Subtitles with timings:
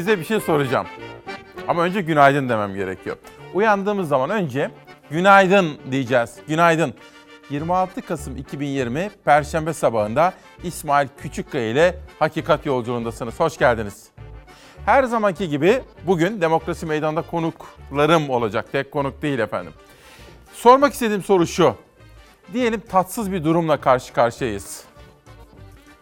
[0.00, 0.86] size bir şey soracağım.
[1.68, 3.16] Ama önce günaydın demem gerekiyor.
[3.54, 4.70] Uyandığımız zaman önce
[5.10, 6.36] günaydın diyeceğiz.
[6.48, 6.94] Günaydın.
[7.50, 10.32] 26 Kasım 2020 Perşembe sabahında
[10.62, 13.40] İsmail Küçükkaya ile Hakikat Yolculuğundasınız.
[13.40, 14.10] Hoş geldiniz.
[14.86, 18.72] Her zamanki gibi bugün Demokrasi Meydanı'nda konuklarım olacak.
[18.72, 19.72] Tek konuk değil efendim.
[20.52, 21.74] Sormak istediğim soru şu.
[22.52, 24.84] Diyelim tatsız bir durumla karşı karşıyayız.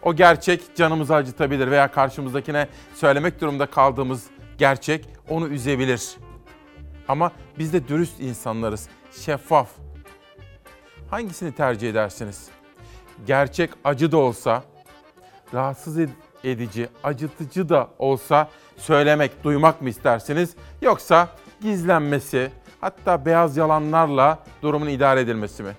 [0.03, 4.23] O gerçek canımızı acıtabilir veya karşımızdakine söylemek durumunda kaldığımız
[4.57, 6.17] gerçek onu üzebilir.
[7.07, 9.69] Ama biz de dürüst insanlarız, şeffaf.
[11.09, 12.49] Hangisini tercih edersiniz?
[13.27, 14.63] Gerçek acı da olsa,
[15.53, 15.97] rahatsız
[16.43, 20.55] edici, acıtıcı da olsa söylemek, duymak mı istersiniz?
[20.81, 21.29] Yoksa
[21.61, 22.51] gizlenmesi,
[22.81, 25.71] hatta beyaz yalanlarla durumun idare edilmesi mi?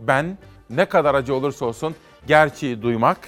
[0.00, 0.38] Ben
[0.70, 1.94] ne kadar acı olursa olsun
[2.26, 3.18] gerçeği duymak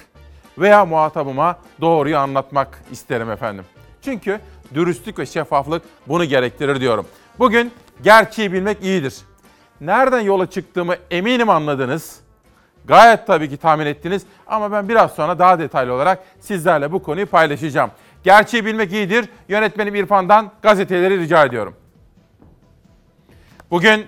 [0.57, 3.65] veya muhatabıma doğruyu anlatmak isterim efendim.
[4.01, 4.39] Çünkü
[4.73, 7.05] dürüstlük ve şeffaflık bunu gerektirir diyorum.
[7.39, 7.71] Bugün
[8.03, 9.15] gerçeği bilmek iyidir.
[9.81, 12.19] Nereden yola çıktığımı eminim anladınız.
[12.85, 17.27] Gayet tabii ki tahmin ettiniz ama ben biraz sonra daha detaylı olarak sizlerle bu konuyu
[17.27, 17.91] paylaşacağım.
[18.23, 19.29] Gerçeği bilmek iyidir.
[19.47, 21.75] Yönetmenim İrfan'dan gazeteleri rica ediyorum.
[23.71, 24.05] Bugün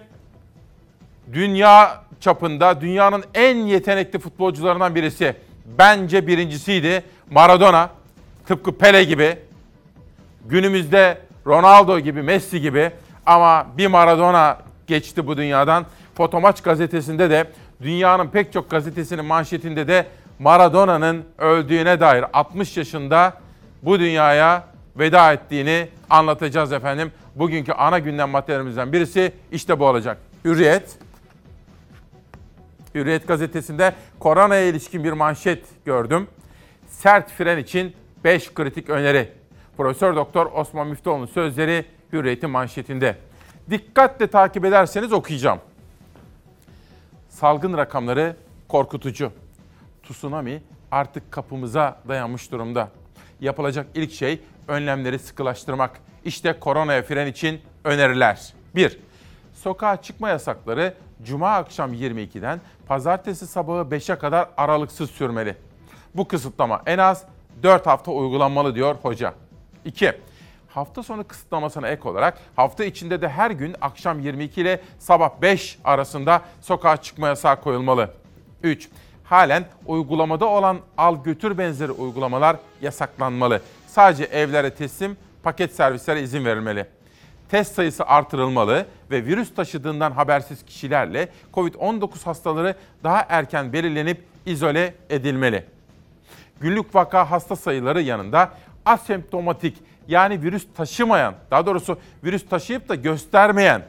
[1.33, 5.35] dünya çapında dünyanın en yetenekli futbolcularından birisi.
[5.77, 7.03] Bence birincisiydi.
[7.31, 7.89] Maradona.
[8.47, 9.37] Tıpkı Pele gibi.
[10.45, 12.91] Günümüzde Ronaldo gibi, Messi gibi
[13.25, 15.85] ama bir Maradona geçti bu dünyadan.
[16.15, 17.47] Fotomaç gazetesinde de
[17.81, 20.05] dünyanın pek çok gazetesinin manşetinde de
[20.39, 23.33] Maradona'nın öldüğüne dair 60 yaşında
[23.81, 24.63] bu dünyaya
[24.95, 27.11] veda ettiğini anlatacağız efendim.
[27.35, 30.17] Bugünkü ana gündem maddelerimizden birisi işte bu olacak.
[30.45, 30.97] Hürriyet.
[32.95, 36.27] Hürriyet gazetesinde koronaya ilişkin bir manşet gördüm.
[36.87, 39.31] Sert fren için 5 kritik öneri.
[39.77, 43.17] Profesör Doktor Osman Müftüoğlu'nun sözleri Hürriyet'in manşetinde.
[43.69, 45.59] Dikkatle takip ederseniz okuyacağım.
[47.29, 48.35] Salgın rakamları
[48.67, 49.31] korkutucu.
[50.03, 50.61] Tsunami
[50.91, 52.89] artık kapımıza dayanmış durumda.
[53.39, 55.99] Yapılacak ilk şey önlemleri sıkılaştırmak.
[56.25, 58.53] İşte koronaya fren için öneriler.
[58.75, 58.99] 1.
[59.53, 65.55] Sokağa çıkma yasakları Cuma akşam 22'den pazartesi sabahı 5'e kadar aralıksız sürmeli.
[66.15, 67.23] Bu kısıtlama en az
[67.63, 69.33] 4 hafta uygulanmalı diyor hoca.
[69.85, 70.13] 2.
[70.69, 75.79] Hafta sonu kısıtlamasına ek olarak hafta içinde de her gün akşam 22 ile sabah 5
[75.83, 78.13] arasında sokağa çıkma yasağı koyulmalı.
[78.63, 78.89] 3.
[79.23, 83.61] Halen uygulamada olan al götür benzeri uygulamalar yasaklanmalı.
[83.87, 86.85] Sadece evlere teslim, paket servislere izin verilmeli.
[87.49, 95.65] Test sayısı artırılmalı ve virüs taşıdığından habersiz kişilerle COVID-19 hastaları daha erken belirlenip izole edilmeli.
[96.61, 98.49] Günlük vaka hasta sayıları yanında
[98.85, 99.77] asemptomatik
[100.07, 103.81] yani virüs taşımayan, daha doğrusu virüs taşıyıp da göstermeyen,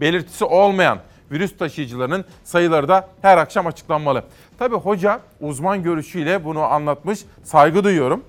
[0.00, 0.98] belirtisi olmayan
[1.30, 4.24] virüs taşıyıcılarının sayıları da her akşam açıklanmalı.
[4.58, 8.24] Tabi hoca uzman görüşüyle bunu anlatmış, saygı duyuyorum.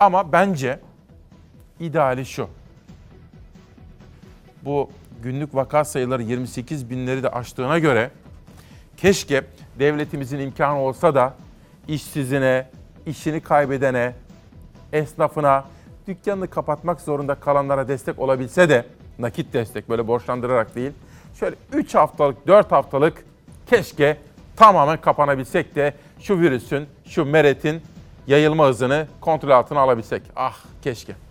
[0.00, 0.80] Ama bence
[1.80, 2.48] ideali şu.
[4.64, 4.90] Bu
[5.22, 8.10] günlük vaka sayıları 28 binleri de aştığına göre
[8.96, 9.44] keşke
[9.78, 11.34] devletimizin imkanı olsa da
[11.88, 12.68] işsizine,
[13.06, 14.14] işini kaybedene,
[14.92, 15.64] esnafına,
[16.08, 18.86] dükkanını kapatmak zorunda kalanlara destek olabilse de
[19.18, 20.92] nakit destek böyle borçlandırarak değil.
[21.34, 23.24] Şöyle 3 haftalık, 4 haftalık
[23.66, 24.16] keşke
[24.56, 27.82] tamamen kapanabilsek de şu virüsün, şu meretin
[28.26, 30.22] yayılma hızını kontrol altına alabilsek.
[30.36, 31.23] Ah keşke.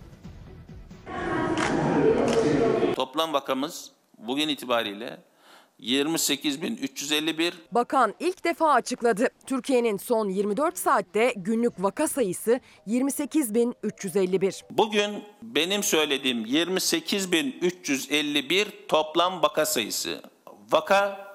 [3.14, 5.20] Toplam vakamız bugün itibariyle
[5.80, 7.52] 28.351.
[7.72, 9.28] Bakan ilk defa açıkladı.
[9.46, 14.62] Türkiye'nin son 24 saatte günlük vaka sayısı 28.351.
[14.70, 20.22] Bugün benim söylediğim 28.351 toplam vaka sayısı.
[20.70, 21.28] Vaka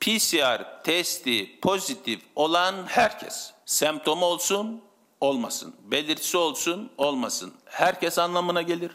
[0.00, 3.52] PCR testi pozitif olan herkes.
[3.66, 4.82] Semptomu olsun,
[5.20, 5.74] olmasın.
[5.82, 7.54] Belirtisi olsun, olmasın.
[7.64, 8.90] Herkes anlamına gelir.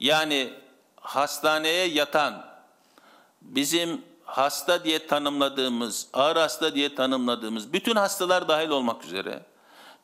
[0.00, 0.61] Yani
[1.02, 2.44] hastaneye yatan
[3.40, 9.42] bizim hasta diye tanımladığımız, ağır hasta diye tanımladığımız bütün hastalar dahil olmak üzere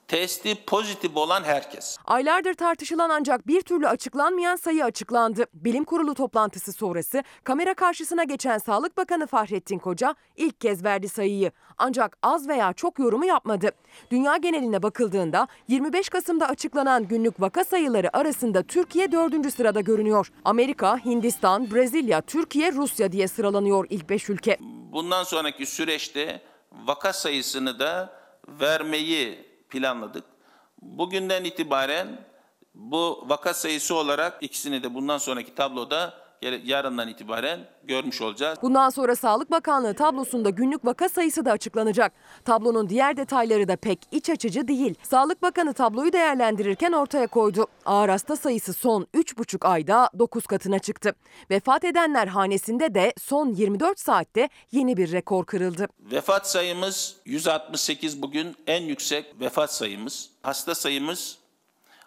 [0.08, 1.98] testi pozitif olan herkes.
[2.04, 5.44] Aylardır tartışılan ancak bir türlü açıklanmayan sayı açıklandı.
[5.54, 11.52] Bilim Kurulu toplantısı sonrası kamera karşısına geçen Sağlık Bakanı Fahrettin Koca ilk kez verdi sayıyı.
[11.78, 13.70] Ancak az veya çok yorumu yapmadı.
[14.10, 19.54] Dünya geneline bakıldığında 25 Kasım'da açıklanan günlük vaka sayıları arasında Türkiye 4.
[19.54, 20.32] sırada görünüyor.
[20.44, 24.58] Amerika, Hindistan, Brezilya, Türkiye, Rusya diye sıralanıyor ilk 5 ülke.
[24.92, 26.40] Bundan sonraki süreçte
[26.72, 28.18] vaka sayısını da
[28.48, 30.24] vermeyi planladık.
[30.82, 32.28] Bugünden itibaren
[32.78, 38.58] Bu vaka sayısı olarak ikisini de bundan sonraki tabloda yarından itibaren görmüş olacağız.
[38.62, 42.12] Bundan sonra Sağlık Bakanlığı tablosunda günlük vaka sayısı da açıklanacak.
[42.44, 44.94] Tablonun diğer detayları da pek iç açıcı değil.
[45.02, 47.66] Sağlık Bakanı tabloyu değerlendirirken ortaya koydu.
[47.86, 51.14] Ağır hasta sayısı son 3,5 ayda 9 katına çıktı.
[51.50, 55.88] Vefat edenler hanesinde de son 24 saatte yeni bir rekor kırıldı.
[56.00, 60.30] Vefat sayımız 168 bugün en yüksek vefat sayımız.
[60.42, 61.38] Hasta sayımız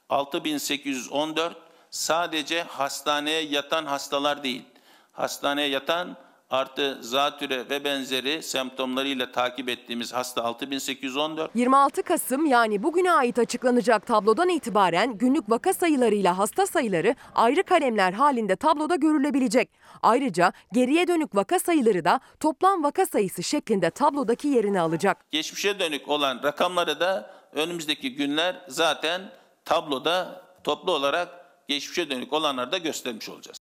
[0.09, 1.70] 6814.
[1.91, 4.63] Sadece hastaneye yatan hastalar değil.
[5.11, 6.17] Hastaneye yatan
[6.49, 11.51] artı zatüre ve benzeri semptomlarıyla takip ettiğimiz hasta 6814.
[11.55, 18.13] 26 Kasım yani bugüne ait açıklanacak tablodan itibaren günlük vaka sayılarıyla hasta sayıları ayrı kalemler
[18.13, 19.69] halinde tabloda görülebilecek.
[20.01, 25.31] Ayrıca geriye dönük vaka sayıları da toplam vaka sayısı şeklinde tablodaki yerini alacak.
[25.31, 29.21] Geçmişe dönük olan rakamları da önümüzdeki günler zaten
[29.65, 33.57] tabloda toplu olarak geçmişe dönük olanları da göstermiş olacağız.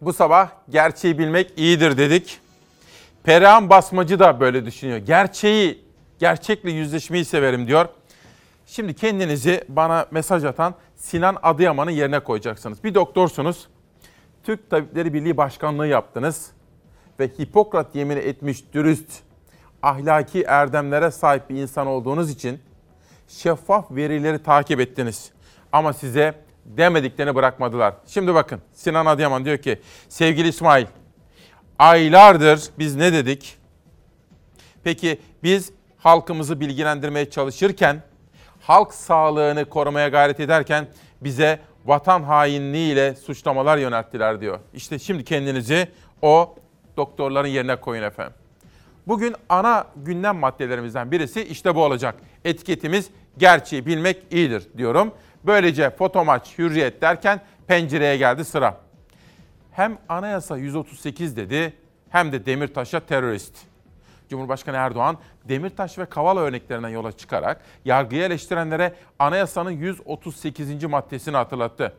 [0.00, 2.40] Bu sabah gerçeği bilmek iyidir dedik.
[3.22, 4.98] Perihan Basmacı da böyle düşünüyor.
[4.98, 5.84] Gerçeği,
[6.18, 7.88] gerçekle yüzleşmeyi severim diyor.
[8.66, 12.84] Şimdi kendinizi bana mesaj atan Sinan Adıyaman'ın yerine koyacaksınız.
[12.84, 13.68] Bir doktorsunuz.
[14.42, 16.50] Türk Tabipleri Birliği Başkanlığı yaptınız.
[17.20, 19.22] Ve Hipokrat yemini etmiş dürüst,
[19.82, 22.60] ahlaki erdemlere sahip bir insan olduğunuz için
[23.28, 25.32] şeffaf verileri takip ettiniz.
[25.72, 26.34] Ama size
[26.76, 27.94] demediklerini bırakmadılar.
[28.06, 30.86] Şimdi bakın Sinan Adıyaman diyor ki sevgili İsmail
[31.78, 33.56] aylardır biz ne dedik?
[34.84, 38.02] Peki biz halkımızı bilgilendirmeye çalışırken,
[38.60, 40.88] halk sağlığını korumaya gayret ederken
[41.20, 44.58] bize vatan hainliğiyle suçlamalar yönelttiler diyor.
[44.74, 45.88] İşte şimdi kendinizi
[46.22, 46.54] o
[46.96, 48.34] doktorların yerine koyun efendim.
[49.06, 52.14] Bugün ana gündem maddelerimizden birisi işte bu olacak.
[52.44, 55.12] Etiketimiz gerçeği bilmek iyidir diyorum.
[55.48, 58.80] Böylece fotomaç, hürriyet derken pencereye geldi sıra.
[59.72, 61.72] Hem anayasa 138 dedi
[62.10, 63.56] hem de Demirtaş'a terörist.
[64.30, 70.84] Cumhurbaşkanı Erdoğan Demirtaş ve Kavala örneklerinden yola çıkarak yargıyı eleştirenlere anayasanın 138.
[70.84, 71.92] maddesini hatırlattı.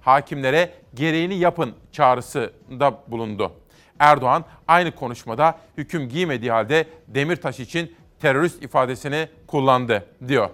[0.00, 3.52] Hakimlere gereğini yapın çağrısında bulundu.
[3.98, 10.50] Erdoğan aynı konuşmada hüküm giymediği halde Demirtaş için terörist ifadesini kullandı diyor.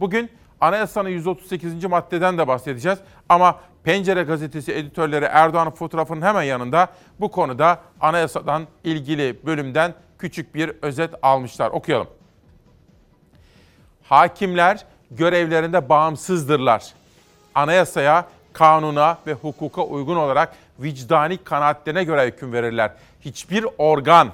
[0.00, 0.30] Bugün
[0.62, 1.84] anayasanın 138.
[1.84, 2.98] maddeden de bahsedeceğiz
[3.28, 6.88] ama Pencere gazetesi editörleri Erdoğan'ın fotoğrafının hemen yanında
[7.20, 11.70] bu konuda anayasadan ilgili bölümden küçük bir özet almışlar.
[11.70, 12.06] Okuyalım.
[14.02, 16.84] Hakimler görevlerinde bağımsızdırlar.
[17.54, 22.90] Anayasaya, kanuna ve hukuka uygun olarak vicdani kanaatlerine göre hüküm verirler.
[23.20, 24.30] Hiçbir organ,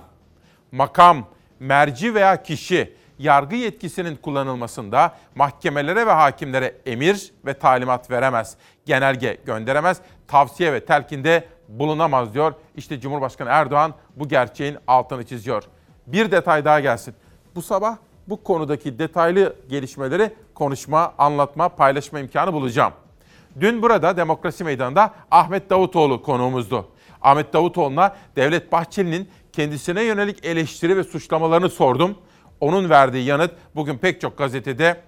[0.72, 1.26] makam,
[1.60, 8.56] merci veya kişi yargı yetkisinin kullanılmasında mahkemelere ve hakimlere emir ve talimat veremez.
[8.86, 12.54] Genelge gönderemez, tavsiye ve telkinde bulunamaz diyor.
[12.76, 15.62] İşte Cumhurbaşkanı Erdoğan bu gerçeğin altını çiziyor.
[16.06, 17.14] Bir detay daha gelsin.
[17.54, 22.92] Bu sabah bu konudaki detaylı gelişmeleri konuşma, anlatma, paylaşma imkanı bulacağım.
[23.60, 26.88] Dün burada Demokrasi Meydanı'nda Ahmet Davutoğlu konuğumuzdu.
[27.22, 32.18] Ahmet Davutoğlu'na Devlet Bahçeli'nin kendisine yönelik eleştiri ve suçlamalarını sordum.
[32.60, 35.00] Onun verdiği yanıt bugün pek çok gazetede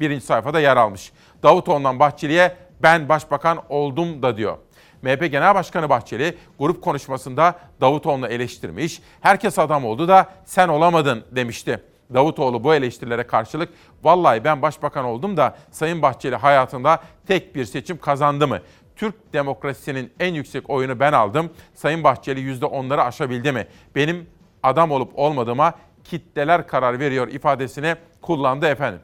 [0.00, 1.12] birinci sayfada yer almış.
[1.42, 4.58] Davutoğlu'ndan Bahçeli'ye ben başbakan oldum da diyor.
[5.02, 9.02] MHP Genel Başkanı Bahçeli grup konuşmasında Davutoğlu'nu eleştirmiş.
[9.20, 11.82] Herkes adam oldu da sen olamadın demişti.
[12.14, 13.68] Davutoğlu bu eleştirilere karşılık
[14.02, 18.60] vallahi ben başbakan oldum da Sayın Bahçeli hayatında tek bir seçim kazandı mı?
[18.96, 21.50] Türk demokrasisinin en yüksek oyunu ben aldım.
[21.74, 23.66] Sayın Bahçeli yüzde onları aşabildi mi?
[23.94, 24.26] Benim
[24.62, 29.00] adam olup olmadığıma kitleler karar veriyor ifadesini kullandı efendim.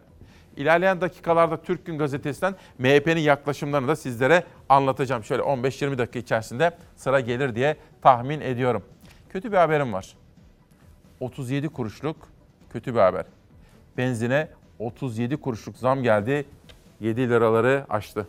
[0.57, 5.25] İlerleyen dakikalarda Türk Gün Gazetesi'nden MHP'nin yaklaşımlarını da sizlere anlatacağım.
[5.25, 8.83] Şöyle 15-20 dakika içerisinde sıra gelir diye tahmin ediyorum.
[9.29, 10.17] Kötü bir haberim var.
[11.21, 12.17] 37 kuruşluk
[12.73, 13.25] kötü bir haber.
[13.97, 14.49] Benzine
[14.79, 16.47] 37 kuruşluk zam geldi.
[17.00, 18.26] 7 liraları aştı.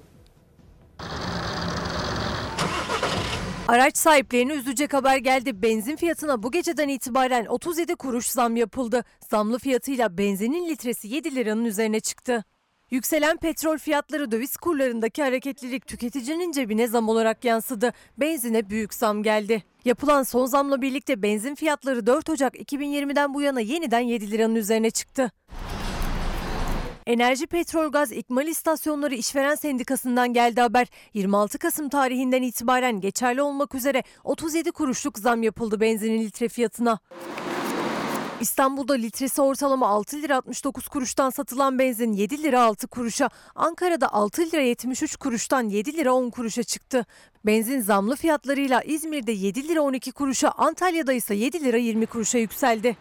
[3.67, 5.61] Araç sahiplerini üzecek haber geldi.
[5.61, 9.03] Benzin fiyatına bu geceden itibaren 37 kuruş zam yapıldı.
[9.29, 12.43] Zamlı fiyatıyla benzinin litresi 7 liranın üzerine çıktı.
[12.91, 17.93] Yükselen petrol fiyatları döviz kurlarındaki hareketlilik tüketicinin cebine zam olarak yansıdı.
[18.17, 19.63] Benzine büyük zam geldi.
[19.85, 24.89] Yapılan son zamla birlikte benzin fiyatları 4 Ocak 2020'den bu yana yeniden 7 liranın üzerine
[24.89, 25.31] çıktı.
[27.07, 30.87] Enerji Petrol Gaz İkmal İstasyonları İşveren Sendikası'ndan geldi haber.
[31.13, 36.99] 26 Kasım tarihinden itibaren geçerli olmak üzere 37 kuruşluk zam yapıldı benzinin litre fiyatına.
[38.41, 44.41] İstanbul'da litresi ortalama 6 lira 69 kuruştan satılan benzin 7 lira 6 kuruşa, Ankara'da 6
[44.41, 47.05] lira 73 kuruştan 7 lira 10 kuruşa çıktı.
[47.45, 52.97] Benzin zamlı fiyatlarıyla İzmir'de 7 lira 12 kuruşa, Antalya'da ise 7 lira 20 kuruşa yükseldi.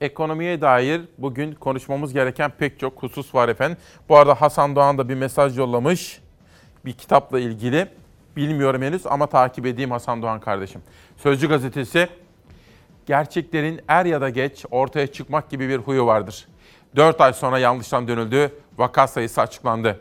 [0.00, 3.78] Ekonomiye dair bugün konuşmamız gereken pek çok husus var efendim.
[4.08, 6.20] Bu arada Hasan Doğan da bir mesaj yollamış.
[6.84, 7.88] Bir kitapla ilgili.
[8.36, 10.82] Bilmiyorum henüz ama takip edeyim Hasan Doğan kardeşim.
[11.16, 12.08] Sözcü gazetesi
[13.06, 16.48] gerçeklerin er ya da geç ortaya çıkmak gibi bir huyu vardır.
[16.96, 20.00] 4 ay sonra yanlıştan dönüldü, vaka sayısı açıklandı.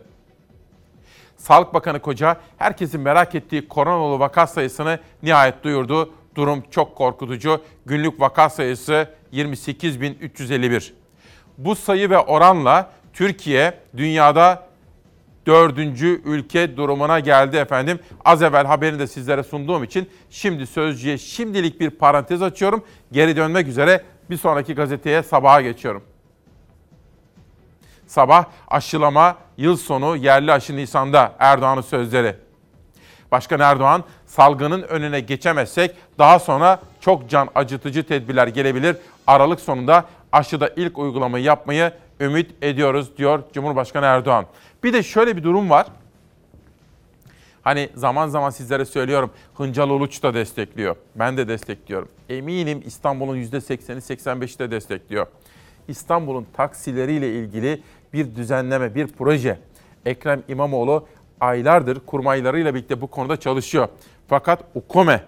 [1.37, 6.13] Sağlık Bakanı Koca herkesin merak ettiği koronalı vaka sayısını nihayet duyurdu.
[6.35, 7.61] Durum çok korkutucu.
[7.85, 10.91] Günlük vaka sayısı 28.351.
[11.57, 14.67] Bu sayı ve oranla Türkiye dünyada
[15.45, 17.99] dördüncü ülke durumuna geldi efendim.
[18.25, 22.83] Az evvel haberini de sizlere sunduğum için şimdi Sözcü'ye şimdilik bir parantez açıyorum.
[23.11, 26.03] Geri dönmek üzere bir sonraki gazeteye sabaha geçiyorum.
[28.07, 32.35] Sabah aşılama yıl sonu yerli aşı Nisan'da Erdoğan'ın sözleri.
[33.31, 34.03] Başkan Erdoğan
[34.35, 38.97] salgının önüne geçemezsek daha sonra çok can acıtıcı tedbirler gelebilir.
[39.27, 44.45] Aralık sonunda aşıda ilk uygulamayı yapmayı ümit ediyoruz diyor Cumhurbaşkanı Erdoğan.
[44.83, 45.87] Bir de şöyle bir durum var.
[47.63, 50.95] Hani zaman zaman sizlere söylüyorum Hıncal Uluç da destekliyor.
[51.15, 52.07] Ben de destekliyorum.
[52.29, 55.27] Eminim İstanbul'un %80'i 85'i de destekliyor.
[55.87, 57.81] İstanbul'un taksileriyle ilgili
[58.13, 59.59] bir düzenleme, bir proje.
[60.05, 61.05] Ekrem İmamoğlu
[61.39, 63.87] aylardır kurmaylarıyla birlikte bu konuda çalışıyor.
[64.27, 65.23] Fakat UKOME,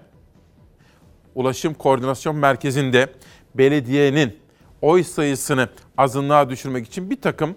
[1.36, 3.08] Ulaşım Koordinasyon Merkezi'nde
[3.56, 4.40] belediyenin
[4.82, 7.56] oy sayısını azınlığa düşürmek için bir takım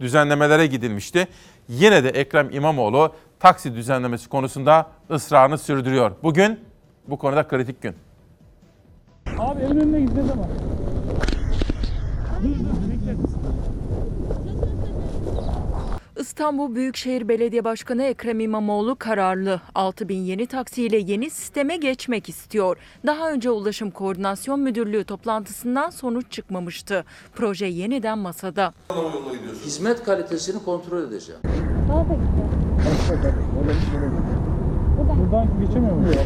[0.00, 1.28] düzenlemelere gidilmişti.
[1.68, 6.12] Yine de Ekrem İmamoğlu taksi düzenlemesi konusunda ısrarını sürdürüyor.
[6.22, 6.60] Bugün
[7.08, 7.94] bu konuda kritik gün.
[9.38, 10.48] Abi evin önüne gideceğiz ama.
[16.18, 19.60] İstanbul Büyükşehir Belediye Başkanı Ekrem İmamoğlu kararlı.
[19.74, 22.76] 6000 yeni taksiyle yeni sisteme geçmek istiyor.
[23.06, 27.04] Daha önce Ulaşım Koordinasyon Müdürlüğü toplantısından sonuç çıkmamıştı.
[27.34, 28.72] Proje yeniden masada.
[29.64, 31.40] Hizmet kalitesini kontrol edeceğim.
[34.98, 36.16] Buradan geçemiyor muyuz?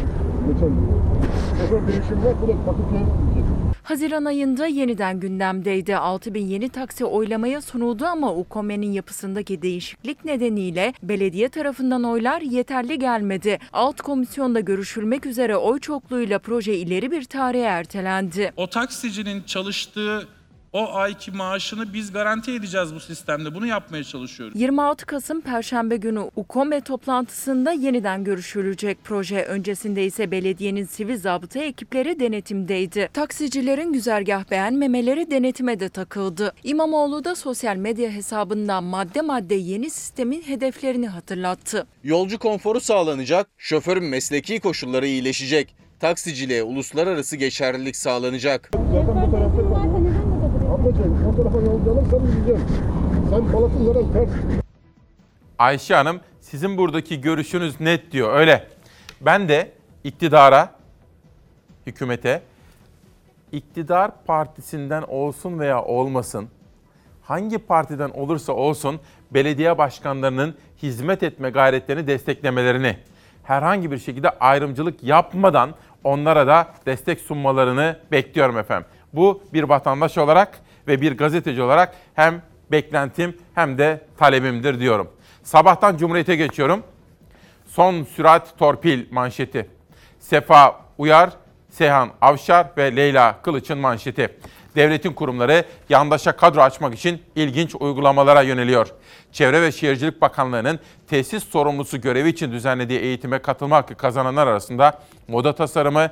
[3.83, 5.97] Haziran ayında yeniden gündemdeydi.
[5.97, 13.59] 6000 yeni taksi oylamaya sunuldu ama UKOME'nin yapısındaki değişiklik nedeniyle belediye tarafından oylar yeterli gelmedi.
[13.73, 18.53] Alt komisyonda görüşülmek üzere oy çokluğuyla proje ileri bir tarihe ertelendi.
[18.57, 20.27] O taksicinin çalıştığı
[20.73, 23.55] o ayki maaşını biz garanti edeceğiz bu sistemde.
[23.55, 24.59] Bunu yapmaya çalışıyoruz.
[24.61, 29.43] 26 Kasım Perşembe günü UKOME toplantısında yeniden görüşülecek proje.
[29.43, 33.09] Öncesinde ise belediyenin sivil zabıta ekipleri denetimdeydi.
[33.13, 36.53] Taksicilerin güzergah beğenmemeleri denetime de takıldı.
[36.63, 41.87] İmamoğlu da sosyal medya hesabından madde madde yeni sistemin hedeflerini hatırlattı.
[42.03, 48.69] Yolcu konforu sağlanacak, şoförün mesleki koşulları iyileşecek, taksiciliğe uluslararası geçerlilik sağlanacak.
[48.73, 49.62] Zaten bu tarafta
[50.83, 52.61] Ablacığım o tarafa yolcu alırsan gideceğim.
[53.29, 54.29] Sen Balat'ın zaten ters.
[55.59, 58.67] Ayşe Hanım sizin buradaki görüşünüz net diyor öyle.
[59.21, 59.71] Ben de
[60.03, 60.75] iktidara,
[61.85, 62.41] hükümete,
[63.51, 66.49] iktidar partisinden olsun veya olmasın,
[67.21, 68.99] hangi partiden olursa olsun
[69.31, 72.97] belediye başkanlarının hizmet etme gayretlerini desteklemelerini,
[73.43, 75.69] herhangi bir şekilde ayrımcılık yapmadan
[76.03, 78.87] onlara da destek sunmalarını bekliyorum efendim.
[79.13, 85.09] Bu bir vatandaş olarak ve bir gazeteci olarak hem beklentim hem de talebimdir diyorum.
[85.43, 86.83] Sabahtan Cumhuriyet'e geçiyorum.
[87.67, 89.69] Son sürat torpil manşeti.
[90.19, 91.29] Sefa Uyar,
[91.69, 94.37] Seyhan Avşar ve Leyla Kılıç'ın manşeti.
[94.75, 98.87] Devletin kurumları yandaşa kadro açmak için ilginç uygulamalara yöneliyor.
[99.31, 105.55] Çevre ve Şehircilik Bakanlığı'nın tesis sorumlusu görevi için düzenlediği eğitime katılma hakkı kazananlar arasında moda
[105.55, 106.09] tasarımı,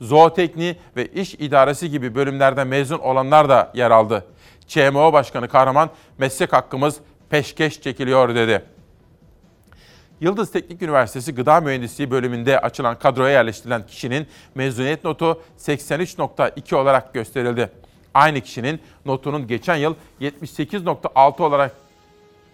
[0.00, 4.24] zootekniği ve iş idaresi gibi bölümlerden mezun olanlar da yer aldı.
[4.66, 6.96] ÇMO Başkanı Kahraman meslek hakkımız
[7.30, 8.62] peşkeş çekiliyor dedi.
[10.20, 17.70] Yıldız Teknik Üniversitesi Gıda Mühendisliği bölümünde açılan kadroya yerleştirilen kişinin mezuniyet notu 83.2 olarak gösterildi.
[18.14, 21.72] Aynı kişinin notunun geçen yıl 78.6 olarak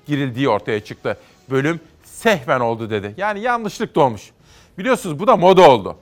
[0.07, 1.19] girildiği ortaya çıktı.
[1.51, 3.15] Bölüm sehven oldu dedi.
[3.17, 4.31] Yani yanlışlık da olmuş.
[4.79, 5.97] Biliyorsunuz bu da moda oldu.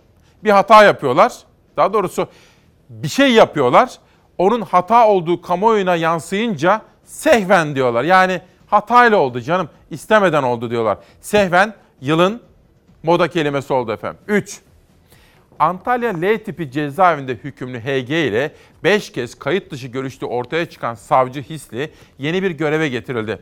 [0.45, 1.33] Bir hata yapıyorlar.
[1.77, 2.29] Daha doğrusu
[2.89, 3.91] bir şey yapıyorlar.
[4.39, 8.05] Onun hata olduğu kamuoyuna yansıyınca sehven diyorlar.
[8.05, 10.99] Yani hatayla oldu canım, istemeden oldu diyorlar.
[11.21, 12.43] Sehven yılın
[13.03, 14.21] moda kelimesi oldu efendim.
[14.29, 14.61] 3.
[15.59, 18.53] Antalya L tipi cezaevinde hükümlü HG ile
[18.85, 23.39] 5 kez kayıt dışı görüştüğü ortaya çıkan savcı Hisli yeni bir göreve getirildi.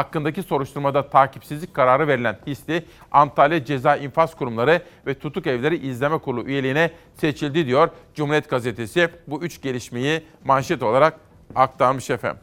[0.00, 6.44] Hakkındaki soruşturmada takipsizlik kararı verilen Hisli, Antalya Ceza İnfaz Kurumları ve Tutuk Evleri İzleme Kurulu
[6.44, 9.08] üyeliğine seçildi diyor Cumhuriyet Gazetesi.
[9.26, 11.20] Bu üç gelişmeyi manşet olarak
[11.54, 12.40] aktarmış efendim.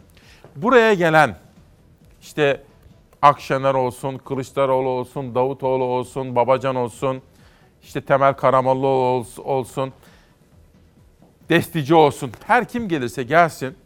[0.55, 1.38] Buraya gelen
[2.22, 2.63] işte
[3.22, 7.22] Akşener olsun, Kılıçdaroğlu olsun, Davutoğlu olsun, Babacan olsun,
[7.83, 9.93] işte Temel Karamollaoğlu ols- olsun,
[11.50, 12.31] Destici olsun.
[12.48, 13.77] Her kim gelirse gelsin.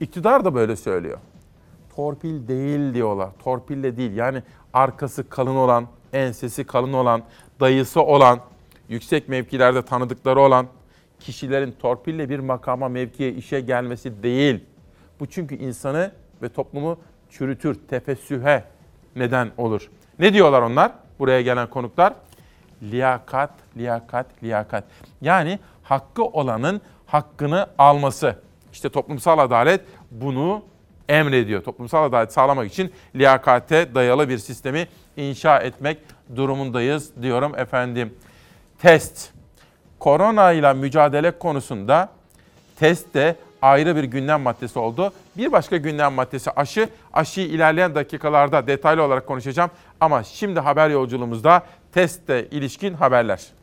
[0.00, 1.18] İktidar da böyle söylüyor.
[1.98, 3.30] Torpil değil diyorlar.
[3.44, 4.16] Torpille değil.
[4.16, 7.22] Yani arkası kalın olan, ensesi kalın olan,
[7.60, 8.40] dayısı olan,
[8.88, 10.66] yüksek mevkilerde tanıdıkları olan
[11.20, 14.64] kişilerin torpille bir makama, mevkiye, işe gelmesi değil.
[15.20, 16.12] Bu çünkü insanı
[16.42, 16.98] ve toplumu
[17.30, 18.64] çürütür, tefessühe
[19.16, 19.90] neden olur.
[20.18, 20.92] Ne diyorlar onlar?
[21.18, 22.14] Buraya gelen konuklar
[22.82, 24.84] liyakat, liyakat, liyakat.
[25.20, 28.36] Yani hakkı olanın hakkını alması.
[28.72, 30.62] İşte toplumsal adalet bunu
[31.08, 31.62] emrediyor.
[31.62, 35.98] Toplumsal adalet sağlamak için liyakate dayalı bir sistemi inşa etmek
[36.36, 38.14] durumundayız diyorum efendim.
[38.82, 39.30] Test.
[39.98, 42.08] Korona ile mücadele konusunda
[42.78, 45.12] test de ayrı bir gündem maddesi oldu.
[45.36, 46.88] Bir başka gündem maddesi aşı.
[47.12, 49.70] Aşıyı ilerleyen dakikalarda detaylı olarak konuşacağım.
[50.00, 51.62] Ama şimdi haber yolculuğumuzda
[51.92, 53.57] testte ilişkin haberler.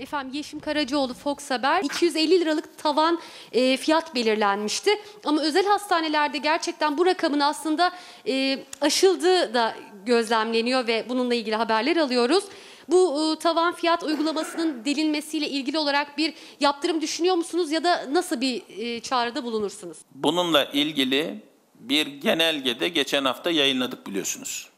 [0.00, 3.20] Efendim Yeşim Karacaoğlu Fox Haber 250 liralık tavan
[3.52, 4.90] e, fiyat belirlenmişti.
[5.24, 7.92] Ama özel hastanelerde gerçekten bu rakamın aslında
[8.28, 9.74] e, aşıldığı da
[10.06, 12.44] gözlemleniyor ve bununla ilgili haberler alıyoruz.
[12.88, 18.40] Bu e, tavan fiyat uygulamasının delinmesiyle ilgili olarak bir yaptırım düşünüyor musunuz ya da nasıl
[18.40, 19.98] bir e, çağrıda bulunursunuz?
[20.14, 21.42] Bununla ilgili
[21.74, 24.68] bir genelgede geçen hafta yayınladık biliyorsunuz.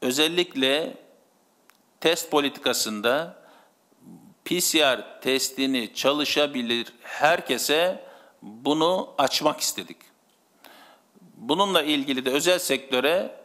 [0.00, 0.94] Özellikle
[2.00, 3.43] test politikasında
[4.44, 8.04] PCR testini çalışabilir herkese
[8.42, 9.96] bunu açmak istedik.
[11.36, 13.44] Bununla ilgili de özel sektöre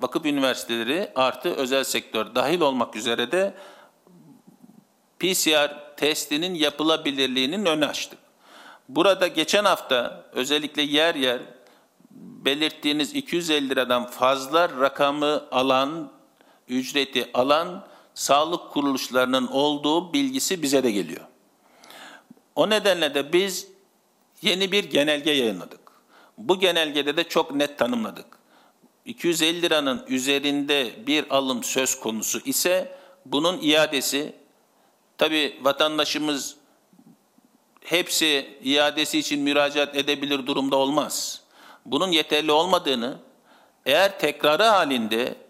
[0.00, 3.54] vakıf üniversiteleri artı özel sektör dahil olmak üzere de
[5.18, 8.18] PCR testinin yapılabilirliğinin önü açtık.
[8.88, 11.40] Burada geçen hafta özellikle yer yer
[12.10, 16.12] belirttiğiniz 250 liradan fazla rakamı alan,
[16.68, 21.26] ücreti alan sağlık kuruluşlarının olduğu bilgisi bize de geliyor.
[22.54, 23.68] O nedenle de biz
[24.42, 25.80] yeni bir genelge yayınladık.
[26.38, 28.26] Bu genelgede de çok net tanımladık.
[29.04, 34.32] 250 liranın üzerinde bir alım söz konusu ise bunun iadesi
[35.18, 36.56] tabi vatandaşımız
[37.80, 41.42] hepsi iadesi için müracaat edebilir durumda olmaz.
[41.86, 43.18] Bunun yeterli olmadığını
[43.86, 45.45] eğer tekrarı halinde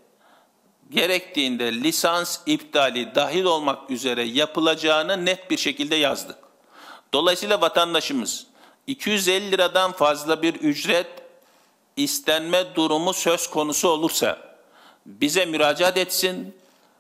[0.91, 6.37] gerektiğinde lisans iptali dahil olmak üzere yapılacağını net bir şekilde yazdık.
[7.13, 8.47] Dolayısıyla vatandaşımız
[8.87, 11.07] 250 liradan fazla bir ücret
[11.97, 14.39] istenme durumu söz konusu olursa
[15.07, 16.57] bize müracaat etsin.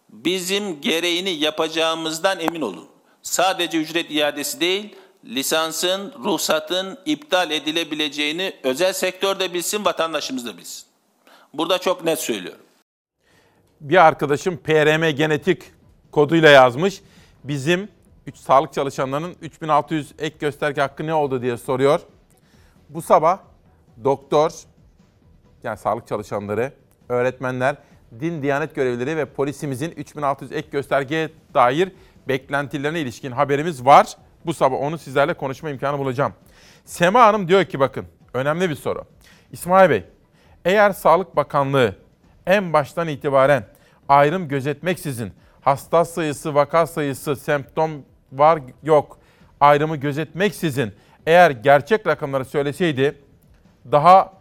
[0.08, 2.88] Bizim gereğini yapacağımızdan emin olun.
[3.22, 10.84] Sadece ücret iadesi değil, lisansın, ruhsatın iptal edilebileceğini özel sektörde bilsin, vatandaşımız da bilsin.
[11.54, 12.65] Burada çok net söylüyorum.
[13.80, 15.62] Bir arkadaşım PRM genetik
[16.12, 17.02] koduyla yazmış.
[17.44, 17.88] Bizim
[18.26, 22.00] 3 sağlık çalışanlarının 3600 ek gösterge hakkı ne oldu diye soruyor.
[22.88, 23.38] Bu sabah
[24.04, 24.52] doktor,
[25.62, 26.72] yani sağlık çalışanları,
[27.08, 27.76] öğretmenler,
[28.20, 31.92] din diyanet görevlileri ve polisimizin 3600 ek göstergeye dair
[32.28, 34.16] beklentilerine ilişkin haberimiz var.
[34.46, 36.32] Bu sabah onu sizlerle konuşma imkanı bulacağım.
[36.84, 39.04] Sema Hanım diyor ki bakın önemli bir soru.
[39.52, 40.04] İsmail Bey,
[40.64, 42.05] eğer Sağlık Bakanlığı
[42.46, 43.64] en baştan itibaren
[44.08, 47.90] ayrım gözetmeksizin hasta sayısı, vaka sayısı, semptom
[48.32, 49.18] var yok
[49.60, 50.92] ayrımı gözetmeksizin
[51.26, 53.18] eğer gerçek rakamları söyleseydi
[53.92, 54.32] daha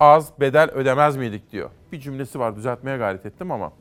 [0.00, 1.70] az bedel ödemez miydik diyor.
[1.92, 3.72] Bir cümlesi var düzeltmeye gayret ettim ama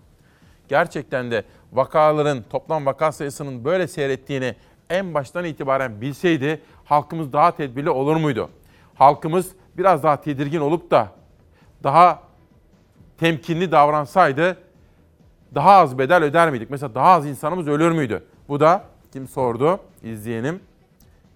[0.68, 4.56] gerçekten de vakaların toplam vaka sayısının böyle seyrettiğini
[4.90, 8.50] en baştan itibaren bilseydi halkımız daha tedbirli olur muydu?
[8.96, 11.08] Halkımız biraz daha tedirgin olup da
[11.84, 12.20] daha
[13.18, 14.58] temkinli davransaydı
[15.56, 16.70] daha az bedel öder miydik?
[16.70, 18.24] Mesela daha az insanımız ölür müydü?
[18.50, 19.80] Bu da kim sordu?
[20.04, 20.60] İzleyenim.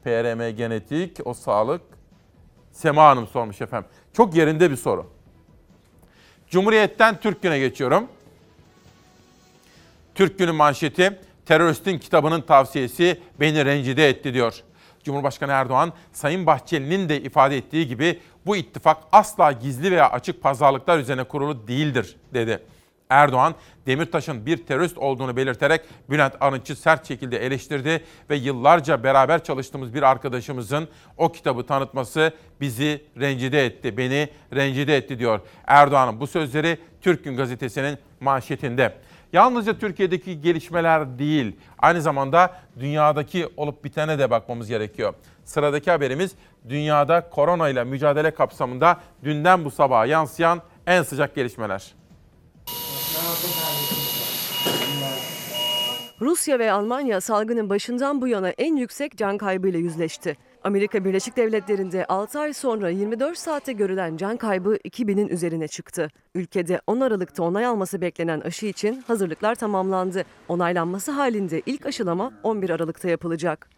[0.03, 1.81] PRM Genetik, o sağlık.
[2.71, 3.89] Sema Hanım sormuş efendim.
[4.13, 5.05] Çok yerinde bir soru.
[6.49, 8.07] Cumhuriyet'ten Türk Günü'ne geçiyorum.
[10.15, 14.63] Türk Günü manşeti teröristin kitabının tavsiyesi beni rencide etti diyor.
[15.03, 20.99] Cumhurbaşkanı Erdoğan, Sayın Bahçeli'nin de ifade ettiği gibi bu ittifak asla gizli veya açık pazarlıklar
[20.99, 22.63] üzerine kurulu değildir dedi.
[23.09, 23.55] Erdoğan,
[23.85, 30.03] Demirtaş'ın bir terörist olduğunu belirterek Bülent Arınç'ı sert şekilde eleştirdi ve yıllarca beraber çalıştığımız bir
[30.03, 32.31] arkadaşımızın o kitabı tanıtması
[32.61, 35.39] bizi rencide etti, beni rencide etti diyor.
[35.67, 38.93] Erdoğan'ın bu sözleri Türk Gün Gazetesi'nin manşetinde.
[39.33, 45.13] Yalnızca Türkiye'deki gelişmeler değil, aynı zamanda dünyadaki olup bitene de bakmamız gerekiyor.
[45.45, 46.31] Sıradaki haberimiz
[46.69, 51.95] dünyada korona ile mücadele kapsamında dünden bu sabaha yansıyan en sıcak gelişmeler.
[56.21, 60.37] Rusya ve Almanya salgının başından bu yana en yüksek can kaybıyla yüzleşti.
[60.63, 66.09] Amerika Birleşik Devletleri'nde 6 ay sonra 24 saatte görülen can kaybı 2000'in üzerine çıktı.
[66.35, 70.23] Ülkede 10 Aralık'ta onay alması beklenen aşı için hazırlıklar tamamlandı.
[70.47, 73.69] Onaylanması halinde ilk aşılama 11 Aralık'ta yapılacak.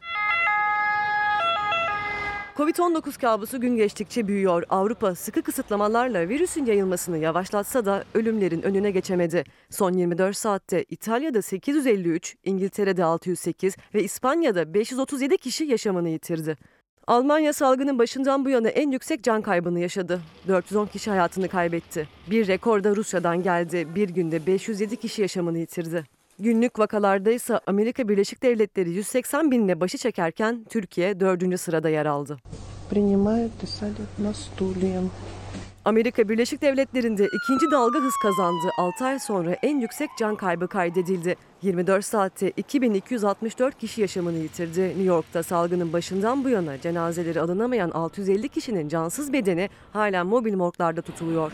[2.60, 4.64] Covid-19 kabusu gün geçtikçe büyüyor.
[4.70, 9.44] Avrupa sıkı kısıtlamalarla virüsün yayılmasını yavaşlatsa da ölümlerin önüne geçemedi.
[9.70, 16.58] Son 24 saatte İtalya'da 853, İngiltere'de 608 ve İspanya'da 537 kişi yaşamını yitirdi.
[17.08, 20.22] Almanya salgının başından bu yana en yüksek can kaybını yaşadı.
[20.48, 22.08] 410 kişi hayatını kaybetti.
[22.32, 23.88] Bir rekor da Rusya'dan geldi.
[23.96, 26.19] Bir günde 507 kişi yaşamını yitirdi.
[26.42, 31.60] Günlük vakalarda ise Amerika Birleşik Devletleri 180 binle başı çekerken Türkiye 4.
[31.60, 32.38] sırada yer aldı.
[35.86, 38.70] Amerika Birleşik Devletleri'nde ikinci dalga hız kazandı.
[38.78, 41.36] 6 ay sonra en yüksek can kaybı kaydedildi.
[41.62, 44.82] 24 saatte 2264 kişi yaşamını yitirdi.
[44.82, 51.02] New York'ta salgının başından bu yana cenazeleri alınamayan 650 kişinin cansız bedeni hala mobil morglarda
[51.02, 51.52] tutuluyor.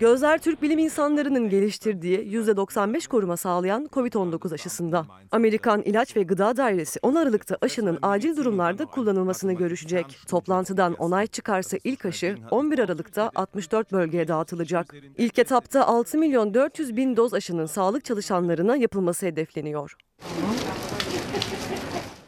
[0.00, 5.06] Gözler Türk bilim insanlarının geliştirdiği %95 koruma sağlayan COVID-19 aşısında.
[5.32, 10.18] Amerikan İlaç ve Gıda Dairesi 10 Aralık'ta aşının acil durumlarda kullanılmasını görüşecek.
[10.28, 14.94] Toplantıdan onay çıkarsa ilk aşı 11 Aralık'ta 64 bölgeye dağıtılacak.
[15.18, 19.96] İlk etapta 6 milyon 400 bin doz aşının sağlık çalışanlarına yapılması hedefleniyor.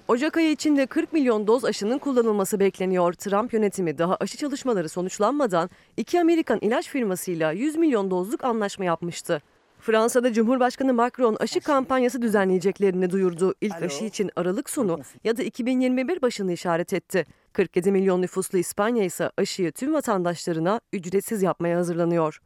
[0.08, 3.12] Ocak ayı içinde 40 milyon doz aşının kullanılması bekleniyor.
[3.12, 9.42] Trump yönetimi daha aşı çalışmaları sonuçlanmadan iki Amerikan ilaç firmasıyla 100 milyon dozluk anlaşma yapmıştı.
[9.80, 13.54] Fransa'da Cumhurbaşkanı Macron aşı kampanyası düzenleyeceklerini duyurdu.
[13.60, 17.26] İlk aşı için Aralık sonu ya da 2021 başını işaret etti.
[17.52, 22.40] 47 milyon nüfuslu İspanya ise aşıyı tüm vatandaşlarına ücretsiz yapmaya hazırlanıyor.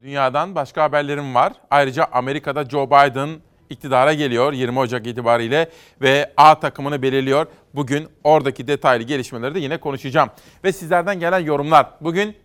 [0.00, 1.52] Dünyadan başka haberlerim var.
[1.70, 3.28] Ayrıca Amerika'da Joe Biden
[3.70, 7.46] iktidara geliyor 20 Ocak itibariyle ve A takımını belirliyor.
[7.74, 10.30] Bugün oradaki detaylı gelişmeleri de yine konuşacağım.
[10.64, 11.90] Ve sizlerden gelen yorumlar.
[12.00, 12.36] Bugün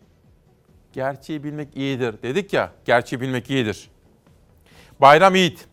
[0.93, 3.89] gerçeği bilmek iyidir dedik ya, gerçeği bilmek iyidir.
[5.01, 5.65] Bayram Yiğit.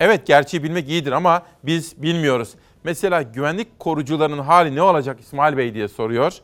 [0.00, 2.54] Evet gerçeği bilmek iyidir ama biz bilmiyoruz.
[2.84, 6.38] Mesela güvenlik korucularının hali ne olacak İsmail Bey diye soruyor.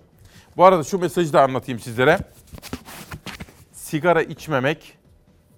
[0.57, 2.19] Bu arada şu mesajı da anlatayım sizlere.
[3.73, 4.99] Sigara içmemek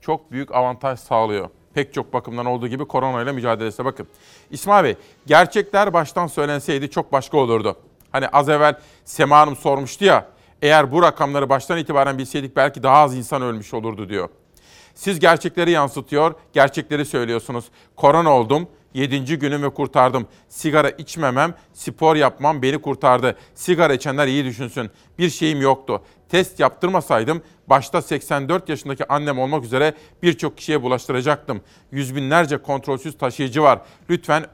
[0.01, 4.07] çok büyük avantaj sağlıyor pek çok bakımdan olduğu gibi koronayla mücadelesine bakın.
[4.51, 4.95] İsmail Bey,
[5.27, 7.77] gerçekler baştan söylenseydi çok başka olurdu.
[8.13, 10.27] Hani az evvel Sema Hanım sormuştu ya,
[10.63, 14.29] eğer bu rakamları baştan itibaren bilseydik belki daha az insan ölmüş olurdu diyor.
[14.95, 17.65] Siz gerçekleri yansıtıyor, gerçekleri söylüyorsunuz.
[17.97, 20.27] Korona oldum, Yedinci günümü kurtardım.
[20.49, 23.37] Sigara içmemem, spor yapmam beni kurtardı.
[23.55, 24.91] Sigara içenler iyi düşünsün.
[25.19, 26.03] Bir şeyim yoktu.
[26.29, 31.61] Test yaptırmasaydım başta 84 yaşındaki annem olmak üzere birçok kişiye bulaştıracaktım.
[31.93, 33.81] Yüz binlerce kontrolsüz taşıyıcı var.
[34.11, 34.45] Lütfen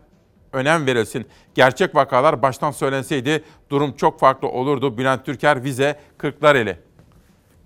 [0.52, 1.26] önem verilsin.
[1.54, 4.98] Gerçek vakalar baştan söylenseydi durum çok farklı olurdu.
[4.98, 6.78] Bülent Türker vize Kırklareli.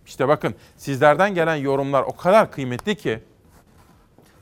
[0.07, 3.21] İşte bakın sizlerden gelen yorumlar o kadar kıymetli ki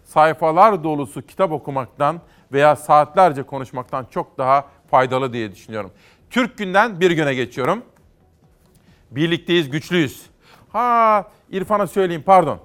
[0.09, 2.21] sayfalar dolusu kitap okumaktan
[2.53, 5.91] veya saatlerce konuşmaktan çok daha faydalı diye düşünüyorum.
[6.31, 7.83] Türk günden bir güne geçiyorum.
[9.11, 10.27] Birlikteyiz, güçlüyüz.
[10.69, 12.61] Ha İrfan'a söyleyeyim pardon.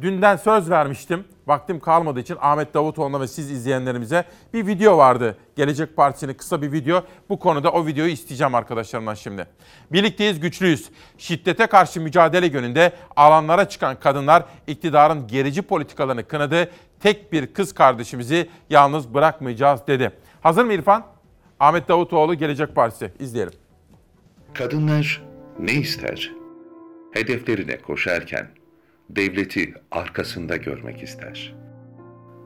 [0.00, 1.24] Dünden söz vermiştim.
[1.46, 4.24] Vaktim kalmadığı için Ahmet Davutoğlu'na ve siz izleyenlerimize
[4.54, 5.36] bir video vardı.
[5.56, 7.04] Gelecek Partisi'nin kısa bir video.
[7.28, 9.46] Bu konuda o videoyu isteyeceğim arkadaşlarımdan şimdi.
[9.92, 10.90] Birlikteyiz, güçlüyüz.
[11.18, 16.70] Şiddete karşı mücadele yönünde alanlara çıkan kadınlar iktidarın gerici politikalarını kınadı.
[17.00, 20.12] Tek bir kız kardeşimizi yalnız bırakmayacağız dedi.
[20.40, 21.06] Hazır mı İrfan?
[21.60, 23.12] Ahmet Davutoğlu Gelecek Partisi.
[23.18, 23.52] İzleyelim.
[24.54, 25.22] Kadınlar
[25.58, 26.32] ne ister?
[27.12, 28.61] Hedeflerine koşarken
[29.10, 31.54] devleti arkasında görmek ister.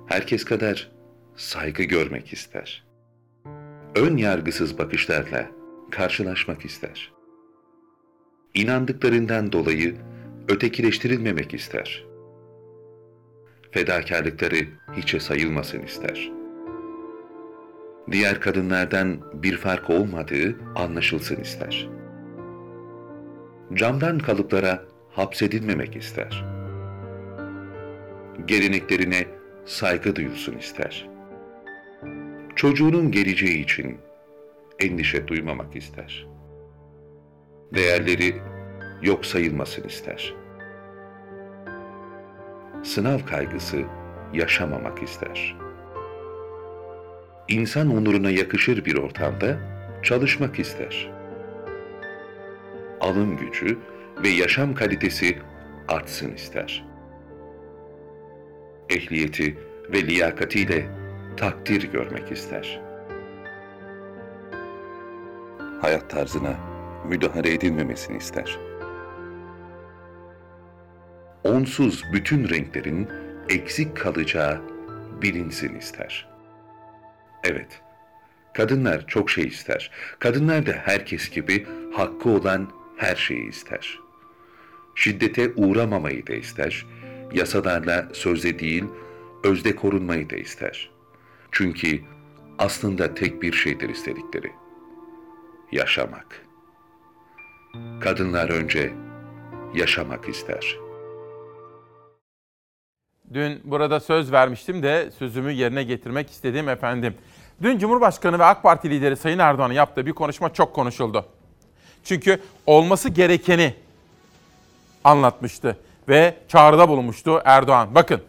[0.06, 0.90] Herkes kadar
[1.36, 2.86] saygı görmek ister.
[3.94, 5.50] Ön yargısız bakışlarla
[5.90, 7.12] karşılaşmak ister.
[8.54, 9.96] İnandıklarından dolayı
[10.48, 12.04] ötekileştirilmemek ister.
[13.70, 14.56] Fedakarlıkları
[14.96, 16.32] hiçe sayılmasın ister.
[18.12, 21.88] Diğer kadınlardan bir fark olmadığı anlaşılsın ister.
[23.74, 24.84] Camdan kalıplara
[25.16, 26.44] hapsedilmemek ister.
[28.44, 29.26] Geleneklerine
[29.64, 31.08] saygı duyulsun ister.
[32.56, 33.98] Çocuğunun geleceği için
[34.78, 36.26] endişe duymamak ister.
[37.74, 38.34] Değerleri
[39.02, 40.34] yok sayılmasın ister.
[42.82, 43.82] Sınav kaygısı
[44.32, 45.56] yaşamamak ister.
[47.48, 49.58] İnsan onuruna yakışır bir ortamda
[50.02, 51.10] çalışmak ister.
[53.00, 53.78] Alım gücü
[54.22, 55.38] ve yaşam kalitesi
[55.88, 56.84] artsın ister.
[58.90, 59.58] Ehliyeti
[59.92, 60.86] ve liyakatiyle
[61.36, 62.80] takdir görmek ister.
[65.80, 66.56] Hayat tarzına
[67.08, 68.58] müdahale edilmemesini ister.
[71.44, 73.08] Onsuz bütün renklerin
[73.48, 74.60] eksik kalacağı
[75.22, 76.28] bilinsin ister.
[77.44, 77.82] Evet,
[78.54, 79.90] kadınlar çok şey ister.
[80.18, 84.05] Kadınlar da herkes gibi hakkı olan her şeyi ister.
[84.96, 86.86] Şiddete uğramamayı da ister.
[87.32, 88.84] Yasalarla sözde değil,
[89.44, 90.90] özde korunmayı da ister.
[91.52, 92.00] Çünkü
[92.58, 94.52] aslında tek bir şeydir istedikleri.
[95.72, 96.46] Yaşamak.
[98.00, 98.92] Kadınlar önce
[99.74, 100.76] yaşamak ister.
[103.34, 107.14] Dün burada söz vermiştim de sözümü yerine getirmek istedim efendim.
[107.62, 111.26] Dün Cumhurbaşkanı ve AK Parti lideri Sayın Erdoğan'ın yaptığı bir konuşma çok konuşuldu.
[112.04, 113.74] Çünkü olması gerekeni
[115.06, 115.76] anlatmıştı
[116.08, 117.94] ve çağrıda bulunmuştu Erdoğan.
[117.94, 118.22] Bakın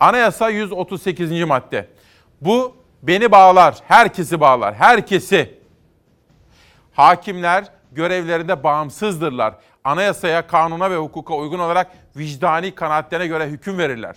[0.00, 1.44] Anayasa 138.
[1.44, 1.88] madde.
[2.40, 5.58] Bu beni bağlar, herkesi bağlar, herkesi.
[6.92, 9.54] Hakimler görevlerinde bağımsızdırlar.
[9.84, 14.16] Anayasaya, kanuna ve hukuka uygun olarak vicdani kanaatlerine göre hüküm verirler.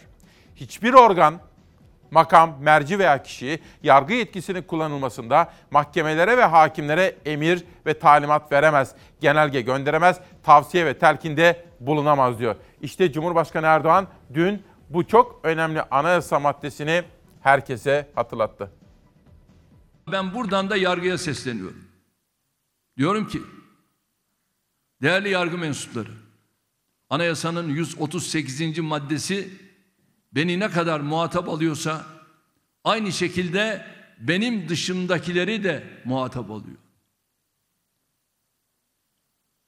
[0.56, 1.39] Hiçbir organ,
[2.12, 9.62] makam, merci veya kişi yargı yetkisinin kullanılmasında mahkemelere ve hakimlere emir ve talimat veremez, genelge
[9.62, 12.56] gönderemez, tavsiye ve telkinde bulunamaz diyor.
[12.82, 17.04] İşte Cumhurbaşkanı Erdoğan dün bu çok önemli anayasa maddesini
[17.41, 18.72] herkese hatırlattı.
[20.12, 21.84] Ben buradan da yargıya sesleniyorum.
[22.98, 23.41] Diyorum ki
[25.02, 26.12] değerli yargı mensupları
[27.10, 28.80] anayasanın 138.
[28.80, 29.64] maddesi
[30.36, 32.06] beni ne kadar muhatap alıyorsa
[32.84, 33.86] aynı şekilde
[34.19, 36.78] benim dışımdakileri de muhatap alıyor.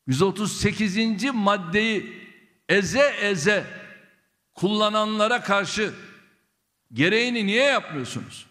[0.07, 1.23] 138.
[1.33, 2.27] maddeyi
[2.69, 3.65] eze eze
[4.53, 5.93] kullananlara karşı
[6.93, 8.47] gereğini niye yapmıyorsunuz?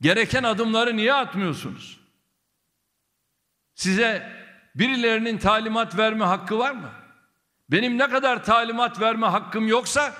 [0.00, 2.00] Gereken adımları niye atmıyorsunuz?
[3.74, 4.32] Size
[4.74, 6.90] birilerinin talimat verme hakkı var mı?
[7.70, 10.14] Benim ne kadar talimat verme hakkım yoksa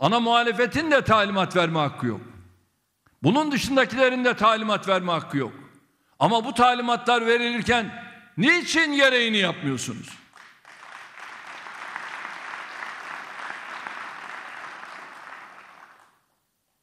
[0.00, 2.20] ana muhalefetin de talimat verme hakkı yok.
[3.22, 5.52] Bunun dışındakilerin de talimat verme hakkı yok.
[6.18, 8.04] Ama bu talimatlar verilirken
[8.36, 10.08] niçin gereğini yapmıyorsunuz?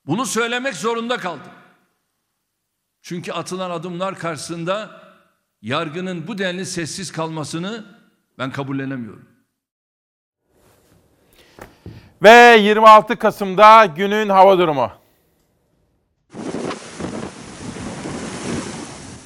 [0.05, 1.51] Bunu söylemek zorunda kaldım.
[3.01, 5.01] Çünkü atılan adımlar karşısında
[5.61, 7.85] yargının bu denli sessiz kalmasını
[8.37, 9.36] ben kabullenemiyorum.
[12.23, 14.91] Ve 26 Kasım'da günün hava durumu.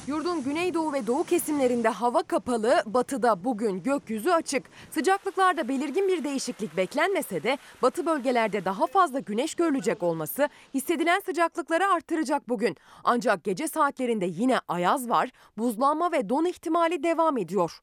[0.06, 4.64] Yurdun güneydoğu ve doğu kesimlerinde hava kapalı, batıda bugün gökyüzü açık.
[4.90, 11.86] Sıcaklıklarda belirgin bir değişiklik beklenmese de batı bölgelerde daha fazla güneş görülecek olması hissedilen sıcaklıkları
[11.86, 12.76] artıracak bugün.
[13.04, 17.80] Ancak gece saatlerinde yine ayaz var, buzlanma ve don ihtimali devam ediyor.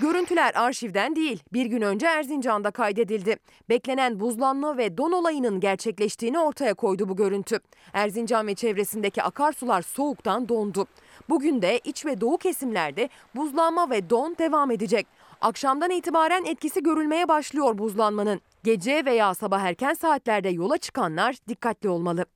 [0.00, 3.36] Görüntüler arşivden değil, bir gün önce Erzincan'da kaydedildi.
[3.68, 7.60] Beklenen buzlanma ve don olayının gerçekleştiğini ortaya koydu bu görüntü.
[7.92, 10.86] Erzincan ve çevresindeki akarsular soğuktan dondu.
[11.28, 15.06] Bugün de iç ve doğu kesimlerde buzlanma ve don devam edecek.
[15.40, 18.40] Akşamdan itibaren etkisi görülmeye başlıyor buzlanmanın.
[18.64, 22.26] Gece veya sabah erken saatlerde yola çıkanlar dikkatli olmalı.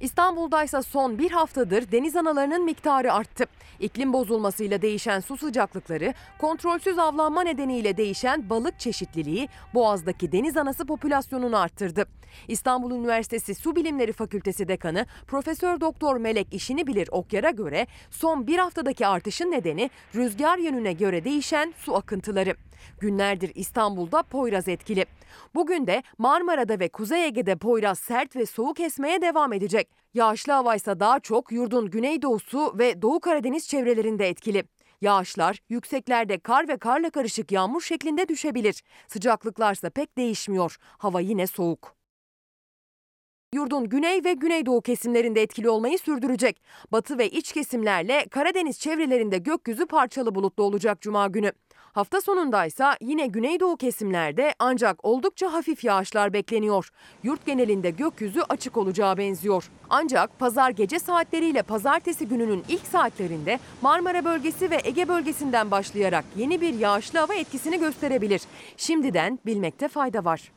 [0.00, 3.44] İstanbul'da ise son bir haftadır deniz analarının miktarı arttı.
[3.80, 11.58] İklim bozulmasıyla değişen su sıcaklıkları, kontrolsüz avlanma nedeniyle değişen balık çeşitliliği Boğaz'daki deniz anası popülasyonunu
[11.58, 12.06] arttırdı.
[12.48, 18.58] İstanbul Üniversitesi Su Bilimleri Fakültesi Dekanı Profesör Doktor Melek İşini Bilir Okyar'a göre son bir
[18.58, 22.54] haftadaki artışın nedeni rüzgar yönüne göre değişen su akıntıları.
[23.00, 25.06] Günlerdir İstanbul'da Poyraz etkili.
[25.54, 29.88] Bugün de Marmara'da ve Kuzey Ege'de Poyraz sert ve soğuk esmeye devam edecek.
[30.14, 34.64] Yağışlı hava ise daha çok yurdun güneydoğusu ve Doğu Karadeniz çevrelerinde etkili.
[35.00, 38.82] Yağışlar yükseklerde kar ve karla karışık yağmur şeklinde düşebilir.
[39.08, 40.76] Sıcaklıklarsa pek değişmiyor.
[40.98, 42.00] Hava yine soğuk.
[43.54, 46.62] Yurdun güney ve güneydoğu kesimlerinde etkili olmayı sürdürecek.
[46.92, 51.52] Batı ve iç kesimlerle Karadeniz çevrelerinde gökyüzü parçalı bulutlu olacak cuma günü.
[51.92, 56.90] Hafta sonundaysa yine güneydoğu kesimlerde ancak oldukça hafif yağışlar bekleniyor.
[57.22, 59.70] Yurt genelinde gökyüzü açık olacağı benziyor.
[59.90, 66.60] Ancak pazar gece saatleriyle pazartesi gününün ilk saatlerinde Marmara bölgesi ve Ege bölgesinden başlayarak yeni
[66.60, 68.42] bir yağışlı hava etkisini gösterebilir.
[68.76, 70.52] Şimdiden bilmekte fayda var.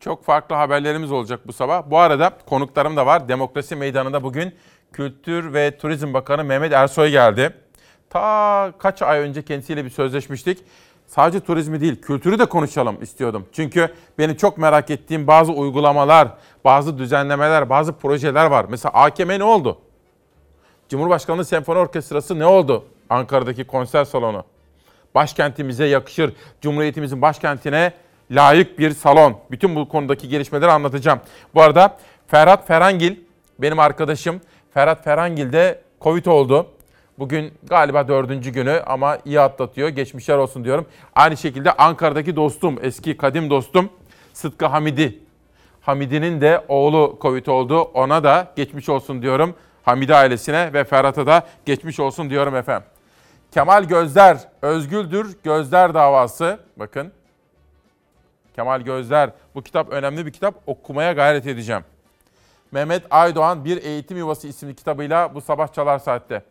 [0.00, 1.90] Çok farklı haberlerimiz olacak bu sabah.
[1.90, 3.28] Bu arada konuklarım da var.
[3.28, 4.54] Demokrasi Meydanı'nda bugün
[4.92, 7.63] Kültür ve Turizm Bakanı Mehmet Ersoy geldi.
[8.14, 10.58] Ta kaç ay önce kendisiyle bir sözleşmiştik.
[11.06, 13.46] Sadece turizmi değil, kültürü de konuşalım istiyordum.
[13.52, 16.28] Çünkü benim çok merak ettiğim bazı uygulamalar,
[16.64, 18.66] bazı düzenlemeler, bazı projeler var.
[18.68, 19.78] Mesela AKM ne oldu?
[20.88, 22.84] Cumhurbaşkanlığı Senfoni Orkestrası ne oldu?
[23.10, 24.44] Ankara'daki konser salonu.
[25.14, 27.92] Başkentimize yakışır, Cumhuriyetimizin başkentine
[28.30, 29.36] layık bir salon.
[29.50, 31.20] Bütün bu konudaki gelişmeleri anlatacağım.
[31.54, 31.96] Bu arada
[32.26, 33.16] Ferhat Ferangil,
[33.58, 34.40] benim arkadaşım.
[34.74, 36.73] Ferhat Ferangil de Covid oldu.
[37.18, 39.88] Bugün galiba dördüncü günü ama iyi atlatıyor.
[39.88, 40.86] Geçmişler olsun diyorum.
[41.14, 43.90] Aynı şekilde Ankara'daki dostum, eski kadim dostum
[44.32, 45.18] Sıtkı Hamidi.
[45.80, 47.80] Hamidi'nin de oğlu Covid oldu.
[47.80, 49.54] Ona da geçmiş olsun diyorum.
[49.82, 52.88] Hamidi ailesine ve Ferhat'a da geçmiş olsun diyorum efendim.
[53.50, 56.58] Kemal Gözler, Özgüldür Gözler davası.
[56.76, 57.12] Bakın.
[58.56, 59.30] Kemal Gözler.
[59.54, 60.54] Bu kitap önemli bir kitap.
[60.66, 61.82] Okumaya gayret edeceğim.
[62.72, 66.42] Mehmet Aydoğan Bir Eğitim Yuvası isimli kitabıyla bu sabah çalar saatte.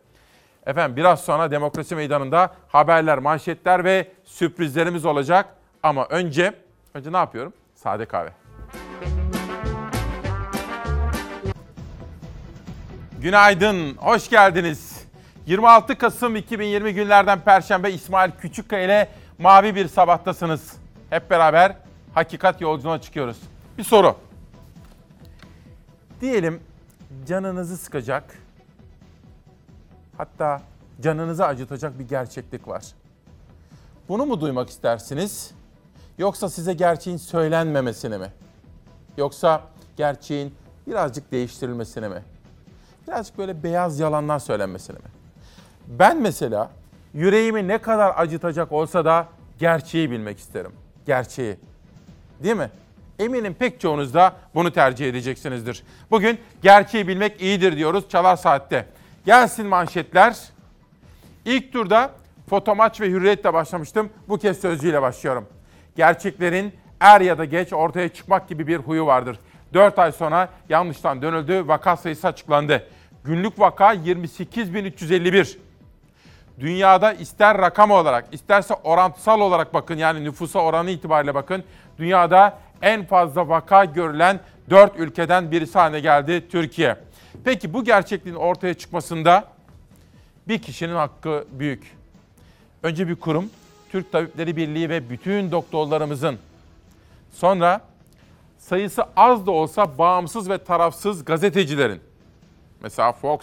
[0.66, 5.46] Efendim biraz sonra Demokrasi Meydanı'nda haberler, manşetler ve sürprizlerimiz olacak.
[5.84, 6.54] Ama önce,
[6.94, 7.54] önce ne yapıyorum?
[7.76, 8.30] Sade kahve.
[13.22, 15.04] Günaydın, hoş geldiniz.
[15.46, 20.74] 26 Kasım 2020 günlerden Perşembe İsmail Küçükkaya ile mavi bir sabahtasınız.
[21.10, 21.76] Hep beraber
[22.14, 23.38] hakikat yolculuğuna çıkıyoruz.
[23.78, 24.16] Bir soru.
[26.22, 26.60] Diyelim
[27.28, 28.24] canınızı sıkacak,
[30.18, 30.62] hatta
[31.02, 32.84] canınızı acıtacak bir gerçeklik var.
[34.10, 35.52] Bunu mu duymak istersiniz?
[36.18, 38.28] Yoksa size gerçeğin söylenmemesini mi?
[39.18, 39.62] Yoksa
[39.98, 40.54] gerçeğin
[40.88, 42.24] birazcık değiştirilmesini mi?
[43.08, 45.06] Birazcık böyle beyaz yalanlar söylenmesini mi?
[45.88, 46.70] Ben mesela
[47.14, 49.28] yüreğimi ne kadar acıtacak olsa da
[49.60, 50.72] gerçeği bilmek isterim.
[51.06, 51.58] Gerçeği.
[52.44, 52.70] Değil mi?
[53.20, 55.84] Eminim pek çoğunuz da bunu tercih edeceksinizdir.
[56.12, 58.86] Bugün gerçeği bilmek iyidir diyoruz Çalar Saat'te.
[59.26, 60.38] Gelsin manşetler.
[61.46, 62.12] İlk turda
[62.50, 64.10] fotomaç ve hürriyetle başlamıştım.
[64.30, 65.46] Bu kez sözcüyle başlıyorum.
[65.96, 69.40] Gerçeklerin er ya da geç ortaya çıkmak gibi bir huyu vardır.
[69.74, 72.88] 4 ay sonra yanlıştan dönüldü, vaka sayısı açıklandı.
[73.24, 75.58] Günlük vaka 28.351.
[76.60, 81.64] Dünyada ister rakam olarak, isterse orantısal olarak bakın yani nüfusa oranı itibariyle bakın.
[81.98, 86.98] Dünyada en fazla vaka görülen 4 ülkeden birisi haline geldi Türkiye.
[87.44, 89.48] Peki bu gerçekliğin ortaya çıkmasında
[90.48, 91.98] bir kişinin hakkı büyük.
[92.84, 93.50] Önce bir kurum,
[93.92, 96.40] Türk Tabipleri Birliği ve bütün doktorlarımızın.
[97.32, 97.82] Sonra
[98.58, 102.02] sayısı az da olsa bağımsız ve tarafsız gazetecilerin.
[102.82, 103.40] Mesela Fox.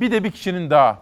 [0.00, 0.98] Bir de bir kişinin daha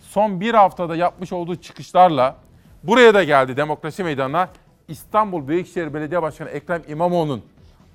[0.00, 2.36] son bir haftada yapmış olduğu çıkışlarla
[2.82, 4.48] buraya da geldi demokrasi meydanına.
[4.88, 7.42] İstanbul Büyükşehir Belediye Başkanı Ekrem İmamoğlu'nun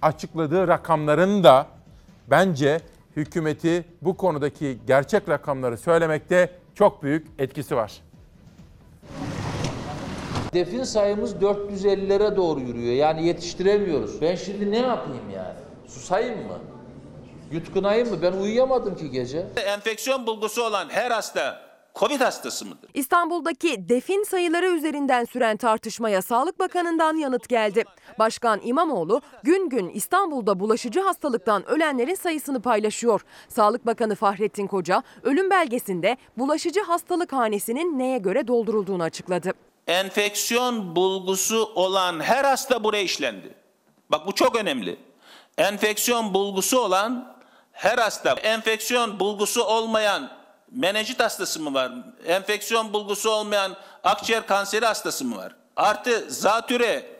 [0.01, 1.67] açıkladığı rakamların da
[2.27, 2.81] bence
[3.15, 8.01] hükümeti bu konudaki gerçek rakamları söylemekte çok büyük etkisi var.
[10.53, 12.93] Defin sayımız 450'lere doğru yürüyor.
[12.93, 14.21] Yani yetiştiremiyoruz.
[14.21, 15.57] Ben şimdi ne yapayım yani?
[15.87, 16.59] Susayım mı?
[17.51, 18.21] Yutkunayım mı?
[18.21, 19.45] Ben uyuyamadım ki gece.
[19.65, 21.66] Enfeksiyon bulgusu olan her hasta
[21.99, 22.89] Covid hastası mıdır?
[22.93, 27.83] İstanbul'daki defin sayıları üzerinden süren tartışmaya Sağlık Bakanı'ndan yanıt geldi.
[28.19, 33.21] Başkan İmamoğlu gün gün İstanbul'da bulaşıcı hastalıktan ölenlerin sayısını paylaşıyor.
[33.47, 39.53] Sağlık Bakanı Fahrettin Koca ölüm belgesinde bulaşıcı hastalık hanesinin neye göre doldurulduğunu açıkladı.
[39.87, 43.53] Enfeksiyon bulgusu olan her hasta buraya işlendi.
[44.11, 44.99] Bak bu çok önemli.
[45.57, 47.37] Enfeksiyon bulgusu olan
[47.71, 50.36] her hasta, enfeksiyon bulgusu olmayan
[50.71, 51.91] menenjit hastası mı var?
[52.25, 55.55] Enfeksiyon bulgusu olmayan akciğer kanseri hastası mı var?
[55.75, 57.17] Artı zatüre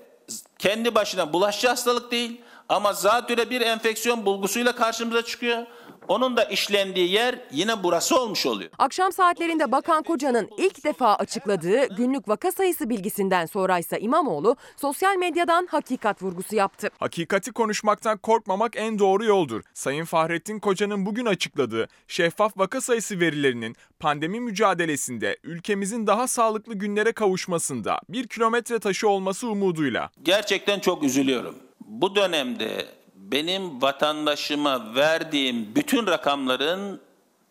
[0.59, 5.65] kendi başına bulaşıcı hastalık değil ama zatüre bir enfeksiyon bulgusuyla karşımıza çıkıyor.
[6.07, 8.69] Onun da işlendiği yer yine burası olmuş oluyor.
[8.77, 15.67] Akşam saatlerinde Bakan Koca'nın ilk defa açıkladığı günlük vaka sayısı bilgisinden sonraysa İmamoğlu sosyal medyadan
[15.71, 16.89] hakikat vurgusu yaptı.
[16.99, 19.61] Hakikati konuşmaktan korkmamak en doğru yoldur.
[19.73, 27.11] Sayın Fahrettin Koca'nın bugün açıkladığı şeffaf vaka sayısı verilerinin pandemi mücadelesinde ülkemizin daha sağlıklı günlere
[27.11, 30.09] kavuşmasında bir kilometre taşı olması umuduyla.
[30.23, 31.55] Gerçekten çok üzülüyorum.
[31.85, 32.85] bu dönemde
[33.31, 36.99] benim vatandaşıma verdiğim bütün rakamların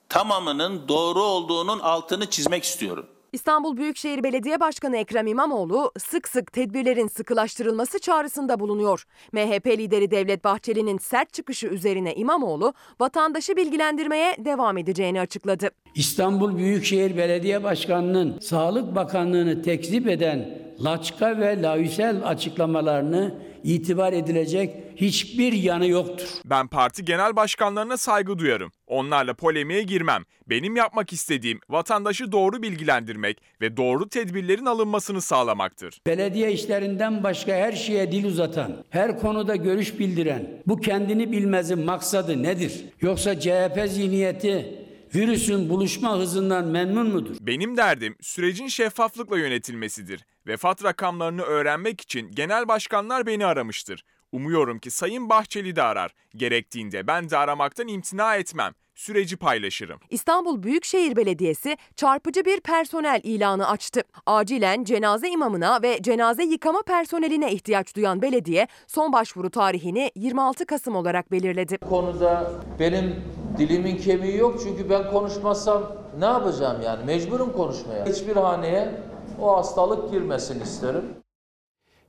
[0.09, 3.07] tamamının doğru olduğunun altını çizmek istiyorum.
[3.33, 9.05] İstanbul Büyükşehir Belediye Başkanı Ekrem İmamoğlu sık sık tedbirlerin sıkılaştırılması çağrısında bulunuyor.
[9.33, 15.70] MHP lideri Devlet Bahçeli'nin sert çıkışı üzerine İmamoğlu vatandaşı bilgilendirmeye devam edeceğini açıkladı.
[15.95, 25.53] İstanbul Büyükşehir Belediye Başkanı'nın Sağlık Bakanlığı'nı tekzip eden laçka ve laüsel açıklamalarını itibar edilecek hiçbir
[25.53, 26.28] yanı yoktur.
[26.44, 28.72] Ben parti genel başkanlarına saygı duyarım.
[28.86, 30.24] Onlarla polemiğe girmem.
[30.47, 36.01] Benim yapmak istediğim vatandaşı doğru bilgilendirmek ve doğru tedbirlerin alınmasını sağlamaktır.
[36.07, 42.42] Belediye işlerinden başka her şeye dil uzatan, her konuda görüş bildiren, bu kendini bilmezin maksadı
[42.42, 42.84] nedir?
[43.01, 47.36] Yoksa CHP zihniyeti virüsün buluşma hızından memnun mudur?
[47.40, 50.24] Benim derdim sürecin şeffaflıkla yönetilmesidir.
[50.47, 54.05] Vefat rakamlarını öğrenmek için genel başkanlar beni aramıştır.
[54.37, 56.11] Umuyorum ki Sayın Bahçeli de arar.
[56.37, 58.72] Gerektiğinde ben de aramaktan imtina etmem.
[58.95, 60.01] Süreci paylaşırım.
[60.11, 64.03] İstanbul Büyükşehir Belediyesi çarpıcı bir personel ilanı açtı.
[64.27, 70.97] Acilen cenaze imamına ve cenaze yıkama personeline ihtiyaç duyan belediye son başvuru tarihini 26 Kasım
[70.97, 71.79] olarak belirledi.
[71.85, 73.22] Bu konuda benim
[73.59, 78.07] dilimin kemiği yok çünkü ben konuşmazsam ne yapacağım yani mecburum konuşmaya.
[78.07, 79.01] Hiçbir haneye
[79.41, 81.05] o hastalık girmesin isterim.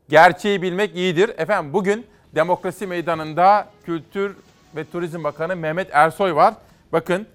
[0.10, 1.30] Gerçeği bilmek iyidir.
[1.38, 2.06] Efendim bugün
[2.36, 4.36] Demokrasi Meydanı'nda Kültür
[4.76, 6.54] ve Turizm Bakanı Mehmet Ersoy var.
[6.94, 7.28] Bakın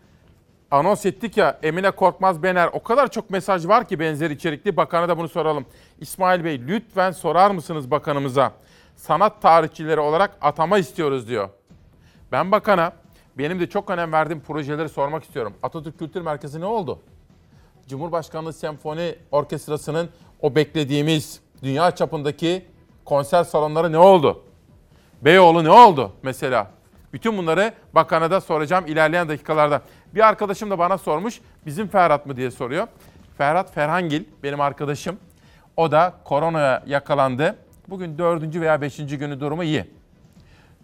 [0.70, 4.76] anons ettik ya Emine Korkmaz Bener o kadar çok mesaj var ki benzer içerikli.
[4.76, 5.66] Bakana da bunu soralım.
[6.00, 8.52] İsmail Bey lütfen sorar mısınız bakanımıza?
[8.96, 11.48] Sanat tarihçileri olarak atama istiyoruz diyor.
[12.32, 12.92] Ben bakana
[13.38, 15.54] benim de çok önem verdiğim projeleri sormak istiyorum.
[15.62, 16.98] Atatürk Kültür Merkezi ne oldu?
[17.88, 20.08] Cumhurbaşkanlığı Senfoni Orkestrası'nın
[20.40, 22.66] o beklediğimiz dünya çapındaki
[23.04, 24.42] konser salonları ne oldu?
[25.22, 26.70] Beyoğlu ne oldu mesela?
[27.12, 29.82] Bütün bunları bakana da soracağım ilerleyen dakikalarda.
[30.14, 32.86] Bir arkadaşım da bana sormuş, bizim Ferhat mı diye soruyor.
[33.38, 35.16] Ferhat Ferhangil benim arkadaşım.
[35.76, 37.56] O da koronaya yakalandı.
[37.88, 39.84] Bugün dördüncü veya beşinci günü durumu iyi.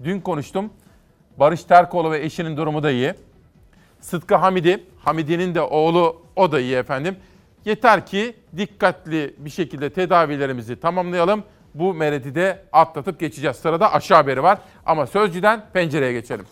[0.04, 0.70] Dün konuştum.
[1.36, 3.14] Barış Terkoğlu ve eşinin durumu da iyi.
[4.00, 7.16] Sıtkı Hamidi, Hamidi'nin de oğlu o da iyi efendim.
[7.68, 11.44] Yeter ki dikkatli bir şekilde tedavilerimizi tamamlayalım.
[11.74, 13.56] Bu meredi de atlatıp geçeceğiz.
[13.56, 16.46] Sırada aşı haberi var ama Sözcü'den pencereye geçelim.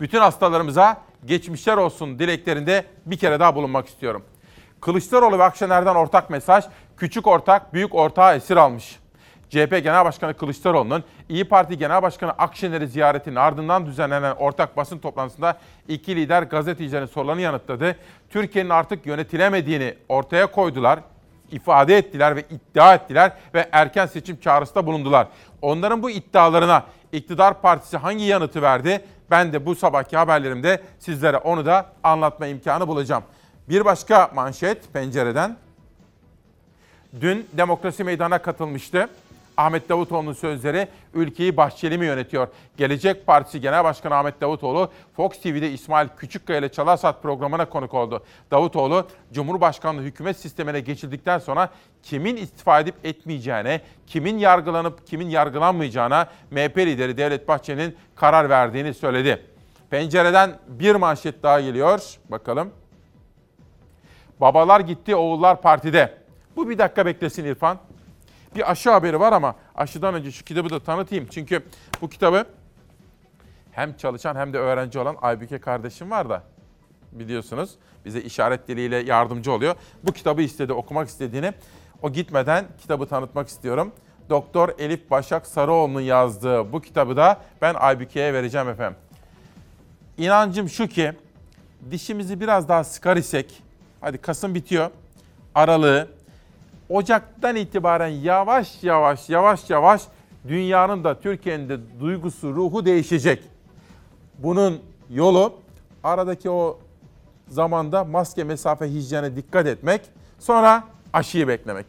[0.00, 4.24] Bütün hastalarımıza geçmişler olsun dileklerinde bir kere daha bulunmak istiyorum.
[4.80, 6.64] Kılıçdaroğlu ve Akşener'den ortak mesaj,
[6.96, 8.98] küçük ortak büyük ortağı esir almış.
[9.50, 15.58] CHP Genel Başkanı Kılıçdaroğlu'nun İyi Parti Genel Başkanı Akşener'i ziyaretinin ardından düzenlenen ortak basın toplantısında
[15.88, 17.96] iki lider gazetecilerin sorularını yanıtladı.
[18.30, 21.00] Türkiye'nin artık yönetilemediğini ortaya koydular,
[21.50, 25.28] ifade ettiler ve iddia ettiler ve erken seçim çağrısında bulundular.
[25.62, 29.04] Onların bu iddialarına iktidar partisi hangi yanıtı verdi?
[29.30, 33.24] Ben de bu sabahki haberlerimde sizlere onu da anlatma imkanı bulacağım.
[33.68, 35.56] Bir başka manşet pencereden.
[37.20, 39.08] Dün Demokrasi Meydanı'na katılmıştı.
[39.56, 42.48] Ahmet Davutoğlu'nun sözleri ülkeyi Bahçeli mi yönetiyor?
[42.76, 48.24] Gelecek Partisi Genel Başkanı Ahmet Davutoğlu Fox TV'de İsmail Küçükkaya ile Çalarsat programına konuk oldu.
[48.50, 51.70] Davutoğlu Cumhurbaşkanlığı hükümet sistemine geçildikten sonra
[52.02, 59.42] kimin istifa edip etmeyeceğine, kimin yargılanıp kimin yargılanmayacağına MHP lideri Devlet Bahçeli'nin karar verdiğini söyledi.
[59.90, 62.00] Pencereden bir manşet daha geliyor.
[62.28, 62.70] Bakalım.
[64.40, 66.14] Babalar gitti, oğullar partide.
[66.56, 67.78] Bu bir dakika beklesin İrfan
[68.56, 71.26] bir aşı haberi var ama aşıdan önce şu kitabı da tanıtayım.
[71.30, 71.62] Çünkü
[72.00, 72.46] bu kitabı
[73.72, 76.42] hem çalışan hem de öğrenci olan Aybüke kardeşim var da
[77.12, 77.70] biliyorsunuz
[78.04, 79.74] bize işaret diliyle yardımcı oluyor.
[80.02, 81.52] Bu kitabı istedi, okumak istediğini.
[82.02, 83.92] O gitmeden kitabı tanıtmak istiyorum.
[84.30, 88.98] Doktor Elif Başak Sarıoğlu'nun yazdığı bu kitabı da ben Aybüke'ye vereceğim efendim.
[90.18, 91.12] İnancım şu ki
[91.90, 93.62] dişimizi biraz daha sıkar isek,
[94.00, 94.90] hadi Kasım bitiyor,
[95.54, 96.08] Aralığı,
[96.88, 100.02] Ocak'tan itibaren yavaş yavaş yavaş yavaş
[100.48, 103.42] dünyanın da Türkiye'nin de duygusu, ruhu değişecek.
[104.38, 105.54] Bunun yolu
[106.04, 106.78] aradaki o
[107.48, 110.00] zamanda maske, mesafe, hijyene dikkat etmek,
[110.38, 111.86] sonra aşıyı beklemek.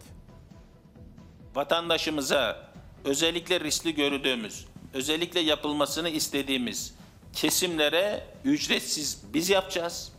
[1.55, 2.69] Vatandaşımıza
[3.05, 6.95] özellikle riskli gördüğümüz, özellikle yapılmasını istediğimiz
[7.33, 10.11] kesimlere ücretsiz biz yapacağız.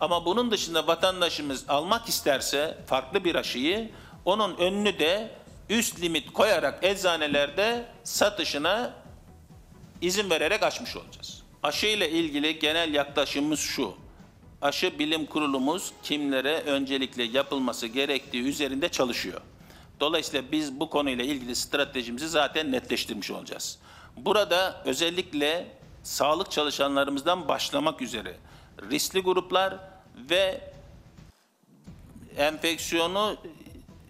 [0.00, 3.90] Ama bunun dışında vatandaşımız almak isterse farklı bir aşıyı
[4.26, 5.30] onun önünü de
[5.70, 8.94] üst limit koyarak eczanelerde satışına
[10.00, 11.42] izin vererek açmış olacağız.
[11.62, 13.94] Aşı ile ilgili genel yaklaşımımız şu.
[14.62, 19.40] Aşı bilim kurulumuz kimlere öncelikle yapılması gerektiği üzerinde çalışıyor.
[20.00, 23.78] Dolayısıyla biz bu konuyla ilgili stratejimizi zaten netleştirmiş olacağız.
[24.16, 25.66] Burada özellikle
[26.02, 28.36] sağlık çalışanlarımızdan başlamak üzere
[28.90, 29.74] riskli gruplar
[30.30, 30.60] ve
[32.36, 33.36] enfeksiyonu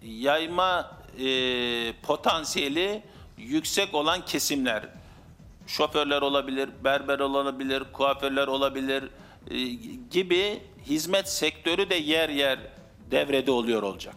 [0.07, 3.03] yayma e, potansiyeli
[3.37, 4.83] yüksek olan kesimler,
[5.67, 9.03] şoförler olabilir, berber olabilir, kuaförler olabilir
[9.51, 9.57] e,
[10.11, 12.59] gibi hizmet sektörü de yer yer
[13.11, 14.15] devrede oluyor olacak.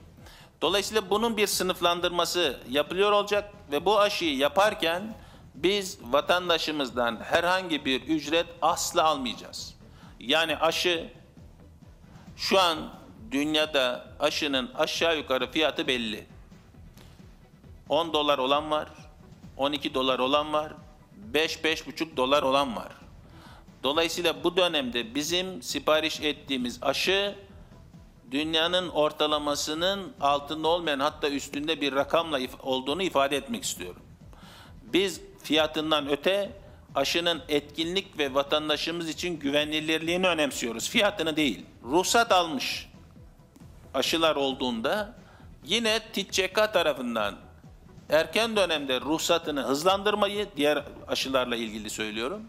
[0.62, 5.16] Dolayısıyla bunun bir sınıflandırması yapılıyor olacak ve bu aşıyı yaparken
[5.54, 9.74] biz vatandaşımızdan herhangi bir ücret asla almayacağız.
[10.20, 11.08] Yani aşı
[12.36, 12.78] şu an
[13.30, 16.26] dünyada aşının aşağı yukarı fiyatı belli.
[17.88, 18.88] 10 dolar olan var,
[19.56, 20.72] 12 dolar olan var,
[21.32, 22.92] 5-5,5 dolar olan var.
[23.82, 27.34] Dolayısıyla bu dönemde bizim sipariş ettiğimiz aşı
[28.30, 34.02] dünyanın ortalamasının altında olmayan hatta üstünde bir rakamla if- olduğunu ifade etmek istiyorum.
[34.82, 36.52] Biz fiyatından öte
[36.94, 40.90] aşının etkinlik ve vatandaşımız için güvenilirliğini önemsiyoruz.
[40.90, 41.64] Fiyatını değil.
[41.84, 42.89] Ruhsat almış
[43.94, 45.14] aşılar olduğunda
[45.64, 47.34] yine TİÇK tarafından
[48.10, 52.42] erken dönemde ruhsatını hızlandırmayı diğer aşılarla ilgili söylüyorum.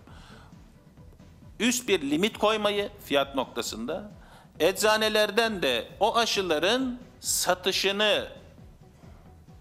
[1.60, 4.12] Üst bir limit koymayı fiyat noktasında
[4.60, 8.28] eczanelerden de o aşıların satışını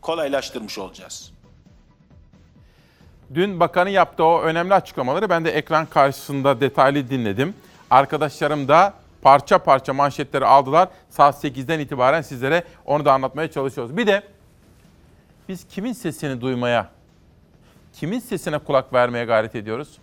[0.00, 1.32] kolaylaştırmış olacağız.
[3.34, 7.54] Dün bakanın yaptığı o önemli açıklamaları ben de ekran karşısında detaylı dinledim.
[7.90, 10.88] Arkadaşlarım da parça parça manşetleri aldılar.
[11.08, 13.96] Saat 8'den itibaren sizlere onu da anlatmaya çalışıyoruz.
[13.96, 14.22] Bir de
[15.48, 16.88] biz kimin sesini duymaya,
[17.92, 19.98] kimin sesine kulak vermeye gayret ediyoruz?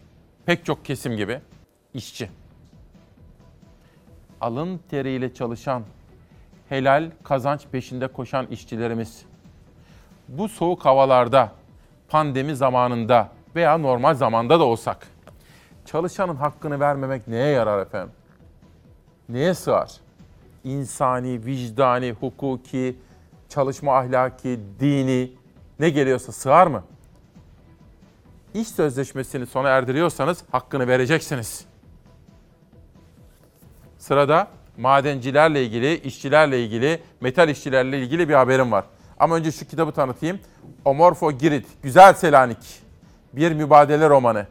[0.46, 1.40] Pek çok kesim gibi
[1.94, 2.30] işçi.
[4.42, 5.84] Alın teriyle çalışan,
[6.70, 9.26] helal kazanç peşinde koşan işçilerimiz.
[10.28, 11.52] Bu soğuk havalarda,
[12.10, 15.08] pandemi zamanında veya normal zamanda da olsak
[15.86, 18.12] çalışanın hakkını vermemek neye yarar efendim?
[19.30, 19.92] Neye sığar?
[20.64, 22.96] İnsani, vicdani, hukuki,
[23.50, 25.32] çalışma ahlaki, dini
[25.80, 26.84] ne geliyorsa sığar mı?
[28.54, 31.66] İş sözleşmesini sona erdiriyorsanız hakkını vereceksiniz.
[33.98, 34.48] Sırada
[34.78, 38.86] madencilerle ilgili, işçilerle ilgili, metal işçilerle ilgili bir haberim var.
[39.20, 40.40] Ama önce şu kitabı tanıtayım.
[40.86, 42.82] Omorfo Girit, Güzel Selanik.
[43.34, 44.48] Bir mübadele romanı.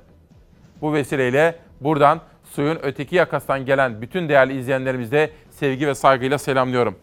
[0.81, 2.21] Bu vesileyle buradan
[2.57, 6.97] suyun öteki yakasından gelen bütün değerli izleyenlerimize sevgi ve saygıyla selamlıyorum.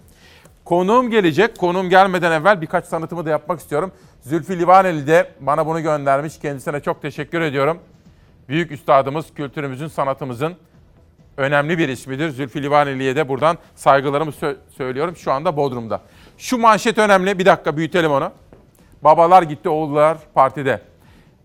[0.65, 1.57] Konuğum gelecek.
[1.57, 3.91] Konuğum gelmeden evvel birkaç tanıtımı da yapmak istiyorum.
[4.21, 6.39] Zülfü Livaneli de bana bunu göndermiş.
[6.39, 7.79] Kendisine çok teşekkür ediyorum.
[8.49, 10.53] Büyük üstadımız, kültürümüzün, sanatımızın
[11.37, 12.29] önemli bir ismidir.
[12.29, 15.15] Zülfü Livaneli'ye de buradan saygılarımı sö- söylüyorum.
[15.15, 16.01] Şu anda Bodrum'da.
[16.37, 17.39] Şu manşet önemli.
[17.39, 18.31] Bir dakika büyütelim onu.
[19.03, 20.81] Babalar gitti, oğullar partide.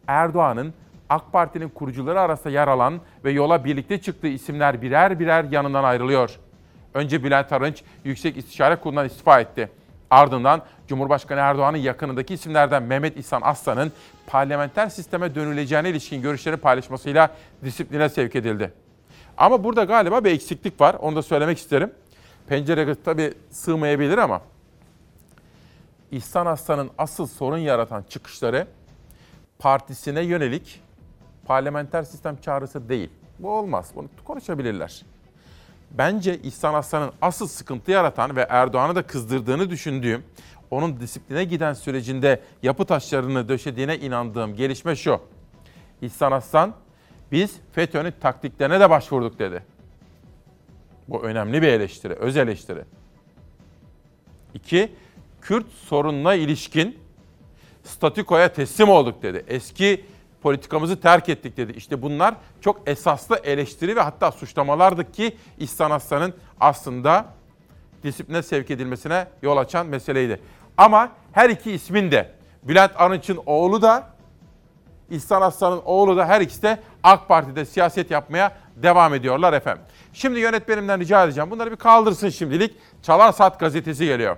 [0.07, 0.75] Erdoğan'ın
[1.09, 6.39] AK Parti'nin kurucuları arasında yer alan ve yola birlikte çıktığı isimler birer birer yanından ayrılıyor.
[6.95, 9.69] Önce Bülent Arınç Yüksek İstişare Kurulu'ndan istifa etti.
[10.11, 13.93] Ardından Cumhurbaşkanı Erdoğan'ın yakınındaki isimlerden Mehmet İhsan Aslan'ın
[14.27, 17.31] parlamenter sisteme dönüleceğine ilişkin görüşlerini paylaşmasıyla
[17.65, 18.73] disipline sevk edildi.
[19.37, 20.95] Ama burada galiba bir eksiklik var.
[20.95, 21.93] Onu da söylemek isterim.
[22.49, 24.41] Pencere tabii sığmayabilir ama
[26.11, 28.67] İhsan Aslan'ın asıl sorun yaratan çıkışları
[29.59, 30.81] partisine yönelik
[31.49, 33.11] parlamenter sistem çağrısı değil.
[33.39, 33.91] Bu olmaz.
[33.97, 35.03] Bunu konuşabilirler.
[35.91, 40.25] Bence İhsan Aslan'ın asıl sıkıntı yaratan ve Erdoğan'ı da kızdırdığını düşündüğüm,
[40.71, 45.21] onun disipline giden sürecinde yapı taşlarını döşediğine inandığım gelişme şu.
[46.03, 46.75] İhsan Aslan,
[47.33, 49.63] biz FETÖ'nün taktiklerine de başvurduk dedi.
[51.09, 52.85] Bu önemli bir eleştiri, öz eleştiri.
[54.55, 54.93] İki,
[55.41, 56.99] Kürt sorununa ilişkin
[57.85, 59.45] statükoya teslim olduk dedi.
[59.49, 60.05] Eski
[60.49, 61.73] politikamızı terk ettik dedi.
[61.73, 67.27] İşte bunlar çok esaslı eleştiri ve hatta suçlamalardı ki İhsan Aslan'ın aslında
[68.03, 70.41] disipline sevk edilmesine yol açan meseleydi.
[70.77, 72.31] Ama her iki ismin de
[72.63, 74.07] Bülent Arınç'ın oğlu da
[75.11, 79.83] İhsan Aslan'ın oğlu da her ikisi de AK Parti'de siyaset yapmaya devam ediyorlar efendim.
[80.13, 81.51] Şimdi yönetmenimden rica edeceğim.
[81.51, 82.77] Bunları bir kaldırsın şimdilik.
[83.03, 84.37] Çalar Saat gazetesi geliyor.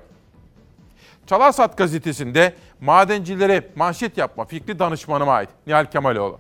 [1.31, 6.39] Çalar Saat gazetesinde madencilere manşet yapma fikri danışmanıma ait Nihal Kemaloğlu.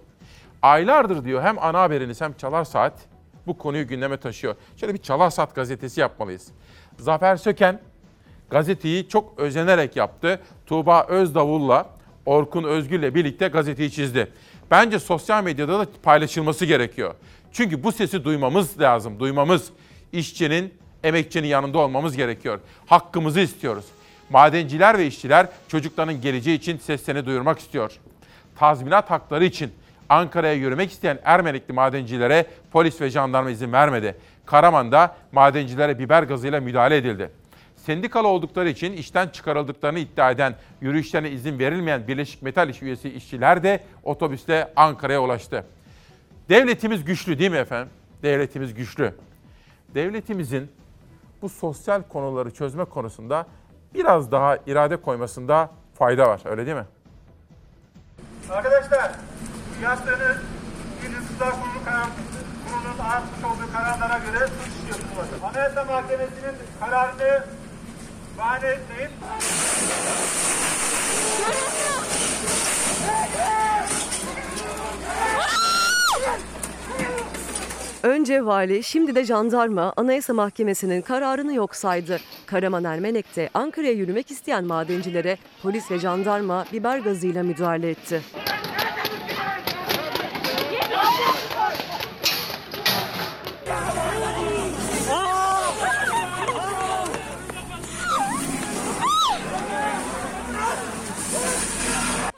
[0.62, 2.92] Aylardır diyor hem ana haberiniz hem Çalar Saat
[3.46, 4.54] bu konuyu gündeme taşıyor.
[4.76, 6.48] Şöyle bir Çalar Saat gazetesi yapmalıyız.
[6.98, 7.80] Zafer Söken
[8.50, 10.40] gazeteyi çok özenerek yaptı.
[10.66, 11.86] Tuğba Özdavul'la
[12.26, 14.32] Orkun Özgür'le birlikte gazeteyi çizdi.
[14.70, 17.14] Bence sosyal medyada da paylaşılması gerekiyor.
[17.52, 19.70] Çünkü bu sesi duymamız lazım, duymamız.
[20.12, 20.74] İşçinin,
[21.04, 22.60] emekçinin yanında olmamız gerekiyor.
[22.86, 23.84] Hakkımızı istiyoruz.
[24.30, 27.92] Madenciler ve işçiler çocuklarının geleceği için seslerini duyurmak istiyor.
[28.56, 29.72] Tazminat hakları için
[30.08, 34.16] Ankara'ya yürümek isteyen Ermenekli madencilere polis ve jandarma izin vermedi.
[34.46, 37.30] Karaman'da madencilere biber gazıyla müdahale edildi.
[37.76, 43.62] Sendikalı oldukları için işten çıkarıldıklarını iddia eden, yürüyüşlerine izin verilmeyen Birleşik Metal İş üyesi işçiler
[43.62, 45.64] de otobüste Ankara'ya ulaştı.
[46.48, 47.92] Devletimiz güçlü değil mi efendim?
[48.22, 49.14] Devletimiz güçlü.
[49.94, 50.70] Devletimizin
[51.42, 53.46] bu sosyal konuları çözme konusunda
[53.94, 56.40] biraz daha irade koymasında fayda var.
[56.44, 56.86] Öyle değil mi?
[58.50, 59.12] Arkadaşlar,
[61.02, 62.06] bir hırsızlar kurulu karar,
[62.66, 65.42] kurulunun atmış olduğu kararlara göre suç işliyorsunuz.
[65.44, 67.44] Anayasa Mahkemesi'nin kararını
[68.38, 69.10] bahane etmeyin.
[78.02, 82.20] Önce vali, şimdi de jandarma Anayasa Mahkemesi'nin kararını yok saydı.
[82.46, 88.22] Karaman Ermenek'te Ankara'ya yürümek isteyen madencilere polis ve jandarma biber gazıyla müdahale etti.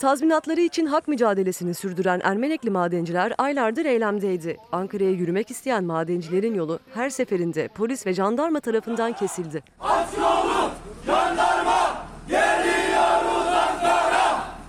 [0.02, 4.56] Tazminatları için hak mücadelesini sürdüren Ermenekli madenciler aylardır eylemdeydi.
[4.72, 9.62] Ankara'ya yürümek isteyen madencilerin yolu her seferinde polis ve jandarma tarafından kesildi.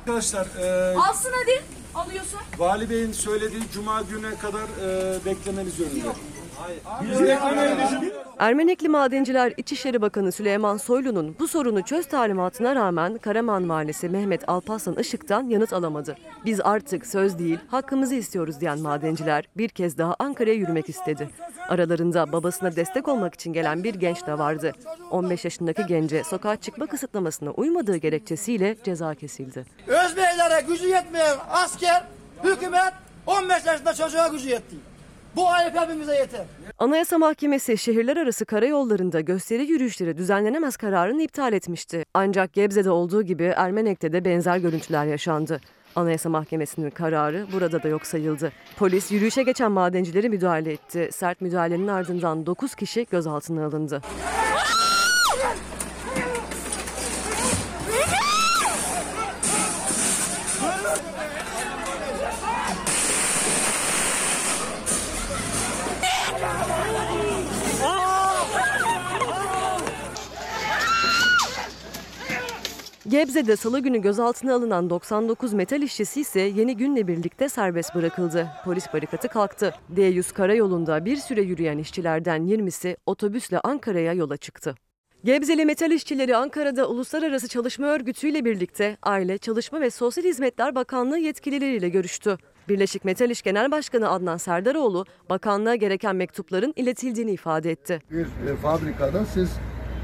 [0.01, 1.61] Arkadaşlar e, Alsın hadi.
[1.95, 2.39] Alıyorsun.
[2.57, 6.07] Vali Bey'in söylediği Cuma güne kadar e, beklemeniz yönünde.
[8.39, 14.95] Ermenekli madenciler İçişleri Bakanı Süleyman Soylu'nun bu sorunu çöz talimatına rağmen Karaman Valisi Mehmet Alparslan
[14.95, 16.15] Işık'tan yanıt alamadı.
[16.45, 21.29] Biz artık söz değil hakkımızı istiyoruz diyen madenciler bir kez daha Ankara'ya yürümek istedi.
[21.69, 24.71] Aralarında babasına destek olmak için gelen bir genç de vardı.
[25.11, 29.65] 15 yaşındaki gence sokağa çıkma kısıtlamasına uymadığı gerekçesiyle ceza kesildi.
[29.87, 32.03] Özbeylere gücü yetmeyen asker,
[32.43, 32.93] hükümet
[33.27, 34.92] 15 yaşında çocuğa gücü yetti.
[35.35, 36.41] Bu ayıp hepimize yeter.
[36.79, 42.05] Anayasa Mahkemesi şehirler arası karayollarında gösteri yürüyüşleri düzenlenemez kararını iptal etmişti.
[42.13, 45.59] Ancak Gebze'de olduğu gibi Ermenek'te de benzer görüntüler yaşandı.
[45.95, 48.51] Anayasa Mahkemesi'nin kararı burada da yok sayıldı.
[48.77, 51.09] Polis yürüyüşe geçen madencileri müdahale etti.
[51.11, 54.01] Sert müdahalenin ardından 9 kişi gözaltına alındı.
[73.09, 78.47] Gebze'de salı günü gözaltına alınan 99 metal işçisi ise yeni günle birlikte serbest bırakıldı.
[78.65, 79.73] Polis barikatı kalktı.
[79.95, 84.75] D100 karayolunda bir süre yürüyen işçilerden 20'si otobüsle Ankara'ya yola çıktı.
[85.23, 91.19] Gebzeli metal işçileri Ankara'da Uluslararası Çalışma Örgütü ile birlikte Aile, Çalışma ve Sosyal Hizmetler Bakanlığı
[91.19, 92.37] yetkilileriyle görüştü.
[92.69, 97.99] Birleşik Metal İş Genel Başkanı Adnan Serdaroğlu, bakanlığa gereken mektupların iletildiğini ifade etti.
[98.11, 99.49] Bir e, fabrikada siz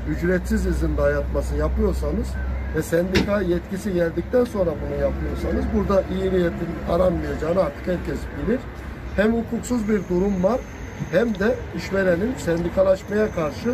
[0.10, 2.28] ücretsiz izin dayatması yapıyorsanız
[2.76, 8.60] ve sendika yetkisi geldikten sonra bunu yapıyorsanız burada iyi niyetin aranmayacağını artık herkes bilir.
[9.16, 10.60] Hem hukuksuz bir durum var
[11.12, 13.70] hem de işverenin sendikalaşmaya karşı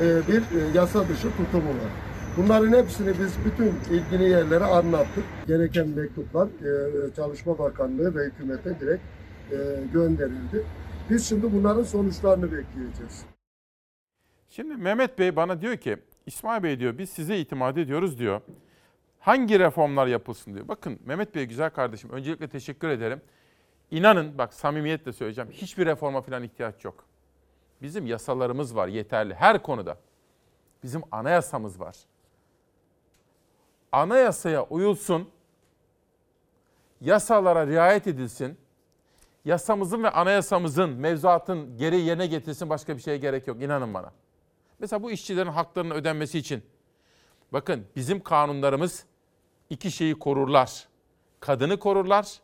[0.00, 1.90] e, bir e, yasa dışı tutumu var.
[2.36, 5.24] Bunların hepsini biz bütün ilgili yerlere anlattık.
[5.46, 9.02] Gereken mektuplar e, Çalışma Bakanlığı ve hükümete direkt
[9.92, 10.62] gönderildi.
[11.10, 13.24] Biz şimdi bunların sonuçlarını bekleyeceğiz.
[14.50, 15.96] Şimdi Mehmet Bey bana diyor ki
[16.26, 18.40] İsmail Bey diyor biz size itimat ediyoruz diyor.
[19.20, 20.68] Hangi reformlar yapılsın diyor.
[20.68, 23.22] Bakın Mehmet Bey güzel kardeşim öncelikle teşekkür ederim.
[23.90, 27.04] İnanın bak samimiyetle söyleyeceğim hiçbir reforma falan ihtiyaç yok.
[27.82, 29.96] Bizim yasalarımız var yeterli her konuda.
[30.82, 31.96] Bizim anayasamız var.
[33.92, 35.30] Anayasaya uyulsun,
[37.00, 38.58] yasalara riayet edilsin,
[39.44, 44.12] yasamızın ve anayasamızın, mevzuatın geri yerine getirsin başka bir şeye gerek yok inanın bana.
[44.80, 46.62] Mesela bu işçilerin haklarının ödenmesi için
[47.52, 49.04] bakın bizim kanunlarımız
[49.70, 50.88] iki şeyi korurlar.
[51.40, 52.40] Kadını korurlar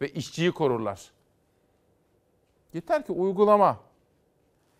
[0.00, 1.10] ve işçiyi korurlar.
[2.74, 3.80] Yeter ki uygulama.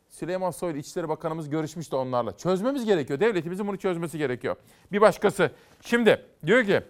[0.08, 2.36] Süleyman Soylu İçişleri Bakanımız görüşmüştü onlarla.
[2.36, 3.20] Çözmemiz gerekiyor.
[3.20, 4.56] Devletimizin bunu çözmesi gerekiyor.
[4.92, 5.50] Bir başkası.
[5.80, 6.82] Şimdi diyor ki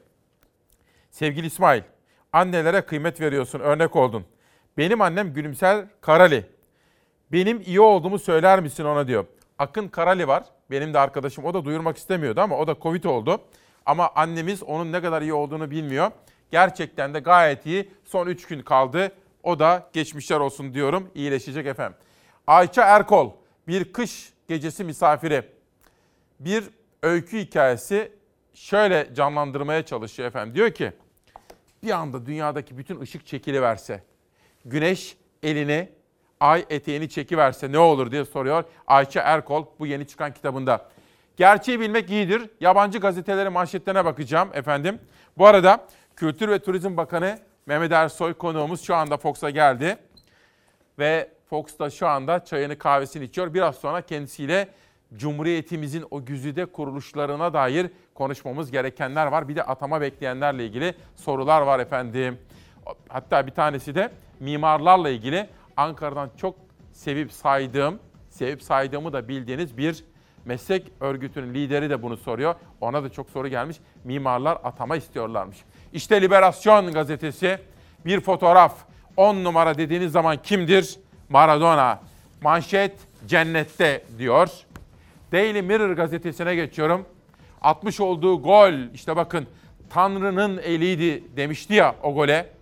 [1.11, 1.82] sevgili İsmail
[2.32, 4.24] annelere kıymet veriyorsun örnek oldun.
[4.78, 6.46] Benim annem Gülümser Karali.
[7.32, 9.26] Benim iyi olduğumu söyler misin ona diyor.
[9.61, 10.45] Akın Karali var.
[10.71, 11.45] Benim de arkadaşım.
[11.45, 13.41] O da duyurmak istemiyordu ama o da Covid oldu.
[13.87, 16.11] Ama annemiz onun ne kadar iyi olduğunu bilmiyor.
[16.51, 17.91] Gerçekten de gayet iyi.
[18.05, 19.13] Son 3 gün kaldı.
[19.43, 21.11] O da geçmişler olsun diyorum.
[21.15, 21.99] İyileşecek efendim.
[22.47, 23.31] Ayça Erkol
[23.69, 25.43] bir kış gecesi misafiri.
[26.41, 26.65] Bir
[27.03, 28.13] öykü hikayesi
[28.55, 30.55] şöyle canlandırmaya çalışıyor efendim.
[30.55, 30.93] Diyor ki
[31.83, 34.03] bir anda dünyadaki bütün ışık çekiliverse,
[34.65, 35.89] güneş elini,
[36.41, 40.88] ay eteğini çekiverse ne olur diye soruyor Ayça Erkol bu yeni çıkan kitabında.
[41.36, 42.51] Gerçeği bilmek iyidir.
[42.61, 44.99] Yabancı gazetelerin manşetlerine bakacağım efendim.
[45.38, 45.86] Bu arada
[46.16, 49.97] Kültür ve Turizm Bakanı Mehmet Ersoy konuğumuz şu anda Fox'a geldi.
[50.99, 53.55] Ve Fox da şu anda çayını kahvesini içiyor.
[53.55, 54.68] Biraz sonra kendisiyle
[55.16, 59.49] Cumhuriyetimizin o güzide kuruluşlarına dair konuşmamız gerekenler var.
[59.49, 62.38] Bir de atama bekleyenlerle ilgili sorular var efendim.
[63.09, 64.11] Hatta bir tanesi de
[64.41, 66.55] mimarlarla ilgili Ankara'dan çok
[66.93, 67.99] sevip saydığım,
[68.31, 70.05] sevip saydığımı da bildiğiniz bir
[70.45, 72.55] meslek örgütünün lideri de bunu soruyor.
[72.81, 73.77] Ona da çok soru gelmiş.
[74.05, 75.59] Mimarlar atama istiyorlarmış.
[75.93, 77.59] İşte Liberasyon gazetesi
[78.07, 78.75] bir fotoğraf.
[79.16, 80.99] 10 numara dediğiniz zaman kimdir?
[81.29, 82.01] Maradona.
[82.43, 84.49] Manşet cennette diyor.
[85.33, 87.07] Daily Mirror gazetesine geçiyorum.
[87.62, 89.47] Atmış olduğu gol işte bakın
[89.91, 92.53] Tanrı'nın eliydi demişti ya o gole.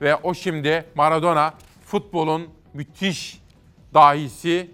[0.00, 1.54] Ve o şimdi Maradona
[1.84, 3.40] futbolun müthiş
[3.94, 4.70] dahisi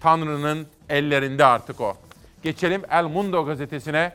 [0.00, 1.96] Tanrı'nın ellerinde artık o.
[2.42, 4.12] Geçelim El Mundo gazetesine.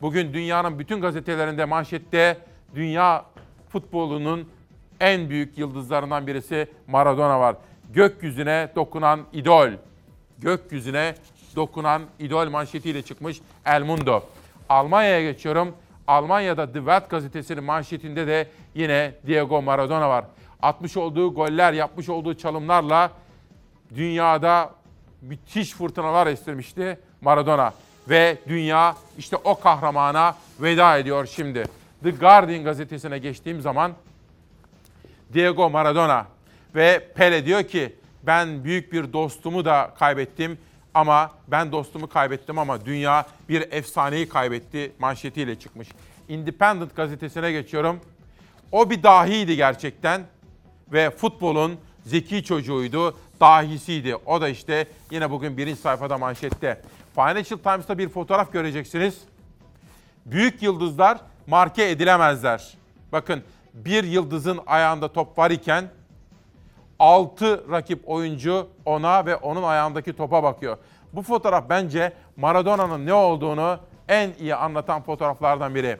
[0.00, 2.38] Bugün dünyanın bütün gazetelerinde manşette
[2.74, 3.24] dünya
[3.68, 4.48] futbolunun
[5.00, 7.56] en büyük yıldızlarından birisi Maradona var.
[7.92, 9.68] Gökyüzüne dokunan idol.
[10.38, 11.14] Gökyüzüne
[11.56, 14.22] dokunan idol manşetiyle çıkmış El Mundo.
[14.68, 15.74] Almanya'ya geçiyorum.
[16.06, 20.24] Almanya'da The Welt gazetesinin manşetinde de yine Diego Maradona var.
[20.62, 23.10] Atmış olduğu goller, yapmış olduğu çalımlarla
[23.94, 24.74] dünyada
[25.22, 27.72] müthiş fırtınalar estirmişti Maradona.
[28.08, 31.64] Ve dünya işte o kahramana veda ediyor şimdi.
[32.02, 33.92] The Guardian gazetesine geçtiğim zaman
[35.32, 36.26] Diego Maradona
[36.74, 40.58] ve Pele diyor ki ben büyük bir dostumu da kaybettim
[40.94, 45.88] ama ben dostumu kaybettim ama dünya bir efsaneyi kaybetti manşetiyle çıkmış.
[46.28, 48.00] Independent gazetesine geçiyorum.
[48.72, 50.22] O bir dahiydi gerçekten
[50.92, 54.16] ve futbolun zeki çocuğuydu, dahisiydi.
[54.16, 56.82] O da işte yine bugün birinci sayfada manşette.
[57.14, 59.20] Financial Times'ta bir fotoğraf göreceksiniz.
[60.26, 62.74] Büyük yıldızlar marke edilemezler.
[63.12, 63.42] Bakın
[63.74, 65.84] bir yıldızın ayağında top var iken
[66.98, 70.78] 6 rakip oyuncu ona ve onun ayağındaki topa bakıyor.
[71.12, 73.78] Bu fotoğraf bence Maradona'nın ne olduğunu
[74.08, 75.96] en iyi anlatan fotoğraflardan biri.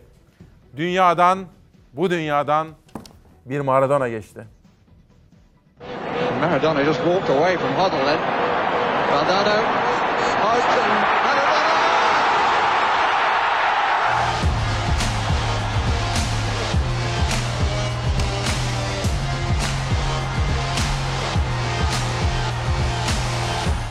[0.76, 1.44] Dünyadan,
[1.92, 2.68] bu dünyadan
[3.46, 4.46] bir Maradona geçti.
[6.40, 8.18] Maradona just walked away from Huddle then.
[9.10, 9.56] Valdano,
[10.42, 11.76] poked and Maradona!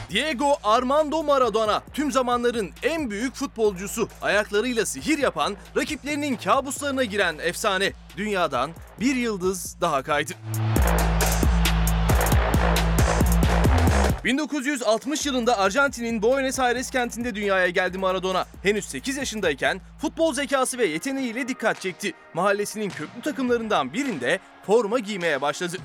[0.09, 4.09] Diego Armando Maradona tüm zamanların en büyük futbolcusu.
[4.21, 7.93] Ayaklarıyla sihir yapan, rakiplerinin kabuslarına giren efsane.
[8.17, 10.33] Dünyadan bir yıldız daha kaydı.
[14.25, 18.45] 1960 yılında Arjantin'in Buenos Aires kentinde dünyaya geldi Maradona.
[18.63, 22.13] Henüz 8 yaşındayken futbol zekası ve yeteneğiyle dikkat çekti.
[22.33, 25.77] Mahallesinin köklü takımlarından birinde forma giymeye başladı.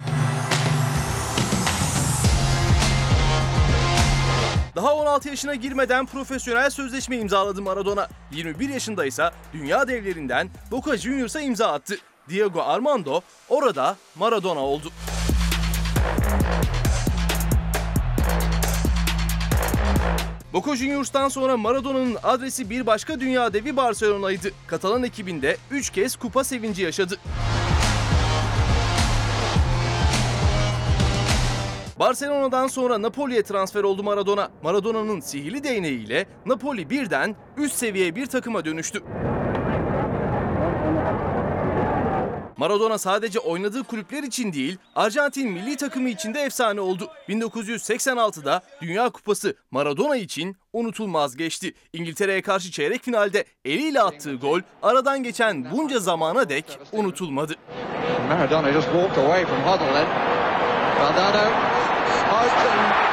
[4.77, 8.09] Daha 16 yaşına girmeden profesyonel sözleşme imzaladı Maradona.
[8.33, 11.99] 21 yaşında ise dünya devlerinden Boca Juniors'a imza attı.
[12.29, 14.93] Diego Armando orada Maradona oldu.
[20.53, 24.51] Boca Juniors'tan sonra Maradona'nın adresi bir başka dünya devi Barcelona'ydı.
[24.67, 27.17] Katalan ekibinde 3 kez kupa sevinci yaşadı.
[31.99, 34.51] Barcelona'dan sonra Napoli'ye transfer oldu Maradona.
[34.63, 39.03] Maradona'nın sihirli değneğiyle Napoli birden üst seviye bir takıma dönüştü.
[42.61, 47.09] Maradona sadece oynadığı kulüpler için değil, Arjantin milli takımı için de efsane oldu.
[47.29, 51.75] 1986'da Dünya Kupası Maradona için unutulmaz geçti.
[51.93, 57.55] İngiltere'ye karşı çeyrek finalde eliyle attığı gol aradan geçen bunca zamana dek unutulmadı.
[58.29, 60.07] Maradona just walked away from Huddle then.
[63.03, 63.10] And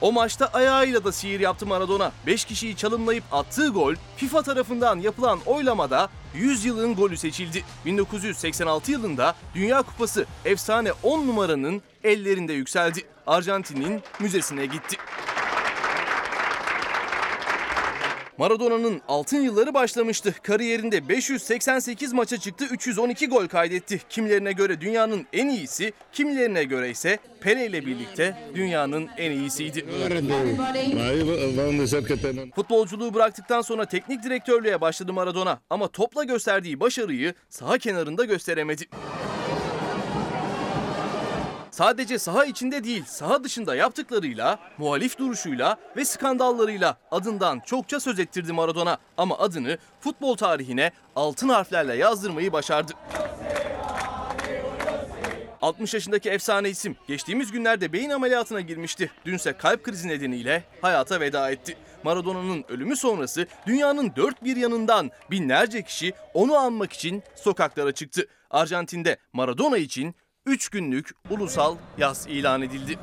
[0.00, 2.12] O maçta ayağıyla da sihir yaptı Maradona.
[2.26, 7.64] 5 kişiyi çalımlayıp attığı gol FIFA tarafından yapılan oylamada 100 yılın golü seçildi.
[7.86, 13.04] 1986 yılında Dünya Kupası efsane 10 numaranın ellerinde yükseldi.
[13.26, 14.96] Arjantin'in müzesine gitti.
[18.38, 20.34] Maradona'nın altın yılları başlamıştı.
[20.42, 24.00] Kariyerinde 588 maça çıktı, 312 gol kaydetti.
[24.08, 29.86] Kimilerine göre dünyanın en iyisi, kimilerine göre ise Pele ile birlikte dünyanın en iyisiydi.
[32.54, 38.84] Futbolculuğu bıraktıktan sonra teknik direktörlüğe başladı Maradona ama topla gösterdiği başarıyı saha kenarında gösteremedi.
[41.78, 48.52] Sadece saha içinde değil, saha dışında yaptıklarıyla, muhalif duruşuyla ve skandallarıyla adından çokça söz ettirdi
[48.52, 48.98] Maradona.
[49.16, 52.92] Ama adını futbol tarihine altın harflerle yazdırmayı başardı.
[55.62, 59.10] 60 yaşındaki efsane isim geçtiğimiz günlerde beyin ameliyatına girmişti.
[59.24, 61.76] Dünse kalp krizi nedeniyle hayata veda etti.
[62.02, 68.26] Maradona'nın ölümü sonrası dünyanın dört bir yanından binlerce kişi onu anmak için sokaklara çıktı.
[68.50, 70.14] Arjantin'de Maradona için
[70.48, 72.98] 3 günlük ulusal yaz ilan edildi.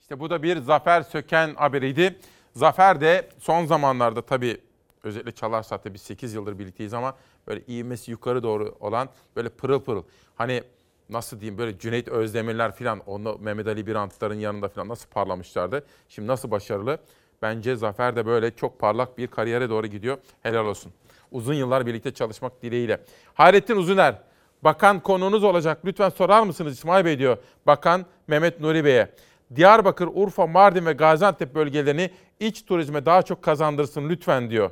[0.00, 2.18] İşte bu da bir Zafer Söken haberiydi.
[2.52, 4.60] Zafer de son zamanlarda tabii
[5.02, 7.16] özellikle Çalar Saat'te biz 8 yıldır birlikteyiz ama
[7.46, 10.02] böyle ivmesi yukarı doğru olan böyle pırıl pırıl.
[10.34, 10.62] Hani
[11.10, 15.86] nasıl diyeyim böyle Cüneyt Özdemirler falan, onu Mehmet Ali Birantların yanında falan nasıl parlamışlardı.
[16.08, 16.98] Şimdi nasıl başarılı?
[17.42, 20.18] Bence Zafer de böyle çok parlak bir kariyere doğru gidiyor.
[20.42, 20.92] Helal olsun.
[21.32, 23.00] Uzun yıllar birlikte çalışmak dileğiyle.
[23.34, 24.14] Hayrettin Uzuner,
[24.62, 25.78] bakan konuğunuz olacak.
[25.84, 27.38] Lütfen sorar mısınız İsmail Bey diyor.
[27.66, 29.10] Bakan Mehmet Nuri Bey'e.
[29.54, 32.10] Diyarbakır, Urfa, Mardin ve Gaziantep bölgelerini
[32.40, 34.70] iç turizme daha çok kazandırsın lütfen diyor.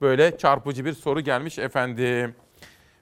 [0.00, 2.34] Böyle çarpıcı bir soru gelmiş efendim.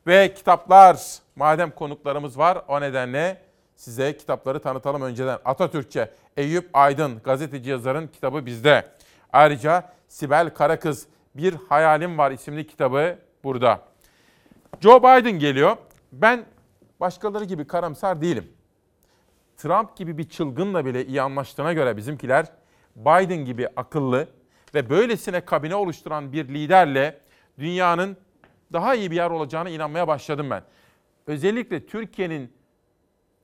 [0.06, 0.98] Ve kitaplar,
[1.36, 3.42] madem konuklarımız var o nedenle
[3.76, 5.38] size kitapları tanıtalım önceden.
[5.44, 8.84] Atatürkçe, Eyüp Aydın, gazeteci yazarın kitabı bizde.
[9.32, 11.06] Ayrıca Sibel Karakız,
[11.36, 13.82] Bir Hayalim Var isimli kitabı burada.
[14.80, 15.76] Joe Biden geliyor.
[16.12, 16.44] Ben
[17.00, 18.48] başkaları gibi karamsar değilim.
[19.56, 22.46] Trump gibi bir çılgınla bile iyi anlaştığına göre bizimkiler
[22.96, 24.28] Biden gibi akıllı
[24.74, 27.20] ve böylesine kabine oluşturan bir liderle
[27.58, 28.16] dünyanın
[28.72, 30.62] daha iyi bir yer olacağına inanmaya başladım ben.
[31.26, 32.52] Özellikle Türkiye'nin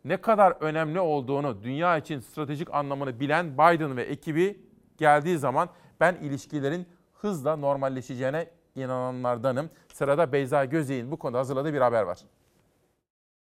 [0.05, 4.61] ne kadar önemli olduğunu, dünya için stratejik anlamını bilen Biden ve ekibi
[4.99, 5.69] geldiği zaman
[6.01, 6.87] ben ilişkilerin
[7.23, 8.47] hızla normalleşeceğine
[8.77, 9.71] inananlardanım.
[9.95, 12.19] Sırada Beyza Gözey'in bu konuda hazırladığı bir haber var.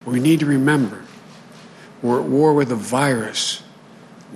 [0.06, 1.00] We need to remember
[2.02, 3.62] we're at war with a virus,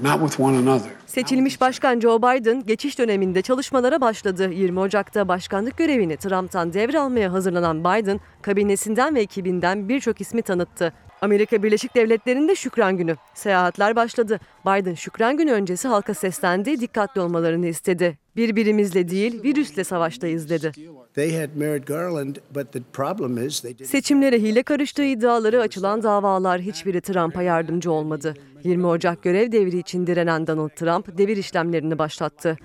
[0.01, 0.91] not with one another.
[1.05, 4.49] Seçilmiş Başkan Joe Biden geçiş döneminde çalışmalara başladı.
[4.51, 10.93] 20 Ocak'ta başkanlık görevini Trump'tan devralmaya hazırlanan Biden, kabinesinden ve ekibinden birçok ismi tanıttı.
[11.23, 13.15] Amerika Birleşik Devletleri'nde Şükran Günü.
[13.33, 14.39] Seyahatler başladı.
[14.65, 18.17] Biden Şükran Günü öncesi halka seslendi, dikkatli olmalarını istedi.
[18.35, 20.71] Birbirimizle değil, virüsle savaştayız dedi.
[23.85, 28.33] Seçimlere hile karıştığı iddiaları açılan davalar hiçbiri Trump'a yardımcı olmadı.
[28.63, 32.57] 20 Ocak görev devri için direnen Donald Trump devir işlemlerini başlattı.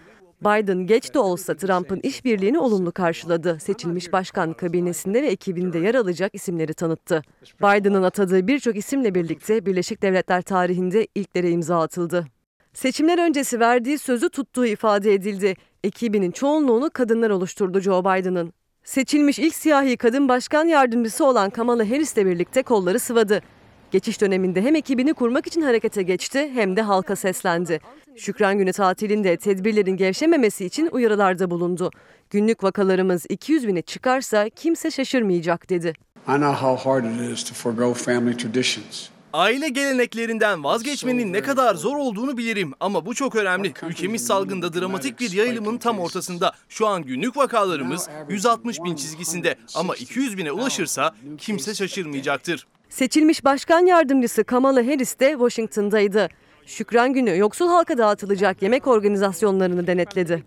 [0.43, 3.59] Biden geç de olsa Trump'ın işbirliğini olumlu karşıladı.
[3.61, 7.23] Seçilmiş başkan kabinesinde ve ekibinde yer alacak isimleri tanıttı.
[7.61, 12.27] Biden'ın atadığı birçok isimle birlikte Birleşik Devletler tarihinde ilklere imza atıldı.
[12.73, 15.55] Seçimler öncesi verdiği sözü tuttuğu ifade edildi.
[15.85, 18.53] Ekibinin çoğunluğunu kadınlar oluşturdu Joe Biden'ın.
[18.85, 23.43] Seçilmiş ilk siyahi kadın başkan yardımcısı olan Kamala Harris'le birlikte kolları sıvadı.
[23.91, 27.81] Geçiş döneminde hem ekibini kurmak için harekete geçti hem de halka seslendi.
[28.17, 31.91] Şükran Günü tatilinde tedbirlerin gevşememesi için uyarılarda bulundu.
[32.31, 35.93] Günlük vakalarımız 200 bine çıkarsa kimse şaşırmayacak dedi.
[36.29, 39.09] I know how hard it is to forego family traditions.
[39.33, 43.73] Aile geleneklerinden vazgeçmenin ne kadar zor olduğunu bilirim ama bu çok önemli.
[43.89, 46.53] Ülkemiz salgında dramatik bir yayılımın tam ortasında.
[46.69, 52.67] Şu an günlük vakalarımız 160 bin çizgisinde ama 200 bine ulaşırsa kimse şaşırmayacaktır.
[52.89, 56.29] Seçilmiş başkan yardımcısı Kamala Harris de Washington'daydı.
[56.67, 60.43] Şükran Günü yoksul halka dağıtılacak yemek organizasyonlarını denetledi.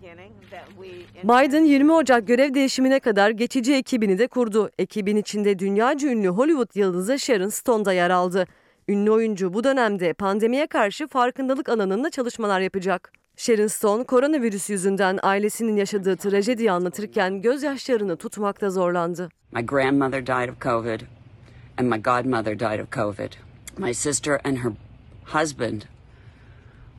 [1.24, 4.70] Biden 20 Ocak görev değişimine kadar geçici ekibini de kurdu.
[4.78, 8.46] Ekibin içinde dünyaca ünlü Hollywood yıldızı Sharon Stone da yer aldı.
[8.92, 13.12] Ünlü oyuncu bu dönemde pandemiye karşı farkındalık alanında çalışmalar yapacak.
[13.36, 19.28] Sharon Stone koronavirüs yüzünden ailesinin yaşadığı trajediyi anlatırken gözyaşlarını tutmakta zorlandı.
[19.52, 21.00] My grandmother died of COVID,
[21.78, 23.32] and my godmother died of COVID.
[23.78, 24.72] My sister and her
[25.40, 25.82] husband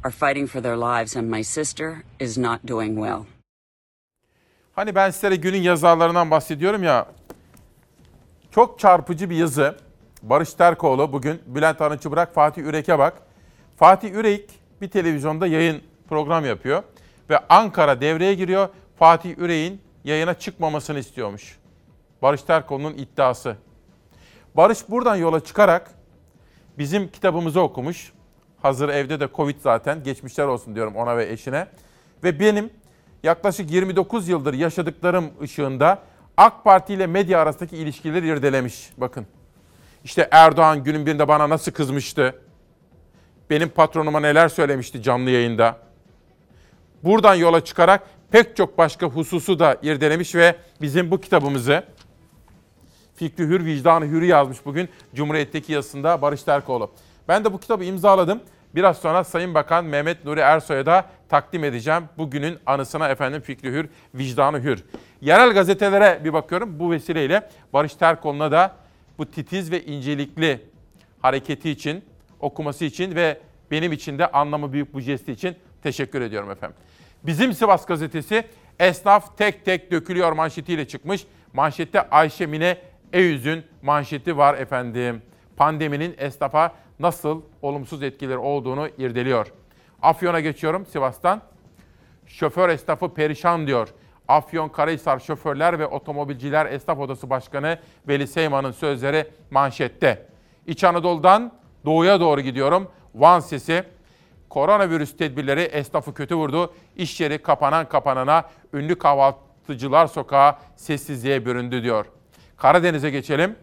[0.03, 3.25] are fighting for their lives, and my sister is not doing well.
[4.75, 7.05] Hani ben sizlere günün yazarlarından bahsediyorum ya.
[8.51, 9.82] Çok çarpıcı bir yazı.
[10.24, 13.13] Barış Terkoğlu bugün Bülent Arınç'ı bırak Fatih Ürek'e bak.
[13.78, 14.49] Fatih Ürek
[14.82, 16.84] bir televizyonda yayın program yapıyor.
[17.30, 18.69] Ve Ankara devreye giriyor.
[18.99, 21.57] Fatih Ürek'in yayına çıkmamasını istiyormuş.
[22.21, 23.55] Barış Terkoğlu'nun iddiası.
[24.55, 25.91] Barış buradan yola çıkarak
[26.78, 28.13] bizim kitabımızı okumuş.
[28.61, 30.03] Hazır evde de Covid zaten.
[30.03, 31.67] Geçmişler olsun diyorum ona ve eşine.
[32.24, 32.69] Ve benim
[33.24, 35.99] yaklaşık 29 yıldır yaşadıklarım ışığında
[36.38, 38.89] AK Parti ile medya arasındaki ilişkileri irdelemiş.
[38.97, 39.28] Bakın.
[40.04, 42.36] İşte Erdoğan günün birinde bana nasıl kızmıştı.
[43.49, 45.78] Benim patronuma neler söylemişti canlı yayında.
[47.04, 51.84] Buradan yola çıkarak pek çok başka hususu da irdelemiş ve bizim bu kitabımızı
[53.16, 56.91] Fikri Hür, Vicdanı Hür'ü yazmış bugün Cumhuriyet'teki yazısında Barış Terkoğlu.
[57.28, 58.41] Ben de bu kitabı imzaladım.
[58.76, 62.04] Biraz sonra Sayın Bakan Mehmet Nuri Ersoy'a da takdim edeceğim.
[62.18, 64.84] Bugünün anısına efendim Fikri Hür, Vicdanı Hür.
[65.22, 66.80] Yerel gazetelere bir bakıyorum.
[66.80, 68.76] Bu vesileyle Barış Terkoğlu'na da
[69.18, 70.61] bu titiz ve incelikli
[71.22, 72.03] hareketi için,
[72.39, 73.39] okuması için ve
[73.72, 76.78] benim için de anlamı büyük bu jesti için teşekkür ediyorum efendim.
[77.24, 78.43] Bizim Sivas gazetesi
[78.80, 81.26] esnaf tek tek dökülüyor manşetiyle çıkmış.
[81.53, 82.78] Manşette Ayşe Mine
[83.14, 85.22] Eyüz'ün manşeti var efendim.
[85.57, 89.53] Pandeminin esnafa nasıl olumsuz etkileri olduğunu irdeliyor.
[90.01, 91.41] Afyon'a geçiyorum Sivas'tan.
[92.28, 93.89] Şoför esnafı perişan diyor.
[94.28, 100.26] Afyon Karahisar Şoförler ve Otomobilciler Esnaf Odası Başkanı Veli Seyman'ın sözleri manşette.
[100.67, 101.51] İç Anadolu'dan
[101.86, 102.91] doğuya doğru gidiyorum.
[103.15, 103.84] Van sesi.
[104.49, 106.74] Koronavirüs tedbirleri esnafı kötü vurdu.
[106.95, 112.05] İş yeri kapanan kapanana ünlü kahvaltıcılar sokağı sessizliğe büründü diyor.
[112.57, 113.55] Karadeniz'e geçelim.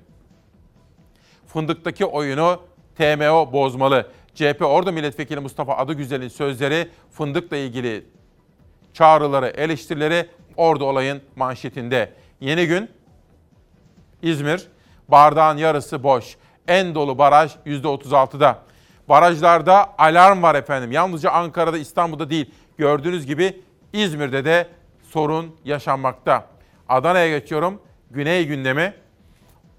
[1.46, 2.62] Fındık'taki oyunu
[2.96, 4.10] TMO bozmalı.
[4.34, 8.04] CHP Ordu Milletvekili Mustafa Adıgüzel'in sözleri Fındık'la ilgili
[8.92, 10.26] çağrıları, eleştirileri
[10.60, 12.12] Ordu olayın manşetinde.
[12.40, 12.90] Yeni gün
[14.22, 14.68] İzmir,
[15.08, 16.36] bardağın yarısı boş.
[16.68, 18.58] En dolu baraj %36'da.
[19.08, 20.92] Barajlarda alarm var efendim.
[20.92, 22.50] Yalnızca Ankara'da, İstanbul'da değil.
[22.78, 23.60] Gördüğünüz gibi
[23.92, 24.68] İzmir'de de
[25.02, 26.46] sorun yaşanmakta.
[26.88, 27.82] Adana'ya geçiyorum.
[28.10, 28.94] Güney gündemi.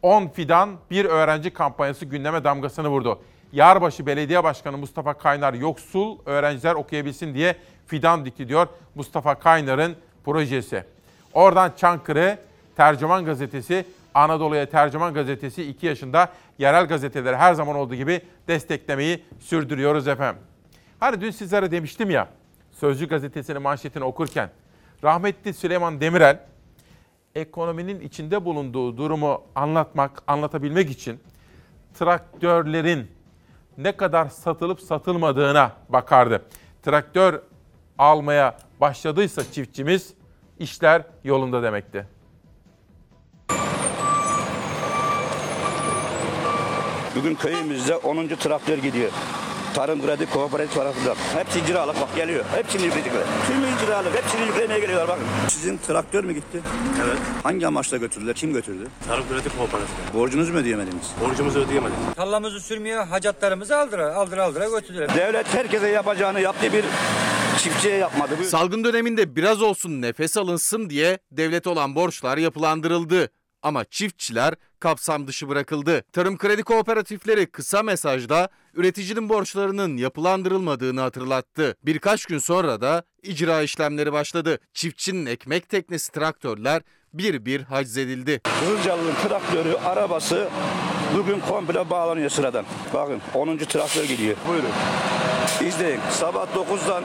[0.01, 3.21] 10 fidan bir öğrenci kampanyası gündeme damgasını vurdu.
[3.51, 7.55] Yarbaşı Belediye Başkanı Mustafa Kaynar yoksul öğrenciler okuyabilsin diye
[7.87, 9.95] fidan dikti diyor Mustafa Kaynar'ın
[10.25, 10.83] projesi.
[11.33, 12.37] Oradan Çankırı
[12.75, 20.07] Tercüman Gazetesi, Anadolu'ya Tercüman Gazetesi 2 yaşında yerel gazeteleri her zaman olduğu gibi desteklemeyi sürdürüyoruz
[20.07, 20.41] efendim.
[20.99, 22.27] Hani dün sizlere demiştim ya,
[22.71, 24.49] Sözcü Gazetesi'nin manşetini okurken,
[25.03, 26.39] rahmetli Süleyman Demirel,
[27.35, 31.19] ekonominin içinde bulunduğu durumu anlatmak, anlatabilmek için
[31.93, 33.11] traktörlerin
[33.77, 36.41] ne kadar satılıp satılmadığına bakardı.
[36.83, 37.41] Traktör
[38.01, 40.13] almaya başladıysa çiftçimiz
[40.59, 42.07] işler yolunda demekti.
[47.15, 48.27] Bugün köyümüzde 10.
[48.27, 49.11] traktör gidiyor.
[49.73, 51.15] Tarım Kredi Kooperatif tarafından.
[51.35, 52.45] Hepsi icralık bak geliyor.
[52.55, 53.21] Hepsini yükleyecekler.
[53.47, 54.15] Tümü icralık.
[54.15, 55.23] Hepsini yüklemeye geliyorlar bakın.
[55.47, 56.61] Sizin traktör mü gitti?
[57.05, 57.17] Evet.
[57.43, 58.35] Hangi amaçla götürdüler?
[58.35, 58.87] Kim götürdü?
[59.07, 60.13] Tarım Kredi Kooperatif.
[60.13, 61.11] Borcunuzu mu ödeyemediniz?
[61.21, 61.97] Borcumuzu ödeyemedik.
[62.15, 65.15] Tarlamızı sürmüyor, hacatlarımızı aldıra, aldıra aldıra götürdüler.
[65.15, 66.85] Devlet herkese yapacağını yaptığı bir
[67.57, 68.43] çiftçiye yapmadı.
[68.43, 73.29] Salgın döneminde biraz olsun nefes alınsın diye devlete olan borçlar yapılandırıldı.
[73.63, 76.03] Ama çiftçiler kapsam dışı bırakıldı.
[76.13, 81.75] Tarım kredi kooperatifleri kısa mesajda üreticinin borçlarının yapılandırılmadığını hatırlattı.
[81.83, 84.59] Birkaç gün sonra da icra işlemleri başladı.
[84.73, 86.81] Çiftçinin ekmek teknesi traktörler
[87.13, 88.41] bir bir haczedildi.
[88.59, 90.49] Kızılcalı'nın traktörü, arabası
[91.17, 92.65] bugün komple bağlanıyor sıradan.
[92.93, 93.57] Bakın 10.
[93.57, 94.37] traktör gidiyor.
[94.47, 94.69] Buyurun.
[95.67, 95.99] İzleyin.
[96.11, 97.03] Sabah 9'dan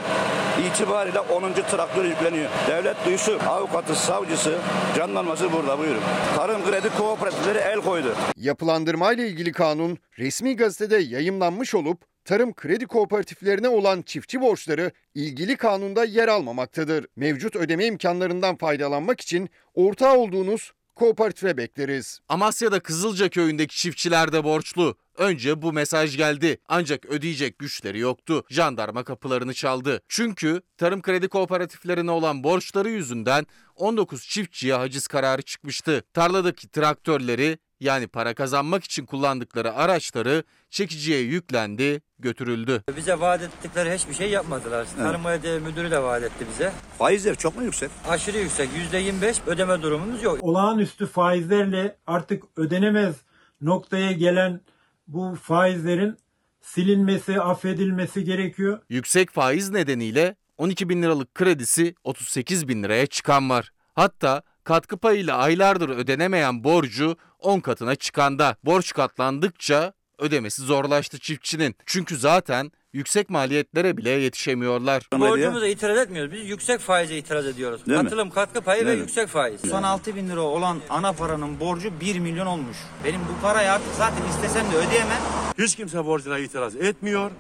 [0.67, 1.53] itibariyle 10.
[1.53, 2.51] traktör yükleniyor.
[2.69, 4.59] Devlet duyusu, avukatı, savcısı,
[4.97, 6.01] jandarması burada buyurun.
[6.37, 8.15] Tarım kredi kooperatifleri el koydu.
[8.37, 15.57] Yapılandırma ile ilgili kanun resmi gazetede yayımlanmış olup tarım kredi kooperatiflerine olan çiftçi borçları ilgili
[15.57, 17.07] kanunda yer almamaktadır.
[17.17, 22.21] Mevcut ödeme imkanlarından faydalanmak için ortağı olduğunuz kooperatife bekleriz.
[22.29, 24.97] Amasya'da Kızılca köyündeki çiftçiler de borçlu.
[25.17, 28.45] Önce bu mesaj geldi ancak ödeyecek güçleri yoktu.
[28.51, 30.01] Jandarma kapılarını çaldı.
[30.09, 36.03] Çünkü tarım kredi kooperatiflerine olan borçları yüzünden 19 çiftçiye haciz kararı çıkmıştı.
[36.15, 42.83] Tarladaki traktörleri yani para kazanmak için kullandıkları araçları çekiciye yüklendi, götürüldü.
[42.97, 44.87] Bize vaat ettikleri hiçbir şey yapmadılar.
[44.97, 46.73] Tarım Müdürü Müdürü de vaat etti bize.
[46.99, 47.91] Faizler çok mu yüksek?
[48.09, 48.71] Aşırı yüksek.
[48.93, 50.39] %25 ödeme durumumuz yok.
[50.43, 53.17] Olağanüstü faizlerle artık ödenemez
[53.61, 54.61] noktaya gelen
[55.09, 56.17] bu faizlerin
[56.61, 58.79] silinmesi, affedilmesi gerekiyor.
[58.89, 63.71] Yüksek faiz nedeniyle 12 bin liralık kredisi 38 bin liraya çıkan var.
[63.95, 68.57] Hatta katkı payıyla aylardır ödenemeyen borcu 10 katına çıkanda.
[68.65, 71.77] Borç katlandıkça ödemesi zorlaştı çiftçinin.
[71.87, 75.09] Çünkü zaten yüksek maliyetlere bile yetişemiyorlar.
[75.13, 76.33] Borcumuza itiraz etmiyoruz.
[76.33, 77.87] Biz yüksek faize itiraz ediyoruz.
[77.87, 78.05] Değil mi?
[78.05, 79.03] Katılım, katkı payı ve Değil mi?
[79.03, 79.65] yüksek faiz.
[79.65, 82.77] 96 bin lira olan ana paranın borcu 1 milyon olmuş.
[83.05, 85.21] Benim bu parayı artık zaten istesem de ödeyemem.
[85.59, 87.31] Hiç kimse borcuna itiraz etmiyor.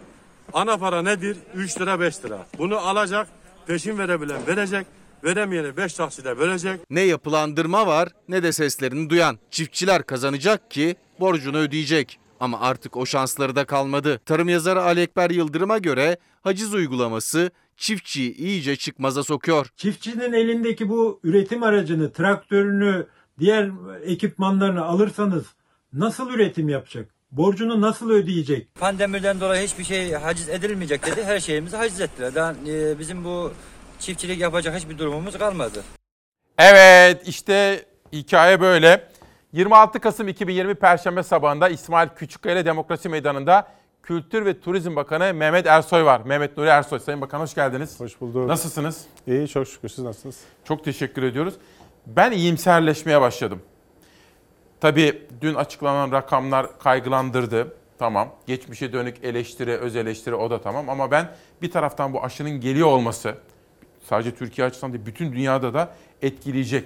[0.53, 1.37] Ana para nedir?
[1.55, 2.47] 3 lira 5 lira.
[2.59, 3.29] Bunu alacak
[3.67, 4.87] Peşin verebilen verecek,
[5.25, 6.81] veremeyene 5 takside verecek.
[6.91, 9.39] Ne yapılandırma var ne de seslerini duyan.
[9.51, 12.19] Çiftçiler kazanacak ki borcunu ödeyecek.
[12.41, 14.21] Ama artık o şansları da kalmadı.
[14.27, 19.67] Tarım yazarı Ali Ekber Yıldırım'a göre haciz uygulaması çiftçiyi iyice çıkmaza sokuyor.
[19.77, 23.07] Çiftçinin elindeki bu üretim aracını, traktörünü,
[23.39, 23.71] diğer
[24.05, 25.45] ekipmanlarını alırsanız
[25.93, 27.11] nasıl üretim yapacak?
[27.31, 28.75] Borcunu nasıl ödeyecek?
[28.75, 31.25] Pandemiden dolayı hiçbir şey haciz edilmeyecek dedi.
[31.25, 32.35] Her şeyimizi haciz ettiler.
[32.35, 33.53] Daha e, bizim bu
[34.01, 35.85] çiftçilik yapacak hiçbir durumumuz kalmadı.
[36.59, 39.09] Evet işte hikaye böyle.
[39.53, 43.69] 26 Kasım 2020 Perşembe sabahında İsmail Küçükkaya Demokrasi Meydanı'nda
[44.03, 46.21] Kültür ve Turizm Bakanı Mehmet Ersoy var.
[46.25, 46.99] Mehmet Nuri Ersoy.
[46.99, 48.01] Sayın Bakan hoş geldiniz.
[48.01, 48.49] Hoş bulduk.
[48.49, 49.05] Nasılsınız?
[49.27, 49.89] İyi çok şükür.
[49.89, 50.41] Siz nasılsınız?
[50.65, 51.55] Çok teşekkür ediyoruz.
[52.07, 53.63] Ben iyimserleşmeye başladım.
[54.81, 57.77] Tabii dün açıklanan rakamlar kaygılandırdı.
[57.99, 58.29] Tamam.
[58.47, 60.89] Geçmişe dönük eleştiri, öz eleştiri o da tamam.
[60.91, 61.33] Ama ben
[61.63, 63.35] bir taraftan bu aşının geliyor olması
[64.09, 65.91] sadece Türkiye açısından değil bütün dünyada da
[66.23, 66.85] etkileyecek.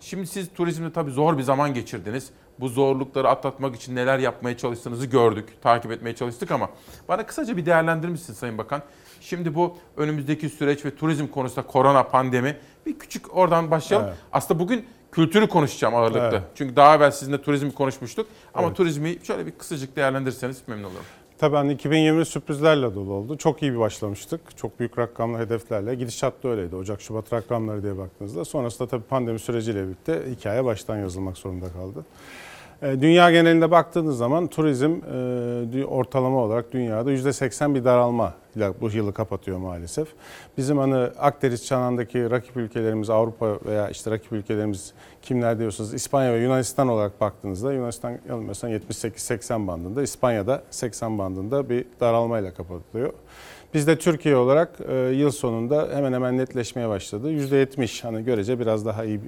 [0.00, 2.30] Şimdi siz turizmde tabii zor bir zaman geçirdiniz.
[2.60, 6.70] Bu zorlukları atlatmak için neler yapmaya çalıştığınızı gördük, takip etmeye çalıştık ama
[7.08, 8.82] bana kısaca bir değerlendirir misin Sayın Bakan?
[9.20, 12.56] Şimdi bu önümüzdeki süreç ve turizm konusunda korona, pandemi
[12.86, 14.08] bir küçük oradan başlayalım.
[14.08, 14.18] Evet.
[14.32, 16.28] Aslında bugün kültürü konuşacağım ağırlıkta.
[16.28, 16.42] Evet.
[16.54, 18.26] Çünkü daha evvel sizinle turizmi konuşmuştuk.
[18.54, 18.76] Ama Evet.
[18.76, 21.04] turizmi şöyle bir kısacık değerlendirirseniz memnun olurum.
[21.38, 23.36] Tabii hani 2020 sürprizlerle dolu oldu.
[23.36, 24.40] Çok iyi bir başlamıştık.
[24.56, 25.94] Çok büyük rakamlı hedeflerle.
[25.94, 26.76] Gidişat da öyleydi.
[26.76, 28.44] Ocak, Şubat rakamları diye baktığınızda.
[28.44, 32.04] Sonrasında tabii pandemi süreciyle birlikte hikaye baştan yazılmak zorunda kaldı.
[32.82, 34.94] E, Dünya genelinde baktığınız zaman turizm
[35.78, 40.08] e, ortalama olarak dünyada %80 bir daralma ile bu yılı kapatıyor maalesef.
[40.58, 46.38] Bizim hani Akdeniz çanağındaki rakip ülkelerimiz Avrupa veya işte rakip ülkelerimiz kimler diyorsanız İspanya ve
[46.38, 53.12] Yunanistan olarak baktığınızda Yunanistan yanılmıyorsam 78-80 bandında, İspanya'da 80 bandında bir daralmayla kapatılıyor.
[53.74, 57.32] Biz de Türkiye olarak e, yıl sonunda hemen hemen netleşmeye başladı.
[57.32, 59.20] %70 hani görece biraz daha iyi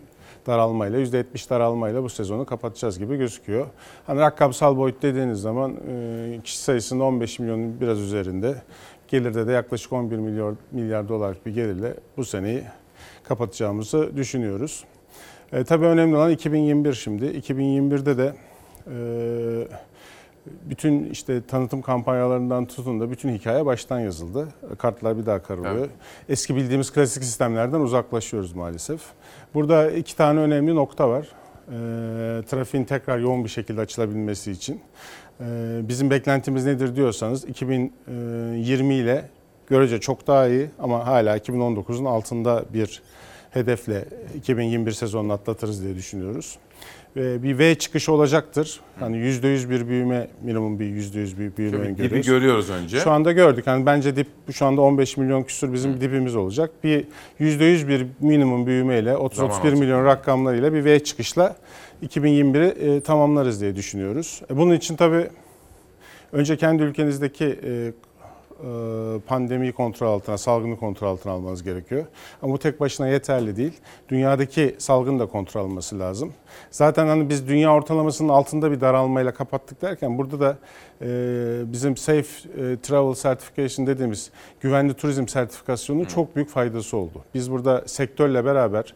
[0.48, 3.66] daralmayla, %70 daralmayla bu sezonu kapatacağız gibi gözüküyor.
[4.06, 8.62] Hani rakamsal boyut dediğiniz zaman e, kişi sayısının 15 milyonun biraz üzerinde,
[9.08, 12.62] gelirde de yaklaşık 11 milyar, milyar dolarlık bir gelirle bu seneyi
[13.24, 14.84] kapatacağımızı düşünüyoruz.
[15.52, 17.24] E, tabii önemli olan 2021 şimdi.
[17.24, 18.34] 2021'de de
[18.86, 18.98] e,
[20.70, 24.48] bütün işte tanıtım kampanyalarından tutun da bütün hikaye baştan yazıldı.
[24.78, 25.78] Kartlar bir daha karılıyor.
[25.78, 25.90] Evet.
[26.28, 29.00] Eski bildiğimiz klasik sistemlerden uzaklaşıyoruz maalesef.
[29.54, 31.28] Burada iki tane önemli nokta var.
[31.68, 34.80] E, trafiğin tekrar yoğun bir şekilde açılabilmesi için.
[35.40, 35.44] E,
[35.82, 39.24] bizim beklentimiz nedir diyorsanız 2020 ile
[39.66, 43.02] görece çok daha iyi ama hala 2019'un altında bir
[43.50, 44.04] hedefle
[44.36, 46.58] 2021 sezonunu atlatırız diye düşünüyoruz.
[47.18, 48.80] Ve bir V çıkışı olacaktır.
[49.00, 52.26] Hani %100 bir büyüme, minimum bir %100 bir büyüme Tabii öngörüyoruz.
[52.26, 53.00] dibi görüyoruz önce.
[53.00, 53.66] Şu anda gördük.
[53.66, 56.70] Hani bence dip şu anda 15 milyon küsur bizim dibimiz olacak.
[56.84, 57.04] Bir
[57.40, 59.78] %100 bir minimum büyümeyle 30-31 Zaman alacak.
[59.78, 61.56] milyon rakamlarıyla bir V çıkışla
[62.06, 64.42] 2021'i e, tamamlarız diye düşünüyoruz.
[64.50, 65.28] E, bunun için tabii
[66.32, 67.92] önce kendi ülkenizdeki e, e,
[69.26, 72.06] pandemiyi kontrol altına, salgını kontrol altına almanız gerekiyor.
[72.42, 73.72] Ama bu tek başına yeterli değil.
[74.08, 76.32] Dünyadaki salgını da kontrol alması lazım.
[76.70, 80.58] Zaten hani biz dünya ortalamasının altında bir daralmayla kapattık derken burada da
[81.02, 81.06] e,
[81.72, 84.30] bizim Safe e, Travel Certification dediğimiz
[84.60, 87.24] güvenli turizm sertifikasyonunun çok büyük faydası oldu.
[87.34, 88.94] Biz burada sektörle beraber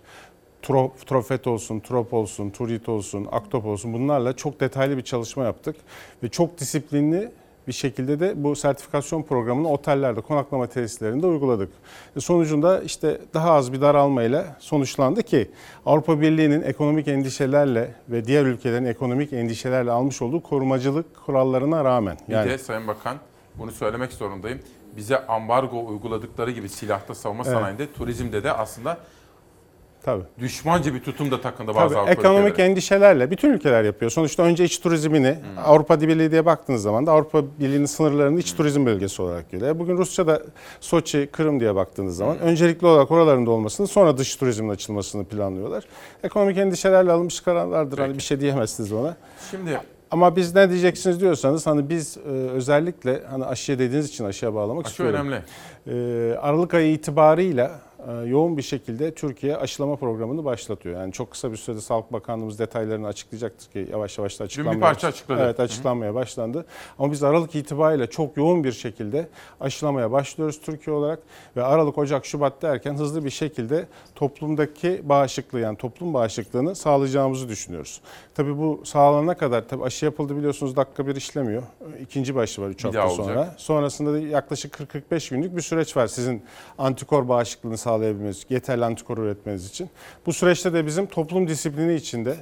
[0.62, 5.76] Tro- Trofet olsun, Trop olsun, Turit olsun, Aktop olsun bunlarla çok detaylı bir çalışma yaptık.
[6.22, 7.32] Ve çok disiplinli
[7.68, 11.72] bir şekilde de bu sertifikasyon programını otellerde, konaklama tesislerinde uyguladık.
[12.16, 15.50] E, Sonucunda işte daha az bir daralmayla sonuçlandı ki
[15.86, 22.16] Avrupa Birliği'nin ekonomik endişelerle ve diğer ülkelerin ekonomik endişelerle almış olduğu korumacılık kurallarına rağmen.
[22.28, 23.16] Bir de Sayın Bakan
[23.58, 24.58] bunu söylemek zorundayım.
[24.96, 27.52] Bize ambargo uyguladıkları gibi silahta savunma Evet.
[27.54, 28.98] sanayinde, turizmde de aslında
[30.04, 30.22] Tabii.
[30.40, 32.70] düşmanca bir tutum da takındı bazı Tabii, Avrupa ekonomik ülkeleri.
[32.70, 34.10] endişelerle bütün ülkeler yapıyor.
[34.10, 38.86] Sonuçta önce iç turizmini Avrupa Birliği diye baktığınız zaman da Avrupa Birliği'nin sınırlarını iç turizm
[38.86, 39.78] bölgesi olarak görüyor.
[39.78, 40.42] Bugün Rusya'da
[40.80, 45.84] Soçi, Kırım diye baktığınız zaman öncelikli olarak oralarında olmasını sonra dış turizmin açılmasını planlıyorlar.
[46.24, 47.98] Ekonomik endişelerle alınmış kararlardır.
[47.98, 49.16] Hani bir şey diyemezsiniz ona.
[49.50, 49.80] Şimdi
[50.10, 54.86] Ama biz ne diyeceksiniz diyorsanız hani biz e, özellikle hani aşıya dediğiniz için aşıya bağlamak
[54.86, 55.14] Aşı istiyorum.
[55.86, 56.32] önemli.
[56.34, 57.70] E, Aralık ayı itibarıyla
[58.26, 61.00] yoğun bir şekilde Türkiye aşılama programını başlatıyor.
[61.00, 65.08] Yani çok kısa bir sürede Sağlık Bakanlığımız detaylarını açıklayacaktır ki yavaş yavaş da açıklanmaya parça
[65.08, 65.40] açıkladı.
[65.44, 66.66] Evet açıklanmaya başlandı.
[66.98, 69.28] Ama biz Aralık itibariyle çok yoğun bir şekilde
[69.60, 71.18] aşılamaya başlıyoruz Türkiye olarak
[71.56, 78.00] ve Aralık, Ocak, Şubat derken hızlı bir şekilde toplumdaki bağışıklığı yani toplum bağışıklığını sağlayacağımızı düşünüyoruz.
[78.34, 81.62] Tabii bu sağlanana kadar tabii aşı yapıldı biliyorsunuz dakika bir işlemiyor.
[82.00, 83.38] İkinci bir aşı var 3 Bir hafta sonra.
[83.38, 83.54] olacak.
[83.56, 84.74] Sonrasında da yaklaşık
[85.10, 86.42] 40-45 günlük bir süreç var sizin
[86.78, 89.90] antikor bağışıklığını sağlayabilmeniz, yeterli antikor üretmeniz için.
[90.26, 92.36] Bu süreçte de bizim toplum disiplini içinde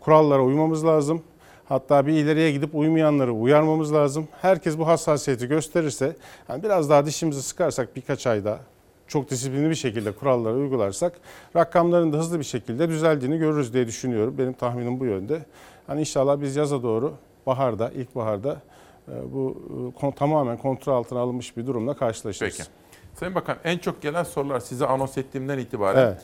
[0.00, 1.22] kurallara uymamız lazım.
[1.64, 4.28] Hatta bir ileriye gidip uymayanları uyarmamız lazım.
[4.42, 6.16] Herkes bu hassasiyeti gösterirse,
[6.48, 8.58] yani biraz daha dişimizi sıkarsak birkaç ayda
[9.06, 11.12] çok disiplinli bir şekilde kuralları uygularsak
[11.56, 14.34] rakamların da hızlı bir şekilde düzeldiğini görürüz diye düşünüyorum.
[14.38, 15.40] Benim tahminim bu yönde.
[15.86, 17.14] Hani inşallah biz yaza doğru
[17.46, 18.62] baharda, ilkbaharda
[19.08, 19.56] e, bu
[20.02, 22.56] e, tamamen kontrol altına alınmış bir durumla karşılaşırız.
[22.56, 22.85] Peki.
[23.20, 26.22] Sayın Bakan en çok gelen sorular size anons ettiğimden itibaren Evet.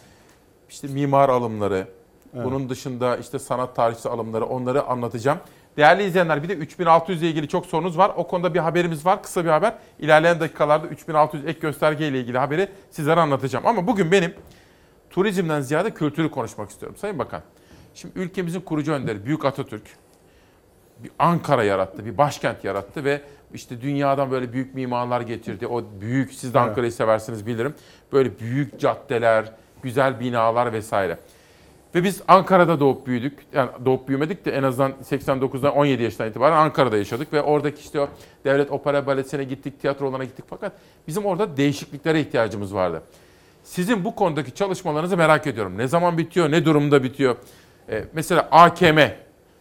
[0.68, 1.88] işte mimar alımları,
[2.34, 2.44] Evet.
[2.44, 5.38] bunun dışında işte sanat tarihçisi alımları onları anlatacağım.
[5.76, 8.12] Değerli izleyenler bir de 3600 ile ilgili çok sorunuz var.
[8.16, 9.22] O konuda bir haberimiz var.
[9.22, 9.74] Kısa bir haber.
[9.98, 13.66] İlerleyen dakikalarda 3600 ek gösterge ile ilgili haberi sizlere anlatacağım.
[13.66, 14.34] Ama bugün benim
[15.10, 16.96] turizmden ziyade kültürü konuşmak istiyorum.
[17.00, 17.42] Sayın Bakan,
[17.94, 19.82] şimdi ülkemizin kurucu önderi Büyük Atatürk
[21.04, 23.20] bir Ankara yarattı, bir başkent yarattı ve
[23.54, 25.66] işte dünyadan böyle büyük mimarlar getirdi.
[25.66, 26.68] O büyük, siz de Evet.
[26.68, 27.74] Ankara'yı seversiniz bilirim.
[28.12, 29.52] Böyle büyük caddeler,
[29.82, 31.18] güzel binalar vesaire.
[31.94, 33.38] Ve biz Ankara'da doğup büyüdük.
[33.52, 37.32] Yani doğup büyümedik de en azından 89'dan 17 yaşından itibaren Ankara'da yaşadık.
[37.32, 38.08] Ve oradaki işte o
[38.44, 40.44] devlet opera baletine gittik, tiyatrolarına gittik.
[40.50, 40.72] Fakat
[41.08, 43.02] bizim orada değişikliklere ihtiyacımız vardı.
[43.64, 45.78] Sizin bu konudaki çalışmalarınızı merak ediyorum.
[45.78, 47.36] Ne zaman bitiyor, ne durumda bitiyor?
[47.88, 48.98] Ee, mesela AKM,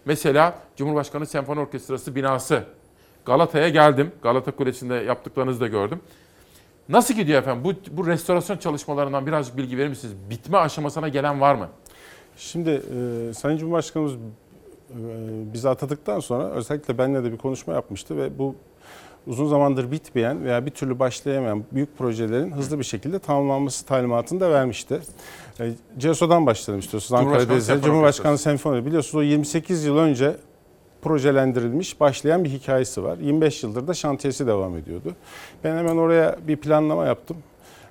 [0.05, 2.63] mesela Cumhurbaşkanı Senfoni Orkestrası binası.
[3.25, 4.11] Galata'ya geldim.
[4.21, 5.99] Galata Kulesi'nde yaptıklarınızı da gördüm.
[6.89, 7.63] Nasıl gidiyor efendim?
[7.63, 10.13] Bu, bu restorasyon çalışmalarından birazcık bilgi verir misiniz?
[10.29, 11.69] Bitme aşamasına gelen var mı?
[12.37, 14.17] Şimdi e, Sayın Cumhurbaşkanımız e,
[15.53, 18.55] bizi atadıktan sonra özellikle benimle de bir konuşma yapmıştı ve bu
[19.27, 24.51] uzun zamandır bitmeyen veya bir türlü başlayamayan büyük projelerin hızlı bir şekilde tamamlanması talimatını da
[24.51, 25.01] vermişti.
[25.59, 27.21] E, CESO'dan başlayalım istiyorsunuz.
[27.21, 30.37] Ankara'da Cumhurbaşkanı Senfoni biliyorsunuz o 28 yıl önce
[31.01, 33.17] projelendirilmiş başlayan bir hikayesi var.
[33.17, 35.15] 25 yıldır da şantiyesi devam ediyordu.
[35.63, 37.37] Ben hemen oraya bir planlama yaptım.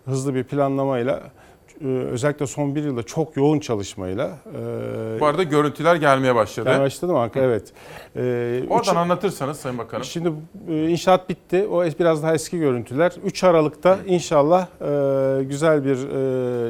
[0.05, 1.23] Hızlı bir planlamayla
[1.89, 4.31] özellikle son bir yılda çok yoğun çalışmayla.
[5.16, 6.69] e, Bu arada görüntüler gelmeye başladı.
[6.73, 7.73] ben başladım Ankara evet.
[8.16, 8.20] E,
[8.70, 10.05] Oradan üç- anlatırsanız Sayın Bakanım.
[10.05, 10.32] Şimdi
[10.69, 11.66] e, inşaat bitti.
[11.70, 13.12] O biraz daha eski görüntüler.
[13.24, 15.97] 3 Aralık'ta inşallah e, güzel bir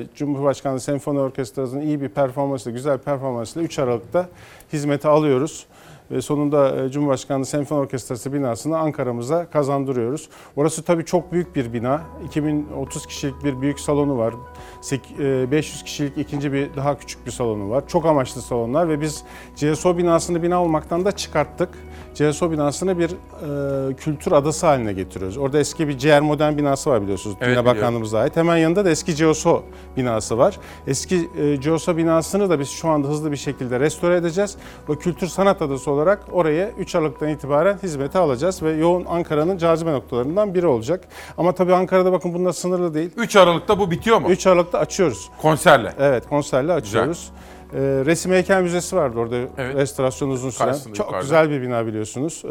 [0.03, 4.29] e, Cumhurbaşkanlığı Senfoni Orkestrası'nın iyi bir performansıyla, güzel bir performansıyla 3 Aralık'ta
[4.73, 5.67] hizmete alıyoruz.
[6.11, 10.29] Ve sonunda e, Cumhurbaşkanlığı Senfoni Orkestrası binasını Ankara'mıza kazandırıyoruz.
[10.57, 12.01] Orası tabii çok büyük bir bina.
[12.27, 14.35] 2030 kişilik bir büyük salonu var.
[14.81, 17.85] Sek- e, 500 kişilik ikinci bir daha küçük bir salonu var.
[17.89, 19.23] Çok amaçlı salonlar ve biz
[19.57, 21.69] CSO binasını bina olmaktan da çıkarttık.
[22.15, 25.37] CSO binasını bir e, kültür adası haline getiriyoruz.
[25.37, 27.37] Orada eski bir CR Modern binası var biliyorsunuz.
[27.41, 27.65] Evet, Dünya.
[27.65, 28.37] Bakanlığımıza ait.
[28.37, 29.63] Hemen yanında da eski CSO
[29.97, 30.59] binası var.
[30.87, 34.57] Eski e, CSO binasını da biz şu anda hızlı bir şekilde restore edeceğiz.
[34.89, 39.93] O kültür sanat adası olarak oraya 3 Aralık'tan itibaren hizmete alacağız ve yoğun Ankara'nın cazibe
[39.93, 41.09] noktalarından biri olacak.
[41.39, 43.11] Ama tabii Ankara'da bakın bunlar sınırlı değil.
[43.17, 44.29] 3 Aralık'ta bu bitiyor mu?
[44.31, 45.31] 3 Aralık'ta açıyoruz.
[45.43, 45.93] Konserle.
[45.99, 47.31] Evet konserle açıyoruz.
[47.75, 49.77] Ee, Resim Heykel Müzesi vardı orada Evet.
[49.77, 50.67] restorasyon uzun süren.
[50.69, 51.23] Karşısında, çok yukarıda.
[51.23, 52.43] güzel bir bina biliyorsunuz.
[52.45, 52.49] Ee,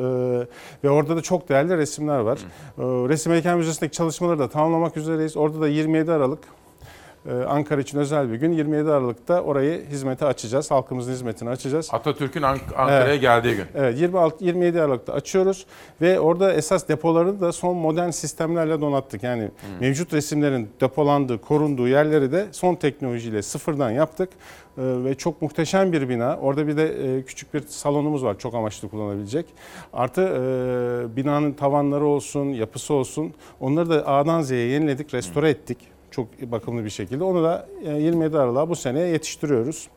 [0.83, 2.37] ve orada da çok değerli resimler var.
[2.77, 5.37] Ee, Resim Heykel Müzesi'ndeki çalışmaları da tamamlamak üzereyiz.
[5.37, 6.68] Orada da 27 Aralık e,
[7.47, 8.51] Ankara için özel bir gün.
[8.51, 10.71] 27 Aralık'ta orayı hizmete açacağız.
[10.71, 11.89] Halkımızın hizmetine açacağız.
[11.91, 13.21] Atatürk'ün Ank- Ankara'ya Evet.
[13.21, 13.65] geldiği gün.
[13.75, 15.65] Evet 26 27 Aralık'ta açıyoruz
[16.01, 19.23] ve orada esas depolarını da son modern sistemlerle donattık.
[19.23, 24.29] Yani mevcut resimlerin depolandığı, korunduğu yerleri de son teknolojiyle sıfırdan yaptık.
[24.77, 26.37] Ee, ve çok muhteşem bir bina.
[26.41, 29.45] Orada bir de e, küçük bir salonumuz var çok amaçlı kullanabilecek.
[29.93, 35.77] Artı e, binanın tavanları olsun, yapısı olsun onları da A'dan Z'ye yeniledik, restore ettik.
[36.11, 37.23] Çok bakımlı bir şekilde.
[37.23, 39.88] Onu da e, 27 Aralık'a bu seneye yetiştiriyoruz.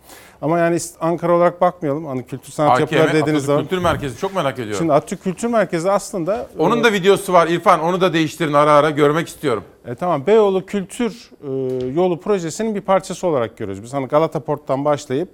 [0.43, 2.07] Ama yani Ankara olarak bakmayalım.
[2.07, 3.63] Hani kültür sanat AKM, yapıları dediğiniz zaman.
[3.63, 4.79] Kültür Merkezi çok merak ediyorum.
[4.79, 6.47] Şimdi Atatürk Kültür Merkezi aslında...
[6.59, 7.81] Onun e, da videosu var İrfan.
[7.81, 9.65] Onu da değiştirin ara ara görmek istiyorum.
[9.87, 13.83] E, tamam Beyoğlu Kültür e, Yolu projesinin bir parçası olarak görüyoruz.
[13.83, 15.29] Biz hani Galata Port'tan başlayıp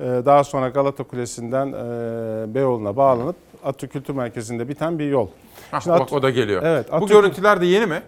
[0.00, 5.28] e, daha sonra Galata Kulesi'nden e, Beyoğlu'na bağlanıp Atatürk Kültür Merkezi'nde biten bir yol.
[5.70, 6.62] Hah, Şimdi bak Atatürk- o da geliyor.
[6.64, 6.86] Evet.
[7.00, 8.02] Bu görüntüler de yeni mi?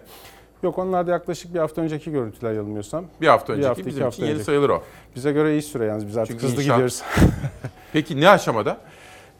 [0.63, 3.05] Yok onlar da yaklaşık bir hafta önceki görüntüler yanılmıyorsam.
[3.21, 3.71] Bir hafta önceki.
[3.81, 4.45] iki Bizim hafta için yeni önceki.
[4.45, 4.83] sayılır o.
[5.15, 7.01] Bize göre iyi süre yalnız biz artık Çünkü hızlı inşaat- gidiyoruz.
[7.93, 8.77] Peki ne aşamada?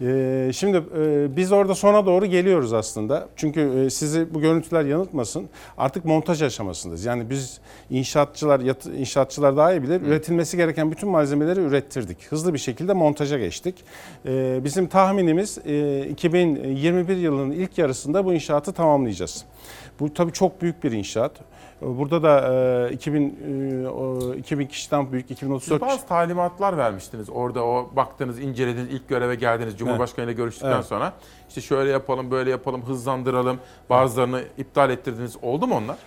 [0.01, 3.27] Ee, şimdi e, biz orada sona doğru geliyoruz aslında.
[3.35, 5.49] Çünkü e, sizi bu görüntüler yanıltmasın.
[5.77, 7.05] Artık montaj aşamasındayız.
[7.05, 7.59] Yani biz
[7.89, 8.59] inşaatçılar
[8.97, 10.01] inşaatçılar daha iyi bilir.
[10.01, 12.31] Üretilmesi gereken bütün malzemeleri ürettirdik.
[12.31, 13.75] Hızlı bir şekilde montaja geçtik.
[14.25, 19.45] Ee, bizim tahminimiz e, 2021 yılının ilk yarısında bu inşaatı tamamlayacağız.
[19.99, 21.31] Bu tabii çok büyük bir inşaat.
[21.81, 22.53] Burada da
[22.89, 27.29] e, 2000 e, o 2000 kişiden büyük Siz 2034 bazı talimatlar vermiştiniz.
[27.29, 29.77] Orada o baktınız, incelediniz, ilk göreve geldiniz.
[29.85, 30.85] Cumhurbaşkanı ile görüştükten Evet.
[30.85, 31.13] sonra.
[31.49, 33.59] işte şöyle yapalım, böyle yapalım, hızlandıralım.
[33.89, 35.37] Bazılarını iptal ettirdiniz.
[35.41, 35.97] Oldu mu onlar?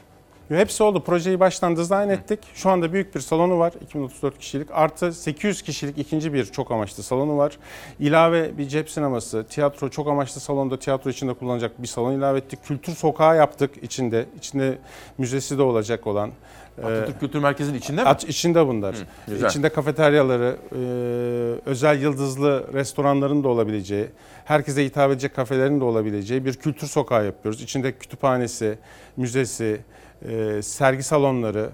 [0.49, 1.01] Hepsi oldu.
[1.01, 2.41] Projeyi baştan dizayn ettik.
[2.55, 3.73] Şu anda büyük bir salonu var.
[3.83, 4.69] 2034 kişilik.
[4.73, 7.59] Artı 800 kişilik ikinci bir çok amaçlı salonu var.
[7.99, 12.65] İlave bir cep sineması, tiyatro, çok amaçlı salonda tiyatro içinde kullanacak bir salon ilave ettik.
[12.65, 14.27] Kültür sokağı yaptık içinde.
[14.37, 14.79] İçinde
[15.19, 16.31] müzesi de olacak olan.
[16.83, 18.09] Atatürk Kültür Merkezi'nin içinde mi?
[18.09, 18.95] Aç, içinde bunlar.
[18.95, 19.49] Hı, güzel.
[19.49, 20.79] içinde kafeteryaları, e,
[21.71, 24.07] özel yıldızlı restoranların da olabileceği,
[24.45, 27.63] herkese hitap edecek kafelerin de olabileceği bir kültür sokağı yapıyoruz.
[27.63, 28.79] İçinde kütüphanesi,
[29.17, 29.81] müzesi,
[30.29, 31.71] e, sergi salonları,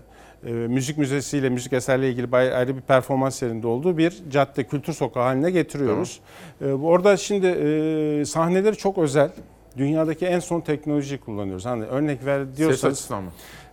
[0.47, 5.23] e, müzik müzesiyle, müzik eserleriyle ilgili ayrı bir performans yerinde olduğu bir cadde, kültür sokağı
[5.23, 6.20] haline getiriyoruz.
[6.65, 9.31] E, bu- orada şimdi e, sahneleri çok özel.
[9.77, 11.66] Dünyadaki en son teknolojiyi kullanıyoruz.
[11.66, 12.95] Hani örnek ver Ses diyorsanız.
[12.95, 13.31] açısından mı?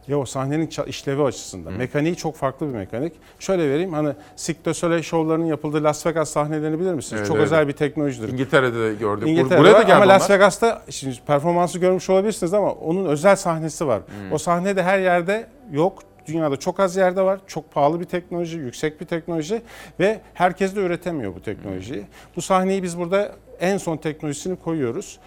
[0.10, 1.74] Ya o sahnenin işlevi açısından.
[1.74, 3.14] Mekaniği çok farklı bir mekanik.
[3.40, 7.20] Şöyle vereyim hani Cirque du Soleil şovlarının yapıldığı Las Vegas sahnelerini bilir misiniz?
[7.20, 7.46] Evet, çok evet.
[7.46, 8.30] özel bir teknolojidir.
[8.30, 9.28] İngiltere'de de gördük.
[9.28, 10.36] İngiltere'de Buraya da geldi ama Las onlar.
[10.36, 14.02] Vegas'ta şimdi performansı görmüş olabilirsiniz ama onun özel sahnesi var.
[14.02, 14.34] Hmm.
[14.34, 16.00] O sahne de her yerde yok.
[16.28, 17.40] Dünyada çok az yerde var.
[17.48, 19.62] Çok pahalı bir teknoloji, yüksek bir teknoloji
[20.00, 22.04] ve herkes de üretemiyor bu teknolojiyi.
[22.36, 25.20] Bu sahneyi biz burada en son teknolojisini koyuyoruz.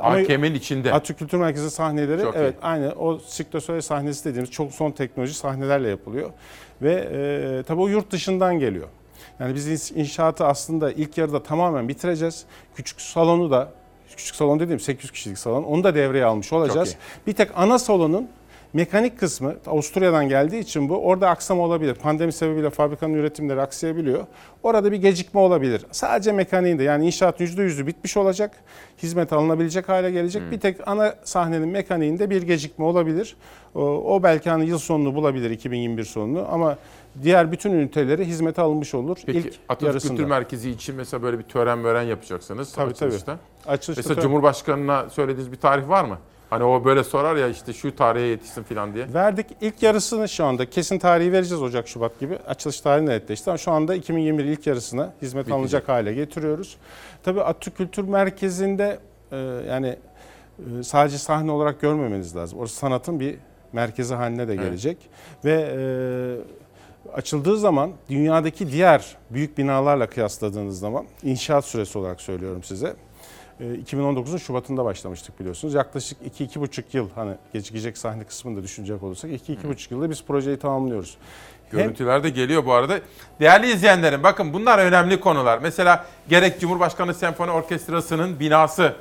[0.00, 0.92] AKM'nin içinde.
[0.92, 2.62] Atatürk Kültür Merkezi sahneleri Çok evet iyi.
[2.62, 6.30] aynı o Cirque du Soleil sahnesi dediğimiz çok son teknoloji sahnelerle yapılıyor.
[6.82, 8.88] Ve e, tabii o yurt dışından geliyor.
[9.40, 12.44] Yani biz inşaatı aslında ilk yarıda tamamen bitireceğiz.
[12.74, 13.72] Küçük salonu da
[14.16, 16.96] küçük salon dediğim 800 kişilik salon onu da devreye almış olacağız.
[17.26, 18.28] Bir tek ana salonun
[18.72, 21.94] mekanik kısmı Avusturya'dan geldiği için bu orada aksama olabilir.
[21.94, 24.26] Pandemi sebebiyle fabrikanın üretimleri aksayabiliyor.
[24.62, 25.86] Orada bir gecikme olabilir.
[25.90, 28.50] Sadece mekaniğinde yani inşaat %100'ü bitmiş olacak.
[29.02, 30.42] Hizmet alınabilecek hale gelecek.
[30.50, 33.36] Bir tek ana sahnenin mekaniğinde bir gecikme olabilir.
[33.74, 36.76] O, belki hani yıl sonunu bulabilir 2021 sonunu ama
[37.22, 40.12] diğer bütün üniteleri hizmete alınmış olur Peki ilk Atatürk yarısında.
[40.16, 43.08] Kültür Merkezi için mesela böyle bir tören mören yapacaksınız Tabii, tabii.
[43.08, 43.38] açılışta.
[43.66, 44.22] Açılışta mesela tabii.
[44.22, 46.18] Cumhurbaşkanı'na söylediğiniz bir tarih var mı?
[46.52, 49.14] Hani o böyle sorar ya işte şu tarihe yetişsin falan diye.
[49.14, 52.36] Verdik ilk yarısını şu anda kesin tarihi vereceğiz Ocak Şubat gibi.
[52.36, 55.54] Açılış tarihi netleşti ama şu anda 2021 ilk yarısına hizmet Bitecek.
[55.58, 56.76] alınacak hale getiriyoruz.
[57.22, 58.98] Tabii Atatürk Kültür Merkezi'nde
[59.32, 59.36] e,
[59.68, 59.96] yani
[60.58, 62.58] e, sadece sahne olarak görmemeniz lazım.
[62.58, 63.36] Orası sanatın bir
[63.72, 64.96] merkezi haline de gelecek
[65.44, 65.80] ve e,
[67.14, 72.96] açıldığı zaman dünyadaki diğer büyük binalarla kıyasladığınız zaman inşaat süresi olarak söylüyorum size.
[73.62, 75.74] E, 2019'un Şubat'ında başlamıştık biliyorsunuz.
[75.74, 81.16] Yaklaşık 2-2,5 yıl hani gecikecek sahne kısmını da düşünecek olursak 2-2,5 yılda biz projeyi tamamlıyoruz.
[81.70, 82.98] Görüntüler de geliyor bu arada.
[83.40, 85.58] Değerli izleyenlerim bakın bunlar önemli konular.
[85.62, 88.94] Mesela gerek Cumhurbaşkanı Senfoni Orkestrası'nın binası,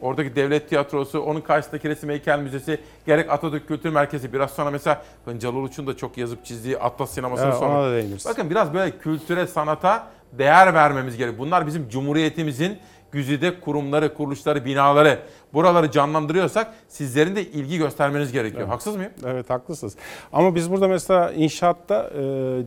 [0.00, 4.32] oradaki devlet tiyatrosu, onun karşısındaki resim heykel müzesi, gerek Atatürk Kültür Merkezi.
[4.32, 8.32] Biraz sonra mesela Hıncal Uluç'un da çok yazıp çizdiği Atlas Sineması'nın Evet, sonra.
[8.32, 11.38] Bakın biraz böyle kültüre, sanata değer vermemiz gerek.
[11.38, 12.78] Bunlar bizim Cumhuriyetimizin
[13.12, 15.18] güzide kurumları, kuruluşları, binaları.
[15.54, 18.68] Buraları canlandırıyorsak sizlerin de ilgi göstermeniz gerekiyor.
[18.68, 19.12] Haksız mıyım?
[19.26, 19.96] Evet haklısınız.
[20.32, 22.22] Ama biz burada mesela inşaatta e,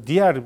[0.07, 0.41] diğer e,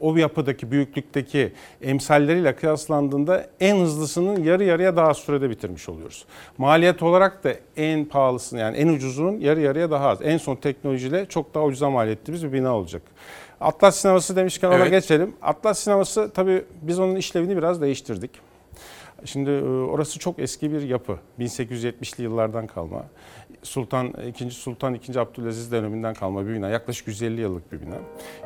[0.00, 1.52] o yapıdaki büyüklükteki
[1.82, 6.24] emsalleriyle kıyaslandığında en hızlısının yarı yarıya daha sürede bitirmiş oluyoruz.
[6.58, 10.18] Maliyet olarak da en pahalısını yani en ucuzunun yarı yarıya daha az.
[10.22, 13.02] En son teknolojiyle çok daha ucuza mal ettiğimiz bir bina olacak.
[13.60, 14.90] Atlas sineması demişken ona Evet.
[14.90, 15.34] geçelim.
[15.42, 18.30] Atlas sineması tabii biz onun işlevini biraz değiştirdik.
[19.24, 21.18] Şimdi e, orası çok eski bir yapı.
[21.40, 23.04] 1870'li yıllardan kalma.
[23.62, 24.50] Sultan 2.
[24.50, 25.20] Sultan 2.
[25.20, 26.68] Abdülaziz döneminden kalma bir bina.
[26.68, 27.94] Yaklaşık 150 yıllık bir bina.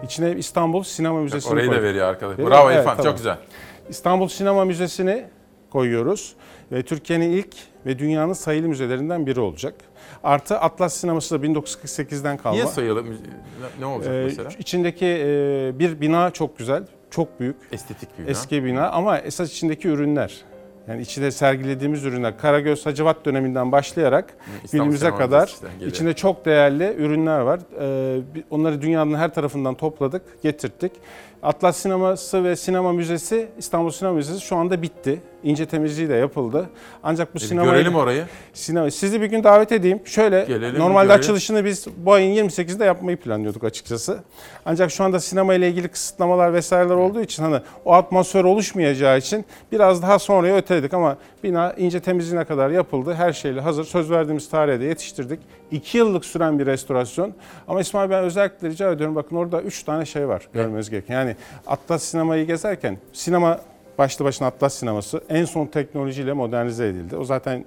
[0.04, 1.84] İçine İstanbul Sinema Müzesi'ni orayı da koyduk.
[1.84, 2.38] veriyor arkadaş.
[2.38, 2.72] Bravo mu?
[2.72, 3.38] İrfan, çok güzel.
[3.88, 5.24] İstanbul Sinema Müzesi'ni
[5.70, 6.34] koyuyoruz.
[6.72, 7.54] Ve Türkiye'nin ilk
[7.86, 9.74] ve dünyanın sayılı müzelerinden biri olacak.
[10.24, 12.54] Artı Atlas Sineması da 1948'den kalma.
[12.54, 13.04] Niye sayılı?
[13.04, 13.10] Ne-
[13.80, 14.48] Ne olacak Ee, mesela?
[14.58, 17.56] İçindeki e, bir bina çok güzel, çok büyük.
[17.72, 18.30] Estetik bir bina.
[18.30, 20.44] Eski bina ama esas içindeki ürünler.
[20.88, 25.90] Yani içinde sergilediğimiz ürünler Karagöz Hacivat döneminden başlayarak İstanbul günümüze kadar geliyor.
[25.90, 27.60] içinde çok değerli ürünler var.
[27.80, 28.20] Ee,
[28.50, 30.92] onları dünyanın her tarafından topladık, getirttik.
[31.47, 35.20] Atlas Sineması ve Sinema Müzesi, İstanbul Sinema Müzesi şu anda bitti.
[35.43, 36.70] İnce temizliği de yapıldı.
[37.02, 38.24] Ancak bu E sinema görelim orayı.
[38.55, 40.01] Sinema sizi bir gün davet edeyim.
[40.05, 41.20] Şöyle Gelelim, normalde görelim.
[41.20, 44.18] açılışını biz bu ayın 28'inde yapmayı planlıyorduk açıkçası.
[44.64, 49.44] Ancak şu anda sinema ile ilgili kısıtlamalar vesaireler olduğu için hani o atmosfer oluşmayacağı için
[49.73, 53.14] biraz daha sonraya öteledik ama bina ince temizliğine kadar yapıldı.
[53.14, 53.85] Her şeyle hazır.
[53.85, 55.40] Söz verdiğimiz tarihe de yetiştirdik.
[55.70, 57.32] 2 yıllık süren bir restorasyon.
[57.68, 61.14] Ama İsmail ben özellikle rica ediyorum bakın orada 3 tane şey var görmeniz gereken.
[61.14, 61.35] Yani
[61.66, 63.60] Atlas sinemayı gezerken sinema
[63.98, 67.16] başlı başına Atlas sineması en son teknolojiyle modernize edildi.
[67.16, 67.64] O zaten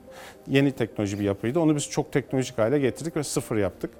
[0.47, 1.59] yeni teknoloji bir yapıydı.
[1.59, 3.91] Onu biz çok teknolojik hale getirdik ve sıfır yaptık.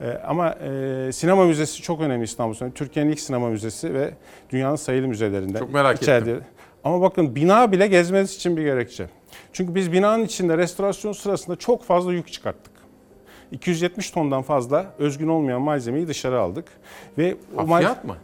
[0.00, 2.74] Ee, ama e, sinema müzesi çok önemli İstanbul Sinema.
[2.74, 4.10] Türkiye'nin ilk sinema müzesi ve
[4.50, 5.58] dünyanın sayılı müzelerinden.
[5.58, 6.30] Çok merak içeride.
[6.32, 6.44] ettim.
[6.84, 9.06] Ama bakın bina bile gezmeniz için bir gerekçe.
[9.52, 12.72] Çünkü biz binanın içinde restorasyon sırasında çok fazla yük çıkarttık.
[13.52, 16.64] 270 tondan fazla özgün olmayan malzemeyi dışarı aldık.
[17.18, 18.16] Ve o mal- Hafriyat mı?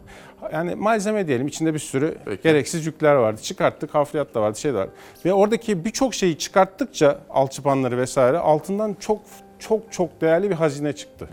[0.53, 3.41] Yani malzeme diyelim içinde bir sürü gereksiz yükler vardı.
[3.41, 4.91] Çıkarttık, hafriyat da vardı, şey de vardı.
[5.25, 9.21] Ve oradaki birçok şeyi çıkarttıkça alçıpanları vesaire altından çok
[9.59, 11.29] çok çok değerli bir hazine çıktı.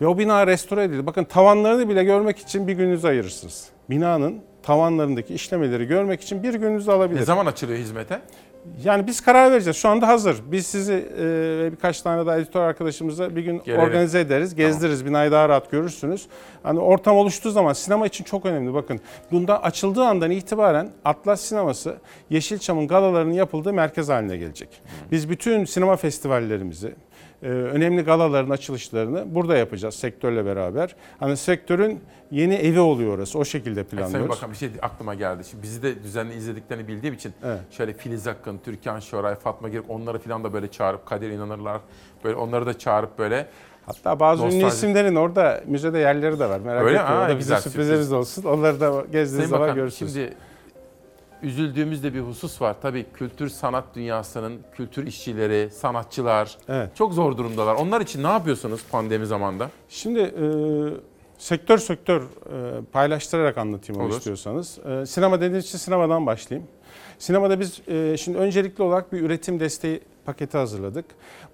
[0.00, 1.06] Ve o bina restore edildi.
[1.06, 3.68] Bakın tavanlarını bile görmek için bir gününüzü ayırırsınız.
[3.90, 7.20] Binanın tavanlarındaki işlemeleri görmek için bir gününüzü alabilir.
[7.20, 8.20] Ne zaman açılıyor hizmete?
[8.84, 9.76] Yani biz karar vereceğiz.
[9.76, 10.36] Şu anda hazır.
[10.46, 11.24] Biz sizi e,
[11.58, 13.84] ve birkaç tane daha editör arkadaşımızla bir gün Gelelim.
[13.84, 15.06] organize ederiz, gezdiririz.
[15.06, 16.26] Binayı daha rahat görürsünüz.
[16.62, 18.74] Hani ortam oluştuğu zaman sinema için çok önemli.
[18.74, 19.00] Bakın
[19.32, 21.96] bunda açıldığı andan itibaren Atlas Sineması
[22.30, 24.68] Yeşilçam'ın galalarının yapıldığı merkez haline gelecek.
[25.12, 26.94] Biz bütün sinema festivallerimizi,
[27.42, 30.96] önemli galaların açılışlarını burada yapacağız sektörle beraber.
[31.20, 32.00] Hani sektörün
[32.30, 33.38] yeni evi oluyor orası.
[33.38, 34.28] O şekilde Sayın planlıyoruz.
[34.36, 35.42] Bakan bir şey aklıma geldi.
[35.50, 37.32] Şimdi bizi de düzenli izlediklerini bildiğim için
[37.70, 41.80] şöyle Filiz Akın, Türkan Şoray, Fatma Girik onları falan da böyle çağırıp Kadir İnanırlar.
[42.24, 43.46] Böyle onları da çağırıp böyle
[43.86, 46.60] Hatta bazı ünlü Nostalji- isimlerin orada müzede yerleri de var.
[46.60, 47.12] Merak Öyle etmeyin.
[47.16, 47.20] mi?
[47.20, 48.44] O Ha, da güzel, bizim sürprizlerimiz olsun.
[48.44, 50.14] Onları da gezdiğiniz Sayın zaman Bakan görürsünüz.
[50.14, 50.34] şimdi
[51.42, 52.76] üzüldüğümüz de bir husus var.
[52.82, 56.58] Tabii kültür sanat dünyasının kültür işçileri, sanatçılar
[56.94, 57.74] çok zor durumdalar.
[57.74, 59.70] Onlar için ne yapıyorsunuz pandemi zamanında?
[59.88, 60.44] Şimdi e,
[61.38, 62.24] sektör sektör e,
[62.92, 64.16] paylaştırarak anlatayım onu Olur.
[64.16, 64.78] istiyorsanız.
[64.78, 66.68] E, sinema dediğiniz için sinemadan başlayayım.
[67.18, 71.04] Sinemada biz e, şimdi öncelikli olarak bir üretim desteği paketi hazırladık.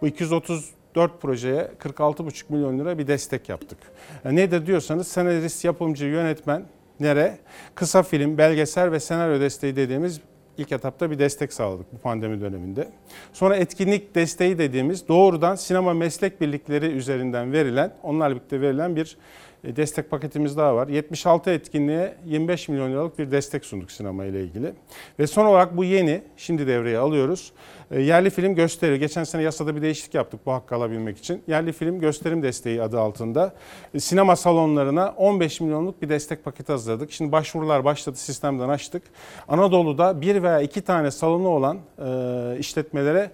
[0.02, 3.78] Bu 234 projeye 46,5 milyon lira bir destek yaptık.
[4.24, 6.64] Yani nedir diyorsanız senarist, yapımcı, yönetmen,
[7.02, 7.38] nere?
[7.74, 10.20] Kısa film, belgesel ve senaryo desteği dediğimiz
[10.58, 12.88] ilk etapta bir destek sağladık bu pandemi döneminde.
[13.32, 19.16] Sonra etkinlik desteği dediğimiz doğrudan sinema meslek birlikleri üzerinden verilen, onlarla birlikte verilen bir
[19.64, 20.88] destek paketimiz daha var.
[20.88, 24.72] 76 etkinliğe 25 milyon liralık bir destek sunduk sinema ile ilgili.
[25.18, 27.52] Ve son olarak bu yeni, şimdi devreye alıyoruz.
[27.90, 28.98] E, Yerli film gösteri.
[28.98, 31.42] Geçen sene yasada bir değişiklik yaptık bu hakkı alabilmek için.
[31.46, 33.54] Yerli film gösterim desteği adı altında
[33.94, 37.12] e, sinema salonlarına 15 milyonluk bir destek paketi hazırladık.
[37.12, 39.02] Şimdi başvurular başladı, sistemden açtık.
[39.48, 43.30] Anadolu'da bir veya iki tane salonu olan e, işletmelere e,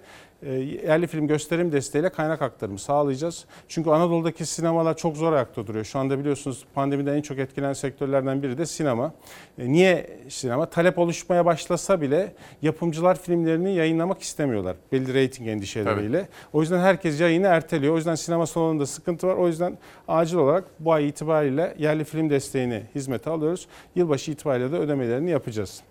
[0.47, 3.45] yerli film gösterim desteğiyle kaynak aktarımı sağlayacağız.
[3.67, 5.85] Çünkü Anadolu'daki sinemalar çok zor ayakta duruyor.
[5.85, 9.13] Şu anda biliyorsunuz pandemide en çok etkilenen sektörlerden biri de sinema.
[9.57, 10.65] E, Niye sinema?
[10.65, 14.75] Talep oluşmaya başlasa bile yapımcılar filmlerini yayınlamak istemiyorlar.
[14.91, 16.27] Belli reyting endişeleriyle.
[16.53, 17.93] O yüzden herkes yayını erteliyor.
[17.93, 19.35] O yüzden sinema salonunda sıkıntı var.
[19.35, 23.67] O yüzden acil olarak bu ay itibariyle yerli film desteğini hizmete alıyoruz.
[23.95, 25.81] Yılbaşı itibariyle de ödemelerini yapacağız.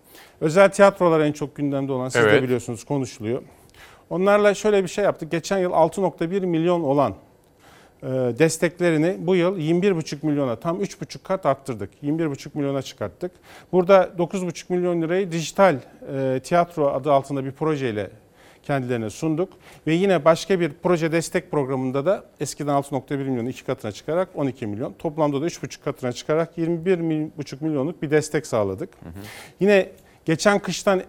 [0.41, 2.43] Özel tiyatrolar en çok gündemde olan siz de Evet.
[2.43, 3.43] biliyorsunuz konuşuluyor.
[4.10, 5.30] Onlarla şöyle bir şey yaptık.
[5.30, 7.14] Geçen yıl 6.1 milyon olan
[8.02, 8.06] e,
[8.39, 11.90] desteklerini bu yıl 21,5 milyona tam 3,5 kat arttırdık.
[12.02, 13.32] 21,5 milyona çıkarttık.
[13.72, 15.76] Burada 9,5 milyon lirayı dijital
[16.14, 18.10] e, tiyatro adı altında bir projeyle
[18.62, 19.52] kendilerine sunduk.
[19.86, 24.66] Ve yine başka bir proje destek programında da eskiden 6.1 milyonu iki katına çıkarak 12
[24.66, 24.93] milyon.
[24.98, 28.90] Toplamda da 3,5 katına çıkarak 21,5 milyonluk bir destek sağladık.
[29.60, 29.90] Yine
[30.24, 31.02] geçen kıştan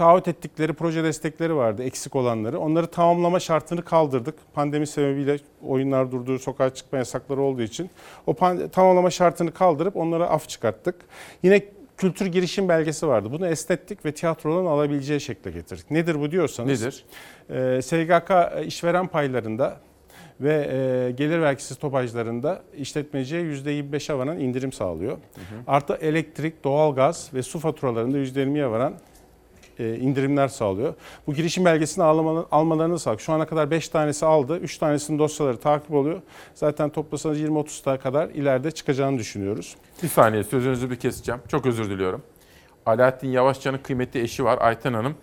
[0.00, 2.58] taahhüt ettikleri proje destekleri vardı eksik olanları.
[2.58, 4.34] Onları tamamlama şartını kaldırdık.
[4.54, 7.90] Pandemi sebebiyle oyunlar durdu, sokağa çıkma yasakları olduğu için.
[8.26, 8.36] O
[8.72, 10.94] tamamlama şartını kaldırıp onlara af çıkarttık.
[11.42, 11.62] Yine
[11.96, 13.28] kültür girişim belgesi vardı.
[13.32, 15.90] Bunu esnettik ve tiyatronun alabileceği şekle getirdik.
[15.90, 16.82] Nedir bu diyorsanız?
[16.82, 17.04] Nedir?
[17.50, 18.30] Ee, SGK
[18.66, 19.80] işveren paylarında
[20.40, 25.18] ve e, gelir vergisiz topajlarında işletmeciye %25'e varan indirim sağlıyor.
[25.66, 29.09] Artı elektrik, doğalgaz ve su faturalarında %20'ye varan e,
[29.80, 30.94] indirimler sağlıyor.
[31.26, 32.04] Bu girişim belgesini
[32.50, 33.20] almalarını, sağlıyor.
[33.20, 34.58] Şu ana kadar 5 tanesi aldı.
[34.58, 36.22] 3 tanesinin dosyaları takip oluyor.
[36.54, 39.76] Zaten toplasanız 20-30 tane kadar ileride çıkacağını düşünüyoruz.
[40.02, 41.40] Bir saniye sözünüzü bir keseceğim.
[41.48, 42.22] Çok özür diliyorum.
[42.86, 45.14] Alaaddin Yavaşcan'ın kıymetli eşi var Ayten Hanım.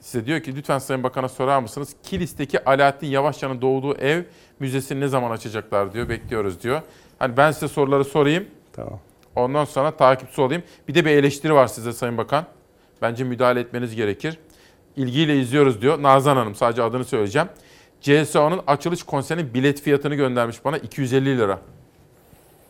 [0.00, 1.96] Size diyor ki lütfen Sayın Bakan'a sorar mısınız?
[2.02, 4.22] Kilis'teki Alaaddin Yavaşcan'ın doğduğu ev
[4.58, 6.08] müzesini ne zaman açacaklar diyor.
[6.08, 6.82] Bekliyoruz diyor.
[7.18, 8.46] Hani ben size soruları sorayım.
[8.72, 9.00] Tamam.
[9.36, 10.62] Ondan sonra takipçi olayım.
[10.88, 12.46] Bir de bir eleştiri var size Sayın Bakan.
[13.04, 14.38] Bence müdahale etmeniz gerekir.
[14.96, 16.02] İlgiyle izliyoruz diyor.
[16.02, 17.48] Nazan Hanım sadece adını söyleyeceğim.
[18.00, 21.58] CSO'nun açılış konserinin bilet fiyatını göndermiş bana 250 lira.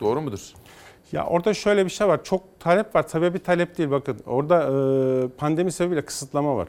[0.01, 0.41] Doğru mudur?
[1.13, 2.25] Ya orada şöyle bir şey var.
[2.25, 3.09] Çok talep var.
[3.09, 3.91] Tabii bir talep değil.
[3.91, 6.69] Bakın orada e, pandemi sebebiyle kısıtlama var.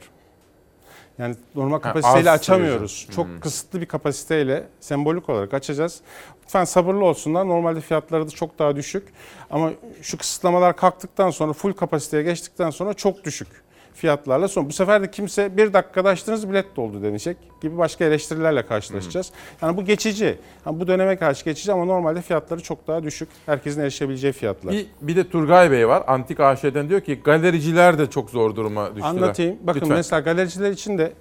[1.17, 2.91] Yani normal kapasiteyle az açamıyoruz.
[2.91, 3.13] sayıca.
[3.15, 3.39] Çok Hmm.
[3.39, 6.01] kısıtlı bir kapasiteyle sembolik olarak açacağız.
[6.45, 7.47] Lütfen sabırlı olsunlar.
[7.47, 9.07] Normalde fiyatları da çok daha düşük.
[9.49, 13.47] Ama şu kısıtlamalar kalktıktan sonra full kapasiteye geçtikten sonra çok düşük
[13.95, 14.69] fiyatlarla son.
[14.69, 19.31] Bu sefer de kimse bir dakikada açtınız bilet doldu denecek gibi başka eleştirilerle karşılaşacağız.
[19.61, 20.37] Yani bu geçici.
[20.65, 23.29] Yani bu döneme karşı geçici ama normalde fiyatları çok daha düşük.
[23.45, 24.73] Herkesin erişebileceği fiyatlar.
[24.73, 26.03] Bir, bir de Turgay Bey var.
[26.07, 29.07] Antik AŞ'den diyor ki galericiler de çok zor duruma düştüler.
[29.09, 29.57] Anlatayım.
[29.61, 29.97] Bakın Lütfen.
[29.97, 31.13] mesela galericiler için de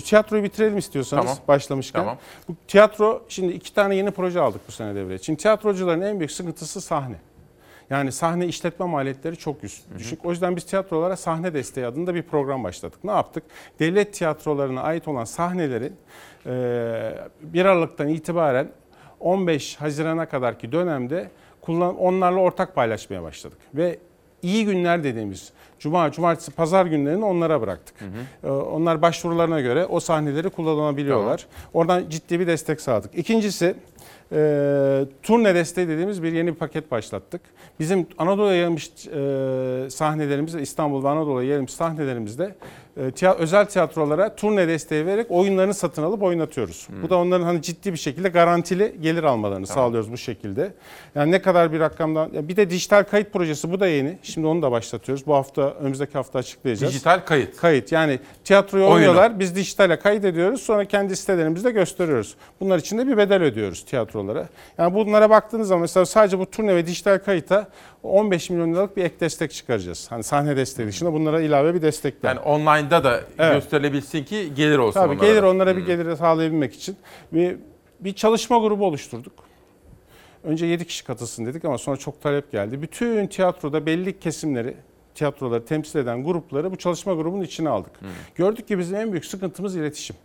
[0.00, 1.38] Tiyatroyu bitirelim istiyorsanız Tamam.
[1.48, 2.00] başlamışken.
[2.00, 2.18] Tamam.
[2.48, 5.18] Bu tiyatro şimdi iki tane yeni proje aldık bu sene devreye.
[5.18, 7.16] Şimdi tiyatrocuların en büyük sıkıntısı sahne.
[7.90, 9.62] Yani sahne işletme maliyetleri çok
[9.98, 10.24] düşük.
[10.24, 12.98] O yüzden biz tiyatrolara sahne desteği adında bir program başladık.
[13.04, 13.44] Ne yaptık?
[13.78, 15.96] Devlet tiyatrolarına ait olan sahnelerin
[16.46, 18.68] e, 1 Aralık'tan itibaren
[19.20, 23.58] 15 Haziran'a kadarki dönemde kullan onlarla ortak paylaşmaya başladık.
[23.74, 23.98] Ve
[24.42, 27.94] iyi günler dediğimiz cuma, cumartesi, pazar günlerini onlara bıraktık.
[28.44, 31.46] Ee, Onlar başvurularına göre o sahneleri kullanabiliyorlar.
[31.74, 33.10] Oradan ciddi bir destek sağladık.
[33.18, 33.74] İkincisi
[34.32, 37.40] e, turne desteği dediğimiz bir yeni bir paket başlattık.
[37.80, 42.54] Bizim Anadolu'ya yayılmış e, sahnelerimizde, İstanbul ve Anadolu'ya yayılmış sahnelerimizde
[42.96, 46.88] e, özel tiyatrolara turne desteği vererek oyunlarını satın alıp oynatıyoruz.
[47.02, 50.72] Bu da onların hani ciddi bir şekilde garantili gelir almalarını sağlıyoruz bu şekilde.
[51.14, 54.18] Yani ne kadar bir rakamdan ya bir de dijital kayıt projesi bu da yeni.
[54.22, 55.26] Şimdi onu da başlatıyoruz.
[55.26, 56.92] Bu hafta önümüzdeki hafta açıklayacağız.
[56.92, 57.56] Dijital kayıt.
[57.56, 58.96] Kayıt yani tiyatroyu Oyunu.
[58.96, 59.38] oynuyorlar.
[59.38, 60.60] Biz dijitale kayıt ediyoruz.
[60.60, 62.36] Sonra kendi sitelerimizde gösteriyoruz.
[62.60, 64.48] Bunlar için de bir bedel ödüyoruz tiyatrolara.
[64.78, 67.68] Yani bunlara baktığınız zaman mesela sadece bu turne ve dijital kayıta
[68.02, 70.06] 15 milyon liralık bir ek destek çıkaracağız.
[70.10, 72.14] Hani sahne desteği dışında bunlara ilave bir destek.
[72.22, 72.38] Yani
[72.82, 73.54] online'da da Evet.
[73.54, 75.26] gösterilebilsin ki gelir olsun Tabii onlara.
[75.26, 76.96] gelir onlara bir gelir sağlayabilmek için
[77.32, 77.56] bir,
[78.00, 79.32] bir çalışma grubu oluşturduk.
[80.44, 82.82] Önce 7 kişi katılsın dedik ama sonra çok talep geldi.
[82.82, 84.74] Bütün tiyatroda belli kesimleri,
[85.14, 87.92] tiyatroları temsil eden grupları bu çalışma grubunun içine aldık.
[88.34, 90.16] Gördük ki bizim en büyük sıkıntımız iletişim.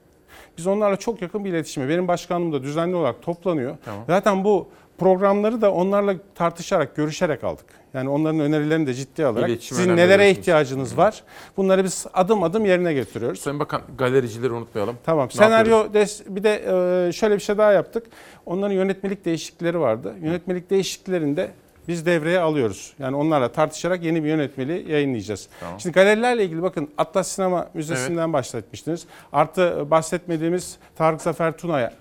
[0.58, 3.78] Biz onlarla çok yakın bir iletişime, benim başkanlığım da düzenli olarak toplanıyor.
[3.86, 4.04] Tamam.
[4.08, 4.68] Zaten bu
[4.98, 7.66] programları da onlarla tartışarak, görüşerek aldık.
[7.94, 11.24] Yani onların önerilerini de ciddiye alarak İletişim sizin nelere ihtiyacınız var?
[11.58, 13.40] Bunları biz adım adım yerine getiriyoruz.
[13.40, 14.96] Sayın Bakan galericileri unutmayalım.
[15.06, 15.28] Tamam.
[15.28, 15.32] Ne?
[15.32, 16.54] Senaryo des- bir de
[17.08, 18.04] e, şöyle bir şey daha yaptık.
[18.46, 20.14] Onların yönetmelik değişiklikleri vardı.
[20.22, 21.52] Yönetmelik değişikliklerinde
[21.88, 22.94] biz devreye alıyoruz.
[23.00, 25.48] Yani onlarla tartışarak yeni bir yönetmeliği yayınlayacağız.
[25.60, 25.80] Tamam.
[25.80, 29.08] Şimdi galerilerle ilgili bakın Atlas Sinema Müzesi'nden bahsetmiştiniz.
[29.34, 31.94] Artı bahsetmediğimiz Tarık Zafer Tuna'ya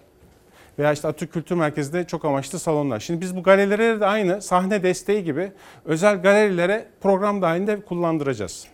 [0.79, 3.01] veya işte Atatürk Kültür Merkezi'nde çok amaçlı salonlar.
[3.01, 5.53] Şimdi biz bu galerilere de aynı sahne desteği gibi
[5.85, 8.67] özel galerilere program dahilinde kullandıracağız.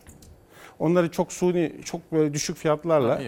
[0.79, 3.21] Onları çok suni, çok böyle düşük fiyatlarla,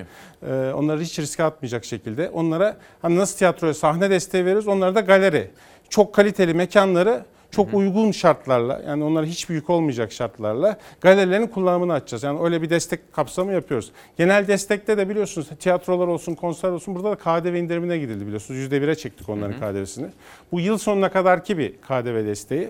[0.47, 4.99] e, onları hiç riske atmayacak şekilde onlara hani nasıl tiyatroya sahne desteği veriyoruz, onlara da
[4.99, 5.51] galeri.
[5.89, 7.25] Çok kaliteli mekanları
[7.55, 12.23] çok uygun şartlarla yani onlara hiç büyük olmayacak şartlarla galerilerin kullanımını açacağız.
[12.23, 13.91] Yani öyle bir destek kapsamı yapıyoruz.
[14.17, 18.59] Genel destekte de biliyorsunuz tiyatrolar olsun, konser olsun burada da KDV indirimine gidildi biliyorsunuz.
[18.59, 20.07] %1'e çektik onların KDV'sini.
[20.51, 22.69] Bu yıl sonuna kadarki bir KDV desteği.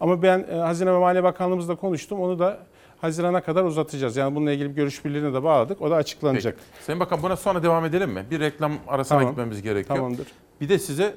[0.00, 2.20] Ama ben e, Hazine ve Maliye Bakanlığımızla konuştum.
[2.20, 2.58] Onu da
[3.00, 4.16] Haziran'a kadar uzatacağız.
[4.16, 5.82] Yani bununla ilgili bir görüş birliğine de bağladık.
[5.82, 6.54] O da açıklanacak.
[6.54, 6.84] Peki.
[6.84, 8.24] Sayın Bakan buna sonra devam edelim mi?
[8.30, 9.32] Bir reklam arasına Tamam.
[9.32, 9.96] gitmemiz gerekiyor.
[9.96, 10.26] Tamamdır.
[10.60, 11.14] Bir de size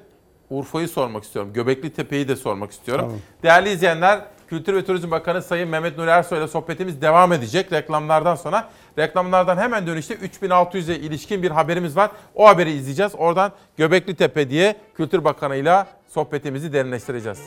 [0.49, 1.53] Urfa'yı sormak istiyorum.
[1.53, 3.05] Göbekli Tepe'yi de sormak istiyorum.
[3.05, 3.19] Tamam.
[3.43, 8.35] Değerli izleyenler, Kültür ve Turizm Bakanı Sayın Mehmet Nuri Ersoy ile sohbetimiz devam edecek reklamlardan
[8.35, 8.69] sonra.
[8.97, 12.11] Reklamlardan hemen dönüşte 3600'e ilişkin bir haberimiz var.
[12.35, 13.11] O haberi izleyeceğiz.
[13.17, 17.39] Oradan Göbekli Tepe diye Kültür Bakanı ile sohbetimizi derinleştireceğiz.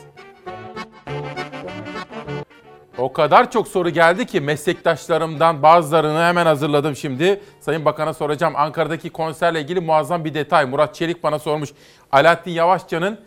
[3.03, 7.41] O kadar çok soru geldi ki meslektaşlarımdan bazılarını hemen hazırladım şimdi.
[7.61, 8.55] Sayın Bakan'a soracağım.
[8.57, 10.65] Ankara'daki konserle ilgili muazzam bir detay.
[10.65, 11.71] Murat Çelik bana sormuş.
[12.13, 13.21] Alaaddin Yavaşça'nın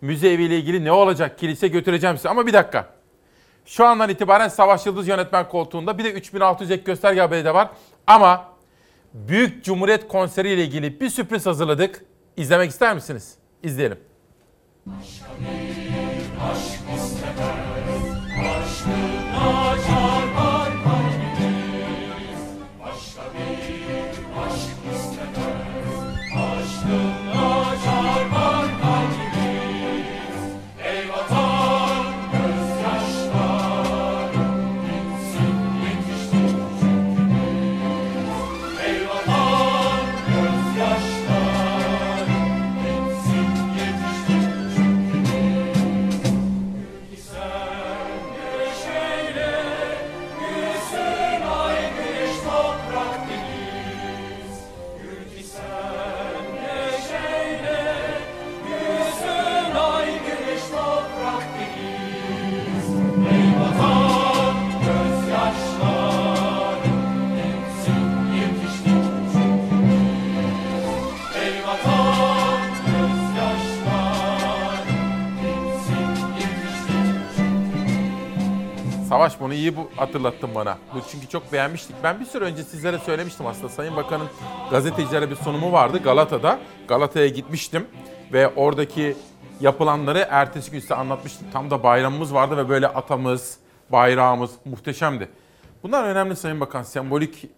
[0.00, 1.38] müze eviyle ilgili ne olacak?
[1.38, 2.28] Kilise götüreceğim size.
[2.28, 2.86] Ama bir dakika.
[3.66, 7.68] Şu andan itibaren Savaş Yıldız yönetmen koltuğunda bir de 3600 ek gösterge haberi de var.
[8.06, 8.44] Ama
[9.14, 12.04] Büyük Cumhuriyet konseri ile ilgili bir sürpriz hazırladık.
[12.36, 13.34] İzlemek ister misiniz?
[13.62, 13.98] İzleyelim.
[18.78, 18.94] Krishna,
[19.34, 20.37] Ajahn.
[79.08, 80.78] Savaş bunu iyi bu hatırlattın bana.
[80.94, 81.96] Bu çünkü çok beğenmiştik.
[82.02, 83.68] Ben bir süre önce sizlere söylemiştim aslında.
[83.68, 84.28] Sayın Bakan'ın
[84.70, 86.58] gazetecilere bir sunumu vardı Galata'da.
[86.88, 87.86] Galata'ya gitmiştim
[88.32, 89.16] ve oradaki
[89.60, 91.46] yapılanları ertesi gün size anlatmıştım.
[91.52, 93.58] Tam da bayramımız vardı ve böyle atamız,
[93.92, 95.28] bayrağımız muhteşemdi.
[95.82, 96.82] Bunlar önemli Sayın Bakan.
[96.82, 97.48] Sembolik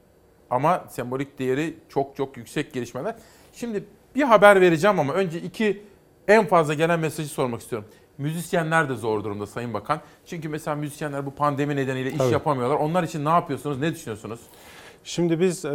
[0.50, 3.14] ama sembolik değeri çok çok yüksek gelişmeler.
[3.52, 5.82] Şimdi bir haber vereceğim ama önce iki
[6.28, 7.88] en fazla gelen mesajı sormak istiyorum.
[8.20, 10.00] Müzisyenler de zor durumda Sayın Bakan.
[10.26, 12.32] Çünkü mesela müzisyenler bu pandemi nedeniyle iş Tabii.
[12.32, 12.76] yapamıyorlar.
[12.76, 13.78] Onlar için ne yapıyorsunuz?
[13.78, 14.40] Ne düşünüyorsunuz?
[15.04, 15.68] Şimdi biz e,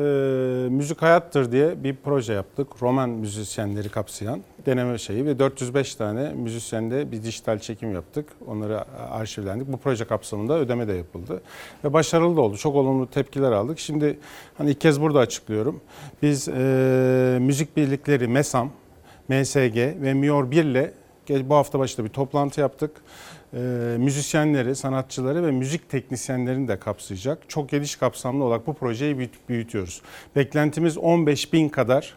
[0.70, 2.68] Müzik Hayattır diye bir proje yaptık.
[2.82, 8.30] Roman müzisyenleri kapsayan deneme şeyi ve 405 tane müzisyende bir dijital çekim yaptık.
[8.48, 9.68] Onları arşivlendik.
[9.68, 11.42] Bu proje kapsamında ödeme de yapıldı.
[11.84, 12.58] Ve başarılı da oldu.
[12.58, 13.80] Çok olumlu tepkiler aldık.
[13.80, 14.20] Şimdi
[14.58, 15.82] hani ilk kez burada açıklıyorum.
[16.22, 18.72] Biz e, müzik birlikleri MESAM,
[19.30, 20.94] MSG ve MIOR 1 ile
[21.30, 22.92] bu hafta başında bir toplantı yaptık.
[23.54, 23.58] Ee,
[23.98, 27.50] müzisyenleri, sanatçıları ve müzik teknisyenlerini de kapsayacak.
[27.50, 30.02] Çok geniş kapsamlı olarak bu projeyi büyüt- büyütüyoruz.
[30.36, 32.14] Beklentimiz 15 bin kadar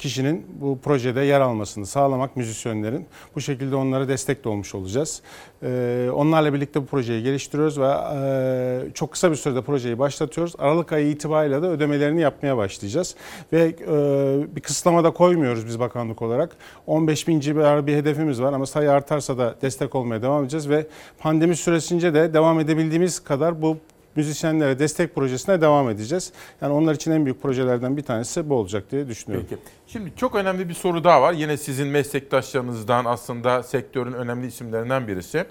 [0.00, 3.06] kişinin bu projede yer almasını sağlamak müzisyenlerin.
[3.34, 5.22] Bu şekilde onlara destek de olmuş olacağız.
[5.62, 10.54] Ee, onlarla birlikte bu projeyi geliştiriyoruz ve e, çok kısa bir sürede projeyi başlatıyoruz.
[10.58, 13.14] Aralık ayı itibariyle de ödemelerini yapmaya başlayacağız.
[13.52, 16.56] Ve e, bir kısıtlama da koymuyoruz biz bakanlık olarak.
[16.86, 20.86] 15 bin civarı bir hedefimiz var ama sayı artarsa da destek olmaya devam edeceğiz ve
[21.18, 23.76] pandemi süresince de devam edebildiğimiz kadar bu
[24.16, 26.32] müzisyenlere destek projesine devam edeceğiz.
[26.62, 29.46] Yani onlar için en büyük projelerden bir tanesi bu olacak diye düşünüyorum.
[29.50, 29.62] Peki.
[29.86, 31.32] Şimdi çok önemli bir soru daha var.
[31.32, 35.44] Yine sizin meslektaşlarınızdan aslında sektörün önemli isimlerinden birisi.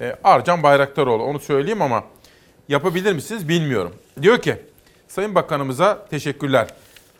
[0.00, 1.22] Ee, Arcan Bayraktaroğlu.
[1.22, 2.04] Onu söyleyeyim ama
[2.68, 3.94] yapabilir misiniz bilmiyorum.
[4.22, 4.56] Diyor ki
[5.08, 6.68] Sayın Bakanımıza teşekkürler.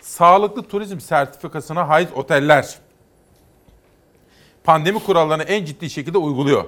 [0.00, 2.78] Sağlıklı turizm sertifikasına haiz oteller
[4.64, 6.64] pandemi kurallarını en ciddi şekilde uyguluyor.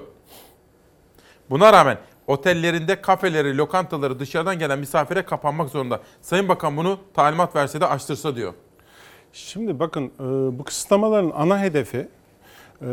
[1.49, 1.97] Buna rağmen
[2.29, 5.99] otellerinde kafeleri, lokantaları dışarıdan gelen misafire kapanmak zorunda.
[6.21, 8.53] Sayın Bakan bunu talimat verse de açtırsa diyor.
[9.33, 12.07] Şimdi bakın e, bu kısıtlamaların ana hedefi
[12.81, 12.85] e,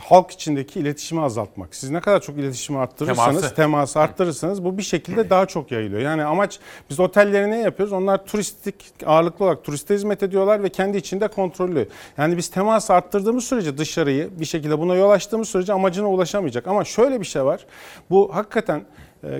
[0.00, 1.74] halk içindeki iletişimi azaltmak.
[1.74, 3.54] Siz ne kadar çok iletişimi arttırırsanız, Teması.
[3.54, 6.02] teması, arttırırsanız bu bir şekilde daha çok yayılıyor.
[6.02, 6.58] Yani amaç
[6.90, 7.92] biz otelleri ne yapıyoruz?
[7.92, 8.74] Onlar turistik
[9.06, 11.88] ağırlıklı olarak turiste hizmet ediyorlar ve kendi içinde kontrollü.
[12.18, 16.66] Yani biz teması arttırdığımız sürece dışarıyı bir şekilde buna yol açtığımız sürece amacına ulaşamayacak.
[16.66, 17.66] Ama şöyle bir şey var.
[18.10, 18.82] Bu hakikaten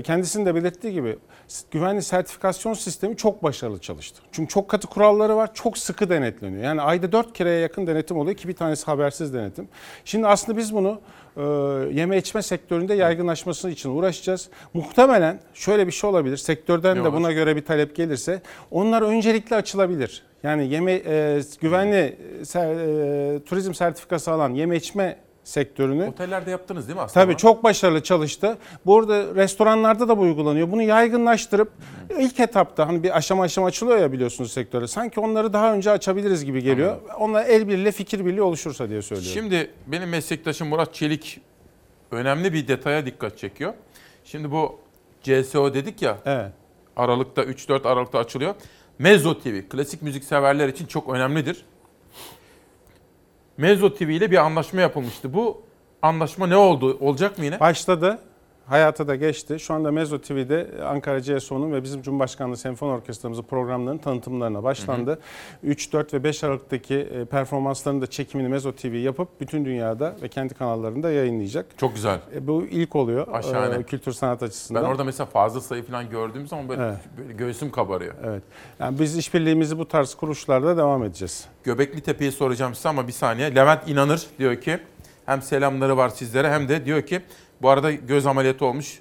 [0.04, 1.18] kendisinin de belirttiği gibi
[1.70, 4.22] güvenli sertifikasyon sistemi çok başarılı çalıştı.
[4.32, 6.62] Çünkü çok katı kuralları var, çok sıkı denetleniyor.
[6.62, 9.68] Yani ayda 4 kereye yakın denetim oluyor ki bir tanesi habersiz denetim.
[10.04, 11.00] Şimdi aslında biz bunu
[11.36, 11.42] e,
[11.94, 14.48] yeme içme sektöründe yaygınlaşması için uğraşacağız.
[14.74, 16.36] Muhtemelen şöyle bir şey olabilir.
[16.36, 17.16] Sektörden Ne de olur?
[17.18, 20.22] buna göre bir talep gelirse onlar öncelikle açılabilir.
[20.42, 26.96] Yani yeme e, güvenli ser- e, turizm sertifikası alan yeme içme sektörünü Otellerde yaptınız değil
[26.96, 27.24] mi aslında?
[27.24, 28.58] Tabii çok başarılı çalıştı.
[28.86, 30.72] Burada restoranlarda da bu uygulanıyor.
[30.72, 31.72] Bunu yaygınlaştırıp
[32.18, 34.86] ilk etapta hani bir aşama aşama açılıyor ya biliyorsunuz sektöre.
[34.86, 36.96] Sanki onları daha önce açabiliriz gibi geliyor.
[37.18, 39.32] Onlar el birliğiyle fikir birliği oluşursa diye söylüyorum.
[39.34, 41.40] Şimdi benim meslektaşım Murat Çelik
[42.10, 43.74] önemli bir detaya dikkat çekiyor.
[44.24, 44.78] Şimdi bu
[45.22, 46.18] CSO dedik ya.
[46.26, 46.52] Evet.
[46.96, 48.54] Aralıkta 3-4 Aralık'ta açılıyor.
[48.98, 51.64] Mezzo TV klasik müzik severler için çok önemlidir.
[53.62, 55.34] Mezzo TV ile bir anlaşma yapılmıştı.
[55.34, 55.62] Bu
[56.02, 56.96] anlaşma ne oldu?
[57.00, 57.60] Olacak mı yine?
[57.60, 58.18] Başladı.
[58.66, 59.60] Hayata da geçti.
[59.60, 65.18] Şu anda Mezzo TV'de Ankara CSO'nun ve bizim Cumhurbaşkanlığı Senfoni Orkestramızın programlarının tanıtımlarına başlandı.
[65.62, 70.28] 3, 4 ve 5 Aralık'taki e, performanslarının da çekimini Mezzo TV yapıp bütün dünyada ve
[70.28, 71.66] kendi kanallarında yayınlayacak.
[71.78, 72.18] Çok güzel.
[72.34, 73.74] E, bu ilk oluyor Aşağıne.
[73.74, 74.84] e, kültür sanat açısından.
[74.84, 76.98] Ben orada mesela fazla sayı falan gördüğüm zaman böyle, Evet.
[77.18, 78.14] böyle göğsüm kabarıyor.
[78.24, 78.42] Evet.
[78.80, 81.44] Yani biz işbirliğimizi bu tarz kuruluşlarda devam edeceğiz.
[81.64, 83.54] Göbekli Tepe'yi soracağım size ama bir saniye.
[83.54, 84.78] Levent İnanır diyor ki
[85.26, 87.22] hem selamları var sizlere hem de diyor ki
[87.62, 89.00] bu arada göz ameliyatı olmuş.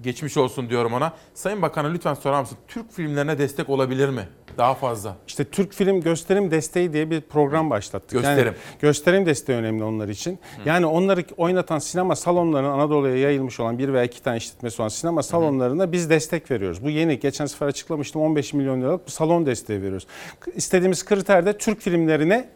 [0.00, 1.12] Geçmiş olsun diyorum ona.
[1.34, 2.58] Sayın Bakan'a lütfen sorar mısın?
[2.68, 4.28] Türk filmlerine destek olabilir mi?
[4.58, 5.16] Daha fazla.
[5.26, 8.10] İşte Türk Film Gösterim Desteği diye bir program başlattık.
[8.10, 8.46] Gösterim.
[8.46, 10.38] Yani gösterim desteği önemli onlar için.
[10.64, 15.22] Yani onları oynatan sinema salonlarının Anadolu'ya yayılmış olan bir veya iki tane işletmesi olan sinema
[15.22, 16.84] salonlarına biz destek veriyoruz.
[16.84, 17.18] Bu yeni.
[17.18, 20.06] Geçen sefer açıklamıştım 15 milyon liralık bir salon desteği veriyoruz.
[20.54, 22.48] İstediğimiz kriter de Türk filmlerine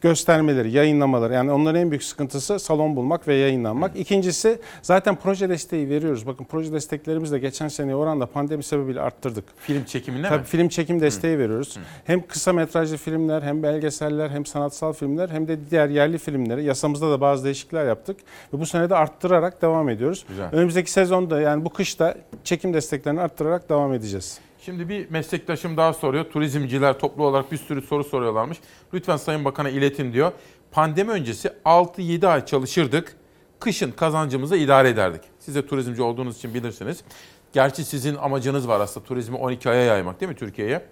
[0.00, 1.32] göstermeleri, yayınlamaları.
[1.34, 3.96] Yani onların en büyük sıkıntısı salon bulmak ve yayınlanmak.
[3.96, 6.26] İkincisi zaten proje desteği veriyoruz.
[6.26, 9.44] Bakın proje desteklerimizi de geçen seneye oranla pandemi sebebiyle arttırdık.
[9.56, 10.46] Film çekiminde Tabii mi?
[10.46, 11.78] film çekim desteği veriyoruz.
[12.04, 16.64] Hem kısa metrajlı filmler, hem belgeseller, hem sanatsal filmler, hem de diğer yerli filmleri.
[16.64, 18.16] Yasamızda da bazı değişiklikler yaptık.
[18.54, 20.24] Ve bu sene de arttırarak devam ediyoruz.
[20.28, 20.48] Güzel.
[20.52, 22.14] Önümüzdeki sezonda yani bu kışta
[22.44, 24.40] çekim desteklerini arttırarak devam edeceğiz.
[24.68, 26.24] Şimdi bir meslektaşım daha soruyor.
[26.24, 28.58] Turizmciler toplu olarak bir sürü soru soruyorlarmış.
[28.94, 30.32] Lütfen Sayın Bakan'a iletin diyor.
[30.70, 33.16] Pandemi öncesi 6-7 ay çalışırdık.
[33.60, 35.20] Kışın kazancımızı idare ederdik.
[35.38, 37.00] Siz de turizmci olduğunuz için bilirsiniz.
[37.52, 40.82] Gerçi sizin amacınız var aslında turizmi 12 aya yaymak değil mi Türkiye'ye?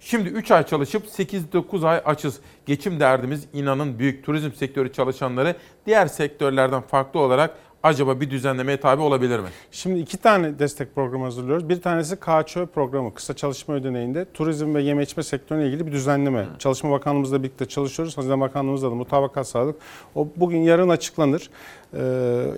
[0.00, 2.40] Şimdi 3 ay çalışıp 8-9 ay açız.
[2.66, 9.02] Geçim derdimiz inanın büyük turizm sektörü çalışanları diğer sektörlerden farklı olarak acaba bir düzenlemeye tabi
[9.02, 9.48] olabilir mi?
[9.70, 11.68] Şimdi iki tane destek programı hazırlıyoruz.
[11.68, 16.46] Bir tanesi KÇÖ programı, kısa çalışma ödeneğinde turizm ve yeme içme sektörüne ilgili bir düzenleme.
[16.58, 18.18] Çalışma Bakanlığımızla birlikte çalışıyoruz.
[18.18, 19.76] Hazine Bakanlığımızla da mutabakat sağladık.
[20.14, 21.50] O bugün yarın açıklanır.
[21.94, 22.00] Ee,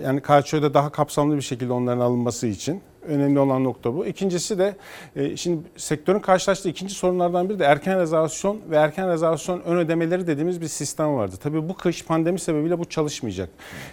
[0.03, 2.81] yani KÇÖ'de daha kapsamlı bir şekilde onların alınması için.
[3.07, 4.05] Önemli olan nokta bu.
[4.05, 4.75] İkincisi de
[5.15, 10.27] e, şimdi sektörün karşılaştığı ikinci sorunlardan biri de erken rezervasyon ve erken rezervasyon ön ödemeleri
[10.27, 11.35] dediğimiz bir sistem vardı.
[11.43, 13.49] Tabii bu kış pandemi sebebiyle bu çalışmayacak.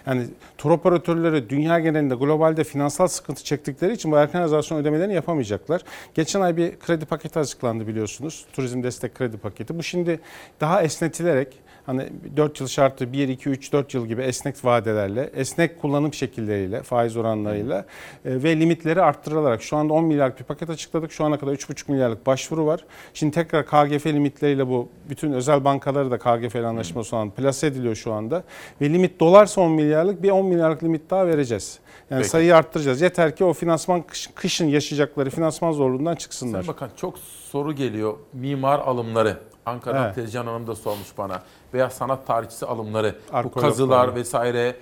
[0.07, 0.27] Yani
[0.59, 5.83] tur operatörleri dünya genelinde globalde finansal sıkıntı çektikleri için bu erken rezervasyon ödemelerini yapamayacaklar.
[6.15, 8.45] Geçen ay bir kredi paketi açıklandı biliyorsunuz.
[8.53, 9.79] Turizm destek kredi paketi.
[9.79, 10.21] Bu şimdi
[10.61, 15.81] daha esnetilerek hani 4 yıl şartı 1, 2, 3, 4 yıl gibi esnek vadelerle, esnek
[15.81, 17.79] kullanım şekilleriyle, faiz oranlarıyla
[18.25, 21.13] e, ve limitleri arttırılarak şu anda 10 milyarlık bir paket açıkladık.
[21.13, 22.85] Şu ana kadar 3,5 milyarlık başvuru var.
[23.15, 27.95] Şimdi tekrar KGF limitleriyle bu bütün özel bankaları da KGF ile anlaşması olan plase ediliyor
[27.95, 28.45] şu anda.
[28.81, 31.79] Ve limit dolarsa 10 milyarlık bir 10 milyarlık limit daha vereceğiz.
[32.11, 32.31] Yani Peki.
[32.31, 33.01] sayıyı arttıracağız.
[33.01, 36.53] Yeter ki o finansman kış- kışın yaşayacakları finansman zorluğundan çıksınlar.
[36.53, 38.15] Sayın Bakan çok soru geliyor.
[38.33, 39.37] Mimar alımları.
[39.67, 40.15] Ankara'dan Evet.
[40.15, 41.43] Tezcan Hanım da sormuş bana.
[41.75, 43.15] Veya sanat tarihçisi alımları.
[43.45, 44.77] Bu kazılar vesaire.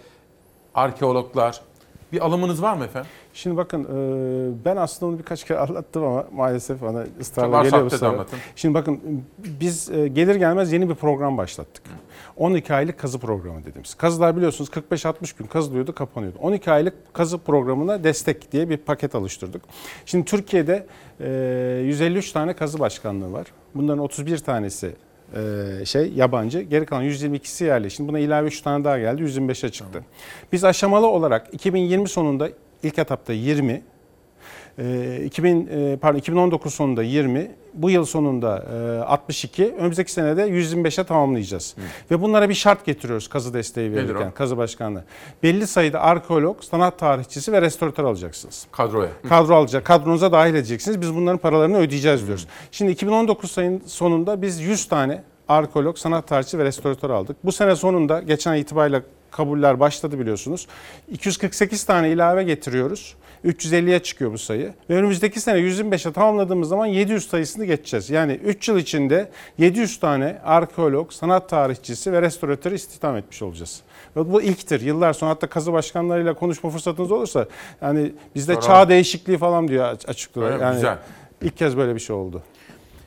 [0.75, 1.61] Arkeologlar.
[2.13, 3.11] Bir alımınız var mı efendim?
[3.35, 7.91] Şimdi bakın e, ben aslında onu birkaç kere anlattım ama maalesef bana ısrarla geliyor.
[8.57, 9.01] Şimdi bakın
[9.39, 11.83] biz e, gelir gelmez yeni bir program başlattık.
[12.43, 13.95] 12 aylık kazı programı dediğimiz.
[13.95, 16.39] Kazılar biliyorsunuz 45-60 gün kazılıyordu kapanıyordu.
[16.41, 19.63] 12 aylık kazı programına destek diye bir paket oluşturduk.
[20.07, 20.87] Şimdi Türkiye'de
[21.21, 23.47] e, 153 tane kazı başkanlığı var.
[23.75, 24.95] Bunların 31 tanesi
[25.35, 26.61] e, şey yabancı.
[26.61, 27.91] Geri kalan 122'si yerli.
[27.91, 29.23] Şimdi buna ilave 3 tane daha geldi.
[29.23, 30.05] 125'e çıktı.
[30.53, 32.49] Biz aşamalı olarak 2020 sonunda
[32.83, 33.83] ilk etapta 20, e,
[34.79, 38.65] 2000 e, pardon 2019 sonunda 20, bu yıl sonunda
[38.99, 41.77] e, 62, önümüzdeki senede 125'e tamamlayacağız.
[42.11, 44.35] Ve bunlara bir şart getiriyoruz kazı desteği Nedir verirken, o?
[44.35, 45.05] kazı başkanlığı.
[45.43, 48.67] Belli sayıda arkeolog, sanat tarihçisi ve restoratör alacaksınız.
[48.73, 49.11] Kadroya.
[49.29, 51.01] Kadro alacak, kadronuza dahil edeceksiniz.
[51.01, 52.47] Biz bunların paralarını ödeyeceğiz diyoruz.
[52.71, 57.37] Şimdi 2019 sayının sonunda biz 100 tane arkeolog, sanat tarihçisi ve restoratör aldık.
[57.45, 60.67] Bu sene sonunda geçen itibariyle kabuller başladı biliyorsunuz.
[61.11, 63.15] 248 tane ilave getiriyoruz.
[63.45, 64.75] 350'ye çıkıyor bu sayı.
[64.91, 68.11] Ve önümüzdeki sene 125'e tamamladığımız zaman 700 sayısını geçeceğiz.
[68.11, 73.81] Yani 3 yıl içinde 700 tane arkeolog, sanat tarihçisi ve restoratörü istihdam etmiş olacağız.
[74.17, 74.81] Ve bu ilktir.
[74.81, 77.47] Yıllar sonra hatta kazı başkanlarıyla konuşma fırsatınız olursa
[77.83, 80.61] yani bizde Sonra- çağ değişikliği falan diyor aç- açık Öyle olarak.
[80.61, 80.65] mi?
[80.65, 80.99] Yani Güzel.
[81.43, 82.43] ilk kez böyle bir şey oldu.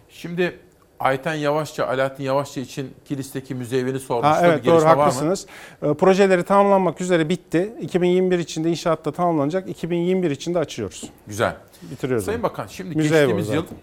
[0.09, 0.59] Şimdi
[0.99, 4.29] Ayten Yavaşça, Alaaddin Yavaşça için Kilis'teki müzeyvini sormuştu.
[4.35, 5.01] Ha, Bir evet doğru gelişme var mı?
[5.01, 5.45] haklısınız.
[5.83, 7.73] Ee, Projeleri tamamlanmak üzere bitti.
[7.81, 9.69] 2021 içinde inşaatta tamamlanacak.
[9.69, 11.09] 2021 içinde açıyoruz.
[11.27, 11.55] Güzel.
[11.81, 12.25] Bitiriyoruz.
[12.25, 12.43] Sayın onu.
[12.43, 13.77] Bakan şimdi Müze evi o geçtiğimiz yıl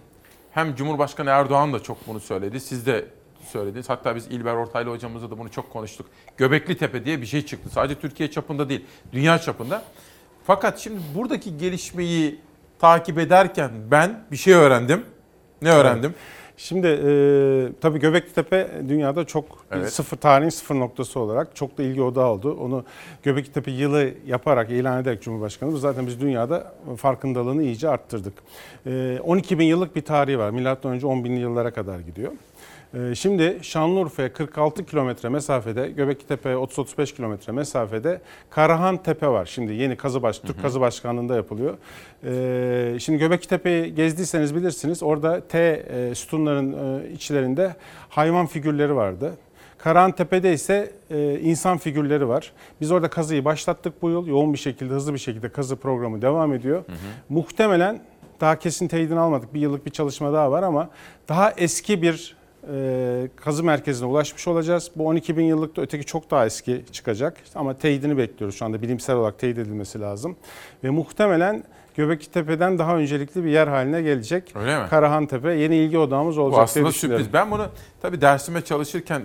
[0.53, 2.61] hem Cumhurbaşkanı Erdoğan da çok bunu söyledi.
[2.61, 3.05] Siz de
[3.53, 3.89] söylediniz.
[3.89, 6.07] Hatta biz İlber Ortaylı hocamızla da bunu çok konuştuk.
[6.37, 7.71] Göbekli Tepe diye bir şey çıktı.
[7.71, 9.83] Sadece Türkiye çapında değil, dünya çapında.
[10.47, 12.41] Fakat şimdi buradaki gelişmeyi
[12.79, 15.05] takip ederken ben bir şey öğrendim.
[15.63, 16.15] Ne öğrendim?
[16.57, 17.11] Şimdi e,
[17.81, 19.93] tabii Göbekli Tepe dünyada çok Evet.
[19.93, 22.57] sıfır tarihin sıfır noktası olarak çok da ilgi odağı oldu.
[22.61, 22.85] Onu
[23.23, 28.35] Göbekli Tepe yılı yaparak ilan ederek Cumhurbaşkanımız zaten biz dünyada farkındalığını iyice arttırdık.
[28.87, 30.51] E, 12 bin yıllık bir tarihi var.
[30.51, 32.33] Milattan önce 10 binli yıllara kadar gidiyor.
[32.95, 38.21] E, Şimdi Şanlıurfa'ya 46 kilometre mesafede, Göbekli Tepe'ye 30-35 kilometre mesafede
[38.51, 39.47] Karahan Tepe var.
[39.47, 41.77] Şimdi yeni kazı baş, Türk Kazı Başkanlığı'nda yapılıyor.
[42.25, 45.03] E, Şimdi Göbekli Tepe'yi gezdiyseniz bilirsiniz.
[45.03, 47.77] Orada T e, sütunların e, içlerinde
[48.09, 49.33] hayvan figürleri vardı.
[49.79, 52.53] Karahan Tepe'de ise e, insan figürleri var.
[52.81, 54.27] Biz orada kazıyı başlattık bu yıl.
[54.27, 56.85] Yoğun bir şekilde, hızlı bir şekilde kazı programı devam ediyor.
[57.29, 58.01] Muhtemelen
[58.41, 59.55] daha kesin teyidini almadık.
[59.55, 60.91] Bir yıllık bir çalışma daha var ama
[61.29, 64.91] daha eski bir e, kazı merkezine ulaşmış olacağız.
[64.97, 67.37] Bu 12 bin yıllıkta öteki çok daha eski çıkacak.
[67.55, 70.37] Ama teyidini bekliyoruz şu anda bilimsel olarak teyit edilmesi lazım.
[70.85, 71.65] Ve muhtemelen
[71.97, 74.53] Göbekli Tepe'den daha öncelikli bir yer haline gelecek.
[74.57, 74.89] Öyle mi?
[74.91, 77.33] Karahan Tepe yeni ilgi odağımız olacak Bu aslında diye sürpriz.
[77.33, 77.67] Ben bunu
[78.03, 79.25] tabii dersime çalışırken, e,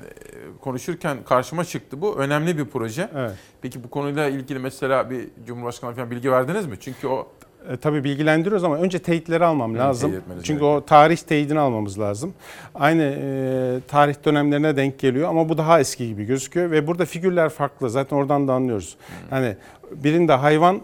[0.61, 2.01] konuşurken karşıma çıktı.
[2.01, 3.09] Bu önemli bir proje.
[3.15, 3.31] Evet.
[3.61, 6.77] Peki bu konuyla ilgili mesela bir Cumhurbaşkanı falan bilgi verdiniz mi?
[6.79, 7.27] Çünkü o
[7.71, 10.11] E, tabii bilgilendiriyoruz ama önce teyitleri almam Hı, lazım.
[10.11, 12.33] teyit Çünkü o tarih teyidini almamız lazım.
[12.75, 17.49] Aynı e, tarih dönemlerine denk geliyor ama bu daha eski gibi gözüküyor ve burada figürler
[17.49, 17.89] farklı.
[17.89, 18.97] Zaten oradan da anlıyoruz.
[19.31, 19.55] Yani
[19.91, 20.81] birinde hayvan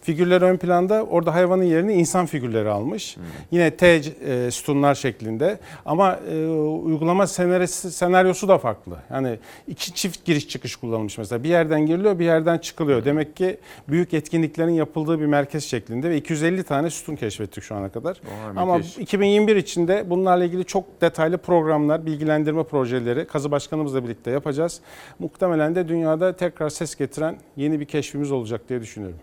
[0.00, 3.16] Figürler ön planda orada hayvanın yerini insan figürleri almış.
[3.50, 8.96] Yine T e, sütunlar şeklinde ama e, uygulama senaryosu, senaryosu da farklı.
[9.10, 11.44] Yani iki çift giriş çıkış kullanılmış mesela.
[11.44, 13.04] Bir yerden giriliyor bir yerden çıkılıyor.
[13.04, 13.58] Demek ki
[13.88, 18.20] büyük etkinliklerin yapıldığı bir merkez şeklinde ve 250 tane sütun keşfettik şu ana kadar.
[18.24, 18.98] Vay, ama müthiş.
[18.98, 24.80] 2021 içinde bunlarla ilgili çok detaylı programlar, bilgilendirme projeleri Kazı Başkanımızla birlikte yapacağız.
[25.18, 29.18] Muhtemelen de dünyada tekrar ses getiren yeni bir keşfimiz olacak diye düşünüyorum.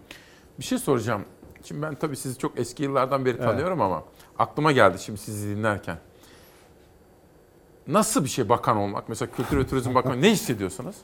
[0.60, 1.26] Bir şey soracağım.
[1.64, 4.04] Şimdi ben tabii sizi çok eski yıllardan beri tanıyorum ama
[4.40, 5.98] aklıma geldi şimdi sizi dinlerken.
[7.88, 9.10] Nasıl bir şey bakan olmak?
[9.10, 10.96] Mesela Kültür ve Turizm Bakanı ne hissediyorsunuz?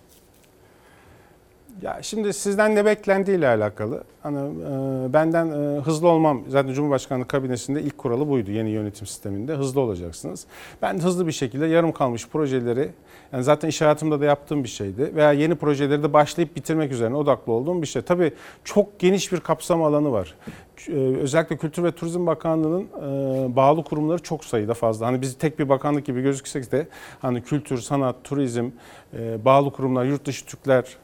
[1.82, 4.04] Ya şimdi sizden ne beklendiğiyle alakalı.
[4.24, 9.56] Hani e, benden e, hızlı olmam zaten Cumhurbaşkanlığı kabinesinde ilk kuralı buydu yeni yönetim sisteminde.
[9.56, 10.46] Hızlı olacaksınız.
[10.82, 12.92] Ben hızlı bir şekilde yarım kalmış projeleri
[13.34, 17.16] yani zaten iş hayatımda da yaptığım bir şeydi veya yeni projeleri de başlayıp bitirmek üzerine
[17.16, 18.02] odaklı olduğum bir şey.
[18.02, 18.32] Tabii
[18.64, 20.36] çok geniş bir kapsam alanı var.
[20.88, 25.08] E, Özellikle Kültür ve Turizm Bakanlığı'nın e, bağlı kurumları çok sayıda fazla.
[25.08, 26.88] Hani biz tek bir bakanlık gibi gözüksek de
[27.22, 28.70] hani kültür, sanat, turizm,
[29.14, 30.98] e, bağlı kurumlar, yurt dışı Türkler,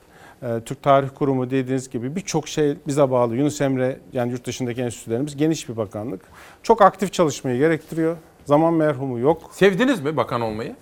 [0.66, 3.36] Türk Tarih Kurumu dediğiniz gibi birçok şey bize bağlı.
[3.36, 6.22] Yunus Emre yani yurt dışındaki enstitülerimiz geniş bir bakanlık.
[6.64, 8.18] Çok aktif çalışmayı gerektiriyor.
[8.46, 9.42] Zaman merhumu yok.
[9.52, 10.76] Sevdiniz mi bakan olmayı?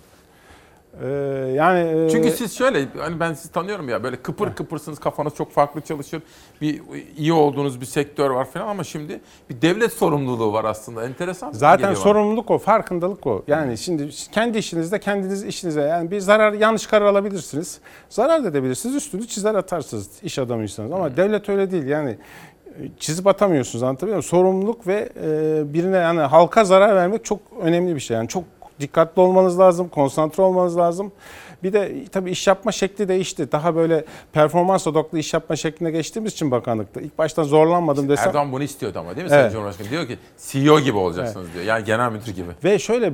[1.03, 1.07] Ee,
[1.55, 5.51] yani e, Çünkü siz şöyle hani ben sizi tanıyorum ya böyle kıpır kıpırsınız kafanız çok
[5.51, 6.21] farklı çalışır.
[6.61, 6.81] Bir
[7.17, 9.19] iyi olduğunuz bir sektör var falan ama şimdi
[9.49, 11.05] bir devlet sorumluluğu var aslında.
[11.05, 11.51] Enteresan.
[11.51, 12.03] Zaten geliyor bana.
[12.03, 13.43] sorumluluk o, farkındalık o.
[13.47, 17.79] Yani şimdi kendi işinizde kendiniz işinize yani bir zarar yanlış karar alabilirsiniz.
[18.09, 18.95] Zarar da edebilirsiniz.
[18.95, 20.91] Üstünü çizer atarsınız iş adamıysanız.
[20.91, 21.85] Ama devlet öyle değil.
[21.85, 22.17] Yani
[22.79, 24.23] e, çizip atamıyorsunuz anlatabiliyor muyum?
[24.23, 28.17] Sorumluluk ve e, birine yani halka zarar vermek çok önemli bir şey.
[28.17, 28.43] Yani çok
[28.79, 31.11] dikkatli olmanız lazım, konsantre olmanız lazım.
[31.63, 33.51] Bir de tabii iş yapma şekli değişti.
[33.51, 37.01] Daha böyle performans odaklı iş yapma şekline geçtiğimiz için bakanlıkta.
[37.01, 38.27] ilk baştan zorlanmadım desem.
[38.27, 39.41] Erdoğan bunu istiyordu ama değil mi Evet.
[39.41, 39.89] Sayın Cumhurbaşkanı?
[39.89, 40.17] Diyor ki
[40.47, 41.65] CEO gibi olacaksınız diyor.
[41.65, 42.47] Yani genel müdür gibi.
[42.63, 43.13] Ve şöyle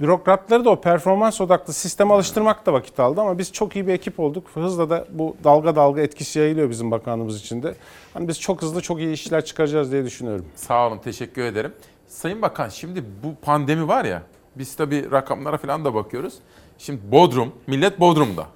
[0.00, 3.92] bürokratları da o performans odaklı sisteme alıştırmak da vakit aldı ama biz çok iyi bir
[3.92, 4.46] ekip olduk.
[4.54, 7.74] Hızla da bu dalga dalga etkisi yayılıyor bizim bakanlığımız içinde.
[8.14, 10.44] Hani biz çok hızlı çok iyi işler çıkaracağız diye düşünüyorum.
[10.56, 11.72] Sağ olun, teşekkür ederim.
[12.08, 14.22] Sayın Bakan şimdi bu pandemi var ya,
[14.58, 16.34] biz tabii rakamlara falan da bakıyoruz.
[16.78, 18.46] Şimdi Bodrum, millet Bodrum'da,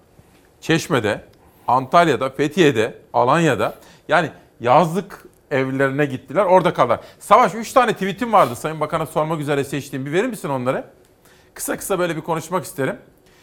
[0.60, 1.24] Çeşme'de,
[1.68, 3.74] Antalya'da, Fethiye'de, Alanya'da
[4.08, 7.00] yani yazlık evlerine gittiler, orada kaldılar.
[7.18, 10.06] Savaş 3 tane tweetim vardı Sayın Bakan'a sormak üzere seçtiğim.
[10.06, 10.84] Bir verir misin onları?
[11.54, 12.96] Kısa kısa böyle bir konuşmak isterim.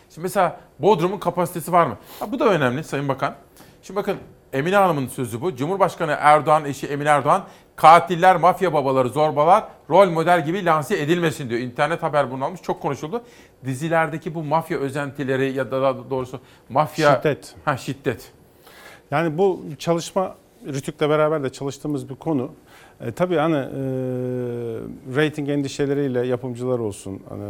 [0.09, 1.97] Şimdi mesela Bodrum'un kapasitesi var mı?
[2.19, 3.35] Ha, bu da önemli Sayın Bakan.
[3.83, 4.17] Şimdi bakın
[4.53, 5.55] Emine Hanım'ın sözü bu.
[5.55, 7.45] Cumhurbaşkanı Erdoğan eşi Emine Erdoğan
[7.77, 11.61] katiller, mafya babaları, zorbalar rol model gibi lanse edilmesin diyor.
[11.61, 13.21] İnternet haber bunu almış çok konuşuldu.
[13.65, 16.39] Dizilerdeki bu mafya özentileri ya da daha doğrusu
[16.69, 17.15] mafya...
[17.15, 17.55] Şiddet.
[17.65, 18.31] Ha şiddet.
[19.11, 20.35] Yani bu çalışma
[20.67, 22.51] Rütük'le beraber de çalıştığımız bir konu.
[23.01, 23.79] E, tabii hani e,
[25.15, 27.43] rating endişeleriyle yapımcılar olsun, hani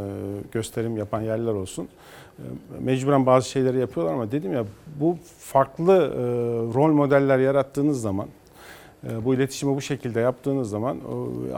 [0.52, 1.88] gösterim yapan yerler olsun.
[2.40, 2.44] e,
[2.80, 4.66] mecburen bazı şeyleri yapıyorlar ama dedim ya
[5.00, 6.22] bu farklı e,
[6.74, 8.28] rol modeller yarattığınız zaman
[9.04, 10.98] bu iletişimi bu şekilde yaptığınız zaman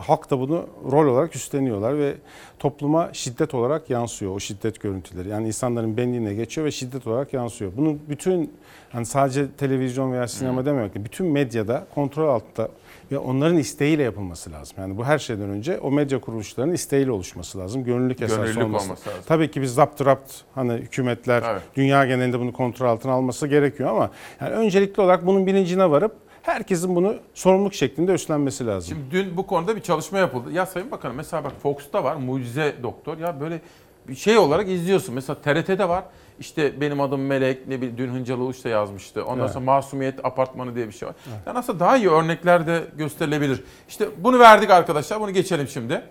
[0.06, 2.14] halk da bunu rol olarak üstleniyorlar ve
[2.60, 5.30] topluma şiddet olarak yansıyor o şiddet görüntüleri.
[5.30, 7.72] Yani insanların benliğine geçiyor ve şiddet olarak yansıyor.
[7.78, 8.54] Bunun bütün
[8.94, 12.70] yani sadece televizyon veya sinema dememek bütün medyada kontrol altında
[13.12, 14.78] ve onların isteğiyle yapılması lazım.
[14.80, 17.84] Yani bu her şeyden önce o medya kuruluşlarının isteğiyle oluşması lazım.
[17.84, 18.86] Gönüllülük Gönüllülük olması.
[18.86, 19.24] olması lazım.
[19.28, 21.62] Tabii ki biz zapt rapt hani hükümetler Evet.
[21.76, 24.10] dünya genelinde bunu kontrol altına alması gerekiyor ama
[24.42, 28.90] yani öncelikli olarak bunun bilincine varıp herkesin bunu sorumluluk şeklinde üstlenmesi lazım.
[28.98, 30.52] Şimdi dün bu konuda bir çalışma yapıldı.
[30.52, 33.18] Ya Sayın Bakanım mesela bak Fox'ta var Mucize Doktor.
[33.18, 33.62] Ya böyle
[34.08, 35.16] bir şey olarak izliyorsun.
[35.16, 36.04] Mesela TRT'de var.
[36.40, 39.26] İşte benim adım Melek, ne bileyim dün Hıncalı Uluç da yazmıştı.
[39.26, 39.52] Ondan Evet.
[39.52, 41.16] sonra Masumiyet Apartmanı diye bir şey var.
[41.46, 43.64] Yani aslında daha iyi örnekler de gösterilebilir.
[43.90, 45.22] İşte bunu verdik arkadaşlar.
[45.22, 46.02] Bunu geçelim şimdi.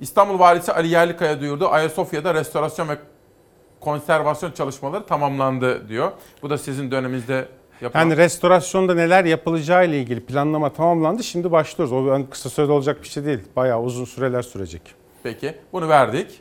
[0.00, 1.68] İstanbul Valisi Ali Yerlikaya duyurdu.
[1.68, 2.96] Ayasofya'da restorasyon ve
[3.80, 6.12] konservasyon çalışmaları tamamlandı diyor.
[6.42, 7.48] Bu da sizin döneminizde
[7.80, 8.02] yapılan...
[8.02, 11.24] Yani restorasyonda neler yapılacağı ile ilgili planlama tamamlandı.
[11.24, 11.92] Şimdi başlıyoruz.
[11.92, 13.40] O yani kısa sürede olacak bir şey değil.
[13.56, 14.82] Bayağı uzun süreler sürecek.
[15.22, 16.40] Peki bunu verdik.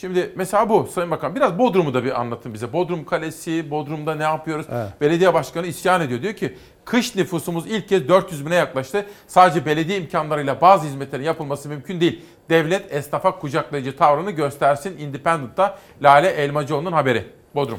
[0.00, 2.72] Şimdi mesela bu Sayın Bakan biraz Bodrum'u da bir anlatın bize.
[2.72, 4.66] Bodrum Kalesi, Bodrum'da ne yapıyoruz?
[4.72, 4.88] Evet.
[5.00, 6.22] Belediye başkanı isyan ediyor.
[6.22, 9.06] Diyor ki kış nüfusumuz ilk kez 400 bine yaklaştı.
[9.26, 12.24] Sadece belediye imkanlarıyla bazı hizmetlerin yapılması mümkün değil.
[12.50, 14.98] Devlet esnafa kucaklayıcı tavrını göstersin.
[14.98, 17.24] Independent'ta Lale Elmacıoğlu'nun haberi.
[17.54, 17.78] Bodrum.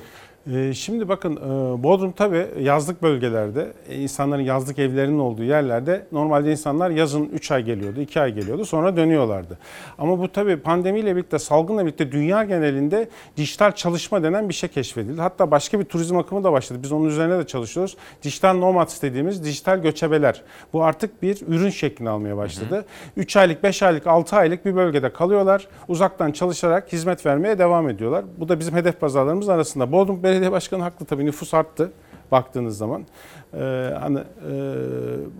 [0.53, 6.51] Ee, Şimdi bakın e, Bodrum tabii yazlık bölgelerde, e, insanların yazlık evlerinin olduğu yerlerde normalde
[6.51, 9.57] insanlar yazın 3 ay geliyordu, 2 ay geliyordu sonra dönüyorlardı.
[9.97, 15.21] Ama bu tabii pandemiyle birlikte, salgınla birlikte dünya genelinde dijital çalışma denen bir şey keşfedildi.
[15.21, 16.79] Hatta başka bir turizm akımı da başladı.
[16.83, 17.97] Biz onun üzerine de çalışıyoruz.
[18.23, 20.41] Dijital nomads dediğimiz dijital göçebeler.
[20.73, 22.85] Bu artık bir ürün şeklini almaya başladı.
[23.17, 25.67] 3 aylık, 5 aylık, 6 aylık bir bölgede kalıyorlar.
[25.87, 28.25] Uzaktan çalışarak hizmet vermeye devam ediyorlar.
[28.37, 29.91] Bu da bizim hedef pazarlarımız arasında.
[29.91, 31.91] Bodrum Belediye Başkanı haklı tabii nüfus arttı
[32.31, 33.05] baktığınız zaman.
[33.53, 33.57] Ee,
[33.99, 34.23] hani e,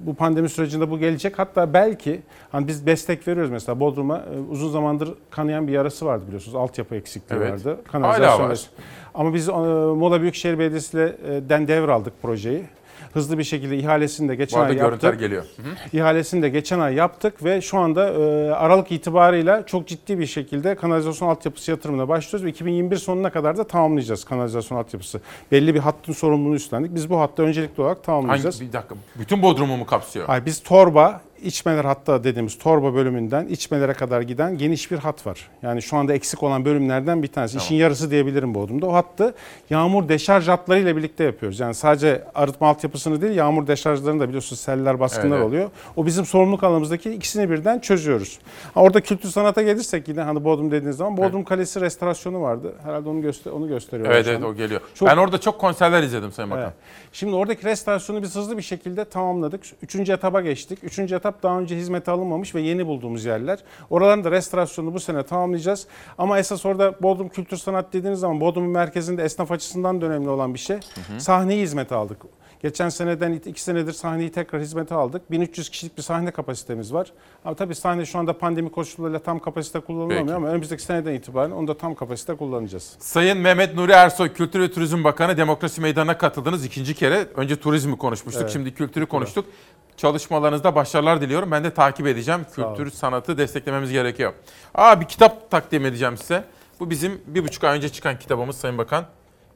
[0.05, 1.39] bu pandemi sürecinde bu gelecek.
[1.39, 2.21] Hatta belki
[2.51, 6.55] hani biz destek veriyoruz mesela Bodrum'a e, uzun zamandır kanayan bir yarası vardı biliyorsunuz.
[6.55, 7.51] Altyapı eksikliği Evet.
[7.51, 7.79] vardı.
[7.91, 8.69] Hala var.
[9.13, 12.63] Ama biz e, Muğla Büyükşehir Belediyesi'nden devraldık projeyi.
[13.13, 15.01] Hızlı bir şekilde ihalesini de geçen Bu arada ay yaptık.
[15.01, 15.43] görüntüler geliyor.
[15.93, 20.75] İhalesini de geçen ay yaptık ve şu anda e, Aralık itibarıyla çok ciddi bir şekilde
[20.75, 25.21] kanalizasyon altyapısı yatırımına başlıyoruz ve 2021 sonuna kadar da tamamlayacağız kanalizasyon altyapısı.
[25.51, 26.95] Belli bir hattın sorumluluğunu üstlendik.
[26.95, 28.55] Biz bu hattı öncelikli olarak tamamlayacağız.
[28.55, 28.95] Hangi, bir dakika.
[29.19, 30.25] Bütün Bodrum'u mu kapsıyor?
[30.25, 35.49] Hayır, biz torba, içmeler hatta dediğimiz torba bölümünden içmelere kadar giden geniş bir hat var.
[35.61, 37.57] Yani şu anda eksik olan bölümlerden bir tanesi.
[37.57, 38.85] İşin yarısı diyebilirim Bodrum'da.
[38.85, 39.33] O hattı
[39.69, 41.59] yağmur deşarj hatlarıyla birlikte yapıyoruz.
[41.59, 45.47] Yani sadece arıtma altyapısını değil yağmur deşarjlarını da biliyorsunuz seller, baskınlar Evet, evet.
[45.47, 45.69] oluyor.
[45.95, 48.39] O bizim sorumluluk alanımızdaki ikisini birden çözüyoruz.
[48.73, 52.73] Ha, orada kültür sanata gelirsek yine hani Bodrum dediğiniz zaman Bodrum Kalesi restorasyonu vardı.
[52.83, 54.15] Herhalde onu göster onu gösteriyorlar.
[54.15, 54.81] Evet evet o geliyor.
[54.95, 56.63] Çok- Ben orada çok konserler izledim Sayın Bakan.
[56.63, 56.73] Evet.
[57.13, 59.61] Şimdi oradaki restorasyonu biz hızlı bir şekilde tamamladık.
[59.83, 60.79] Üçüncü etaba geçtik.
[60.83, 63.59] Üçüncü etap daha önce hizmete alınmamış ve yeni bulduğumuz yerler.
[63.89, 65.87] Oraların da restorasyonunu bu sene tamamlayacağız.
[66.17, 70.53] Ama esas orada Bodrum Kültür Sanat dediğiniz zaman Bodrum'un merkezinde esnaf açısından da önemli olan
[70.53, 70.75] bir şey.
[70.77, 71.19] hı.
[71.21, 72.17] Sahneyi hizmete aldık.
[72.61, 75.31] Geçen seneden iki senedir sahneyi tekrar hizmete aldık.
[75.31, 77.11] 1300 kişilik bir sahne kapasitemiz var.
[77.45, 80.33] Ama tabii sahne şu anda pandemi koşullarıyla tam kapasite kullanılamıyor Peki.
[80.33, 82.95] ama önümüzdeki seneden itibaren onu da tam kapasite kullanacağız.
[82.99, 87.27] Sayın Mehmet Nuri Ersoy Kültür ve Turizm Bakanı Demokrasi Meydanı'na katıldınız ikinci kere.
[87.35, 88.53] Önce turizmi konuşmuştuk, Evet.
[88.53, 89.45] şimdi kültürü konuştuk.
[89.99, 91.51] Çalışmalarınızda başarılar diliyorum.
[91.51, 92.45] Ben de takip edeceğim.
[92.55, 94.33] Kültür, sanatı desteklememiz gerekiyor.
[94.75, 96.43] Aa bir kitap takdim edeceğim size.
[96.79, 99.05] Bu bizim bir buçuk ay önce çıkan kitabımız Sayın Bakan.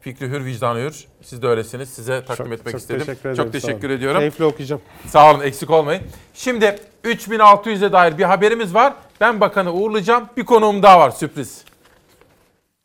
[0.01, 1.05] Fikri Hür, Vicdanı Hür.
[1.21, 1.89] Siz de öylesiniz.
[1.89, 3.05] Size takdim Çok- etmek çok istedim.
[3.05, 4.19] teşekkür ederim, çok teşekkür ediyorum.
[4.19, 4.81] Keyifle okuyacağım.
[5.07, 6.03] Sağ olun, eksik olmayın.
[6.33, 8.93] Şimdi 3600'e dair bir haberimiz var.
[9.21, 10.29] Ben bakanı uğurlayacağım.
[10.37, 11.65] Bir konuğum daha var, sürpriz.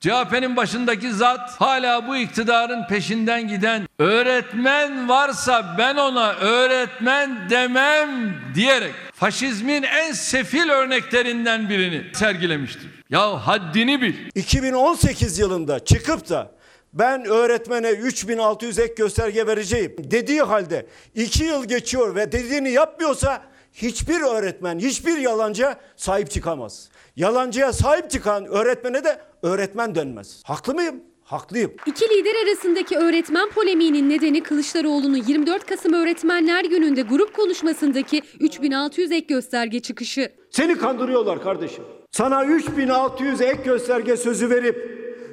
[0.01, 8.95] CHP'nin başındaki zat hala bu iktidarın peşinden giden öğretmen varsa ben ona öğretmen demem diyerek
[9.13, 12.91] faşizmin en sefil örneklerinden birini sergilemiştir.
[13.11, 14.15] Ya haddini bil.
[14.35, 16.53] 2018 yılında çıkıp da
[16.93, 23.43] ben öğretmene 3600 ek gösterge vereceğim dediği halde 2 yıl geçiyor ve dediğini yapmıyorsa
[23.73, 26.89] hiçbir öğretmen, hiçbir yalancıya sahip çıkamaz.
[27.19, 30.43] Yalancıya sahip çıkan öğretmene de öğretmen denmez.
[30.45, 30.97] Haklı mıyım?
[31.25, 31.73] Haklıyım.
[31.87, 39.27] İki lider arasındaki öğretmen polemiğinin nedeni Kılıçdaroğlu'nun 24 Kasım Öğretmenler Günü'nde grup konuşmasındaki 3600 ek
[39.29, 40.33] gösterge çıkışı.
[40.51, 41.85] Seni kandırıyorlar kardeşim.
[42.11, 44.77] Sana 3600 ek gösterge sözü verip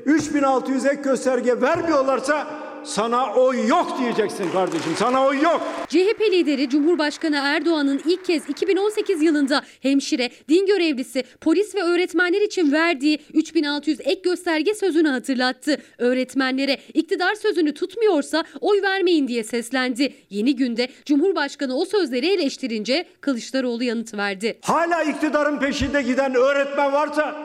[0.05, 2.47] 3600 ek gösterge vermiyorlarsa
[2.85, 4.91] sana oy yok diyeceksin kardeşim.
[4.97, 5.61] Sana oy yok.
[5.87, 12.71] CHP lideri Cumhurbaşkanı Erdoğan'ın ilk kez 2018 yılında hemşire, din görevlisi, polis ve öğretmenler için
[12.71, 15.77] verdiği 3600 ek gösterge sözünü hatırlattı.
[15.97, 20.13] Öğretmenlere iktidar sözünü tutmuyorsa oy vermeyin diye seslendi.
[20.29, 24.59] Yeni günde Cumhurbaşkanı o sözleri eleştirince Kılıçdaroğlu yanıt verdi.
[24.61, 27.44] Hala iktidarın peşinde giden öğretmen varsa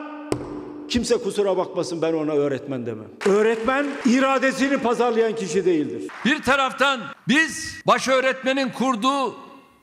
[0.91, 3.07] kimse kusura bakmasın ben ona öğretmen demem.
[3.25, 6.11] Öğretmen iradesini pazarlayan kişi değildir.
[6.25, 9.35] Bir taraftan biz baş öğretmenin kurduğu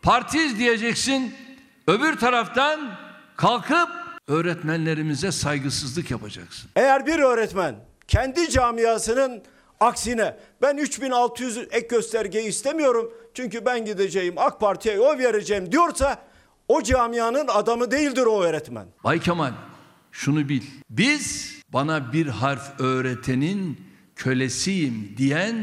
[0.02, 1.34] partiyiz diyeceksin.
[1.86, 2.80] Öbür taraftan
[3.36, 3.88] kalkıp
[4.28, 6.70] öğretmenlerimize saygısızlık yapacaksın.
[6.76, 7.74] Eğer bir öğretmen
[8.08, 9.42] kendi camiasının
[9.80, 16.18] aksine ben 3600 ek gösterge istemiyorum çünkü ben gideceğim AK Parti'ye oy vereceğim diyorsa
[16.68, 18.86] o camianın adamı değildir o öğretmen.
[19.04, 19.52] Bay Kemal
[20.12, 20.62] şunu bil.
[20.90, 23.80] Biz bana bir harf öğretenin
[24.16, 25.54] kölesiyim diyen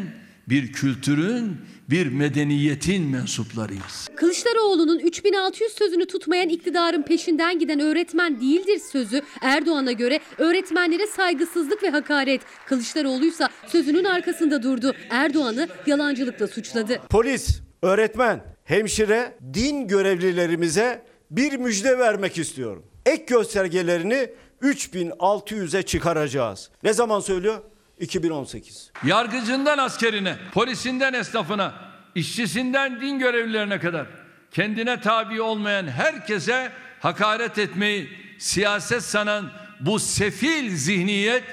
[0.49, 1.57] bir kültürün,
[1.89, 4.07] bir medeniyetin mensuplarıyız.
[4.15, 11.89] Kılıçdaroğlu'nun 3600 sözünü tutmayan iktidarın peşinden giden öğretmen değildir sözü Erdoğan'a göre öğretmenlere saygısızlık ve
[11.89, 12.41] hakaret.
[12.67, 14.95] Kılıçdaroğlu'ysa sözünün arkasında durdu.
[15.09, 17.01] Erdoğan'ı yalancılıkla suçladı.
[17.09, 21.01] Polis, öğretmen, hemşire, din görevlilerimize
[21.31, 22.85] bir müjde vermek istiyorum.
[23.05, 24.29] Ek göstergelerini
[24.61, 26.69] 3600'e çıkaracağız.
[26.83, 27.61] Ne zaman söylüyor?
[27.99, 28.91] 2018.
[29.03, 31.73] Yargıcından askerine, polisinden esnafına,
[32.15, 34.07] işçisinden din görevlilerine kadar
[34.51, 38.09] kendine tabi olmayan herkese hakaret etmeyi
[38.39, 41.43] siyaset sanan bu sefil zihniyet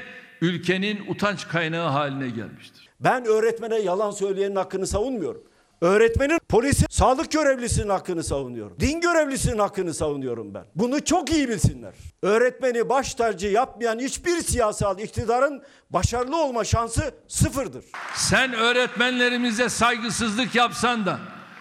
[0.41, 2.89] ülkenin utanç kaynağı haline gelmiştir.
[3.01, 5.43] Ben öğretmene yalan söyleyenin hakkını savunmuyorum.
[5.83, 8.77] Öğretmenin, polisin, sağlık görevlisinin hakkını savunuyorum.
[8.81, 10.65] Din görevlisinin hakkını savunuyorum ben.
[10.75, 11.95] Bunu çok iyi bilsinler.
[12.23, 17.85] Öğretmeni baş tacı yapmayan hiçbir siyasal iktidarın başarılı olma şansı sıfırdır.
[18.15, 21.19] Sen öğretmenlerimize saygısızlık yapsan da,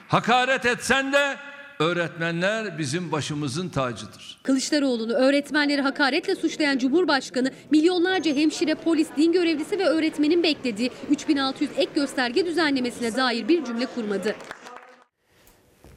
[0.07, 1.35] hakaret etsen de
[1.81, 4.39] öğretmenler bizim başımızın tacıdır.
[4.43, 11.91] Kılıçdaroğlu'nu öğretmenleri hakaretle suçlayan Cumhurbaşkanı milyonlarca hemşire, polis, din görevlisi ve öğretmenin beklediği 3600 ek
[11.95, 14.35] gösterge düzenlemesine dair bir cümle kurmadı.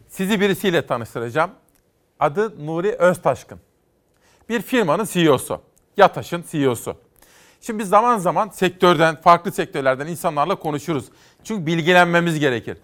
[0.09, 1.51] Sizi birisiyle tanıştıracağım.
[2.21, 3.59] Adı Nuri Öztaşkın.
[4.49, 5.61] Bir firmanın CEO'su.
[5.97, 6.97] Yataş'ın CEO'su.
[7.61, 11.05] Şimdi biz zaman zaman sektörden, farklı sektörlerden insanlarla konuşuruz.
[11.45, 12.77] Çünkü bilgilenmemiz gerekir.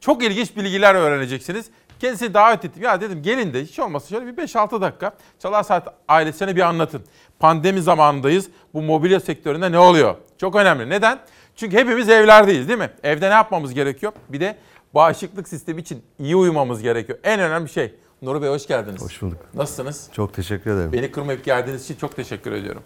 [0.00, 1.66] Çok ilginç bilgiler öğreneceksiniz.
[2.00, 2.82] Kendisini davet ettim.
[2.82, 7.02] Ya dedim gelin de hiç olmazsa şöyle bir 5-6 dakika Çalar Saat ailesine bir anlatın.
[7.38, 8.48] Pandemi zamanındayız.
[8.74, 10.14] Bu mobilya sektöründe ne oluyor?
[10.38, 10.90] Çok önemli.
[10.90, 11.18] Neden?
[11.56, 12.90] Çünkü hepimiz evlerdeyiz değil mi?
[13.02, 14.12] Evde ne yapmamız gerekiyor?
[14.28, 14.56] Bir de
[14.94, 17.18] bağışıklık sistemi için iyi uyumamız gerekiyor.
[17.24, 17.94] En önemli şey.
[18.22, 19.02] Nuri Bey hoş geldiniz.
[19.02, 19.38] Hoş bulduk.
[19.54, 20.08] Nasılsınız?
[20.12, 20.92] Çok teşekkür ederim.
[20.92, 22.82] Beni kırmayıp geldiğiniz için çok teşekkür ediyorum.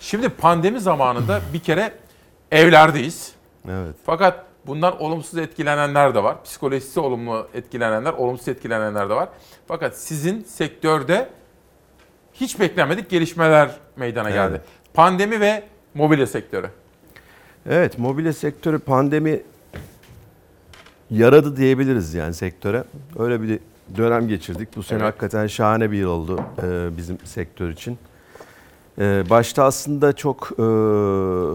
[0.00, 1.92] Şimdi pandemi zamanında bir kere
[2.50, 3.32] evlerdeyiz.
[3.68, 3.94] Evet.
[4.06, 6.44] Fakat bundan olumsuz etkilenenler de var.
[6.44, 9.28] Psikolojisi olumlu etkilenenler, olumsuz etkilenenler de var.
[9.68, 11.28] Fakat sizin sektörde
[12.34, 14.50] hiç beklenmedik gelişmeler meydana geldi.
[14.50, 14.62] Evet.
[14.94, 15.62] Pandemi ve
[15.94, 16.66] mobilya sektörü.
[17.70, 19.42] Evet, mobilya sektörü pandemi
[21.10, 22.84] yaradı diyebiliriz yani sektöre.
[23.18, 23.58] Öyle bir
[23.96, 24.76] dönem geçirdik.
[24.76, 25.08] Bu sene Evet.
[25.08, 27.98] hakikaten şahane bir yıl oldu e, bizim sektör için.
[28.98, 30.62] E, başta aslında çok e,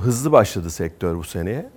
[0.02, 1.70] hızlı başladı sektör bu seneye.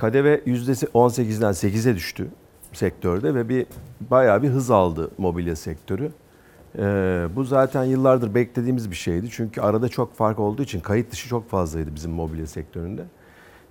[0.00, 2.28] KDV %18'den 8'e düştü
[2.72, 3.66] sektörde ve bir
[4.10, 6.12] bayağı bir hız aldı mobilya sektörü.
[6.78, 9.28] Ee, bu zaten yıllardır beklediğimiz bir şeydi.
[9.30, 13.02] Çünkü arada çok fark olduğu için kayıt dışı çok fazlaydı bizim mobilya sektöründe.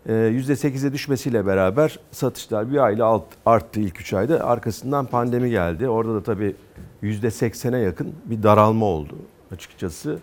[0.06, 4.44] Ee, %8'e düşmesiyle beraber satışlar bir ayla alt, arttı ilk 3 ayda.
[4.46, 5.90] Arkasından pandemi geldi.
[5.90, 6.56] Orada da tabii
[7.04, 9.16] %80'e yakın bir daralma oldu
[9.52, 10.20] açıkçası.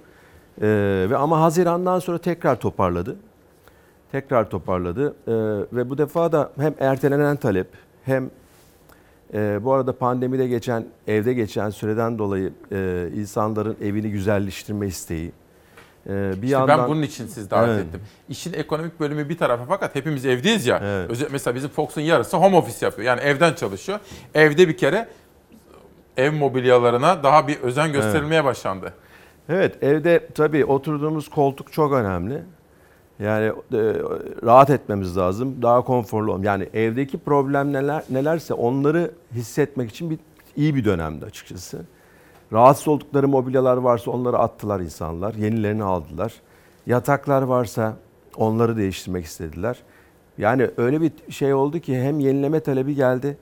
[0.62, 3.16] Ee, ve ama Haziran'dan sonra tekrar toparladı.
[4.12, 5.32] Tekrar toparladı Ee,
[5.76, 7.66] ve bu defa da hem ertelenen talep
[8.04, 8.30] hem
[9.34, 15.32] e, bu arada pandemide geçen, evde geçen süreden dolayı e, insanların evini güzelleştirme isteği.
[16.06, 17.86] E, bir İşte yandan ben bunun için sizi davet Evet.
[17.86, 18.00] ettim.
[18.28, 20.80] İşin ekonomik bölümü bir tarafa fakat hepimiz evdeyiz ya.
[20.84, 21.10] Evet.
[21.10, 23.06] Özel- mesela bizim Fox'un yarısı home office yapıyor.
[23.06, 23.98] Yani evden çalışıyor.
[24.34, 25.08] Evde bir kere
[26.16, 28.92] ev mobilyalarına daha bir özen gösterilmeye başlandı.
[29.48, 32.42] Evet evde tabii oturduğumuz koltuk çok önemli.
[33.18, 33.52] Yani e,
[34.44, 35.62] rahat etmemiz lazım.
[35.62, 36.44] Daha konforlu olmam.
[36.44, 40.18] Yani evdeki problem neler nelerse onları hissetmek için bir
[40.56, 41.80] iyi bir dönemdi açıkçası.
[42.52, 45.34] Rahatsız oldukları mobilyalar varsa onları attılar insanlar.
[45.34, 46.34] Yenilerini aldılar.
[46.86, 47.96] Yataklar varsa
[48.36, 49.78] onları değiştirmek istediler.
[50.38, 53.36] Yani öyle bir şey oldu ki hem yenileme talebi geldi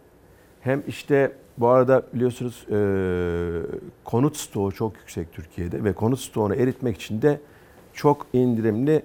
[0.61, 2.79] hem işte bu arada biliyorsunuz e,
[4.05, 7.41] konut stoğu çok yüksek Türkiye'de ve konut stoğunu eritmek için de
[7.93, 9.03] çok indirimli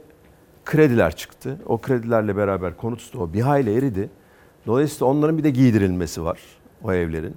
[0.69, 1.57] krediler çıktı.
[1.65, 4.09] O kredilerle beraber konut stoğu bir hayli eridi.
[4.67, 6.39] Dolayısıyla onların bir de giydirilmesi var
[6.83, 7.35] o evlerin.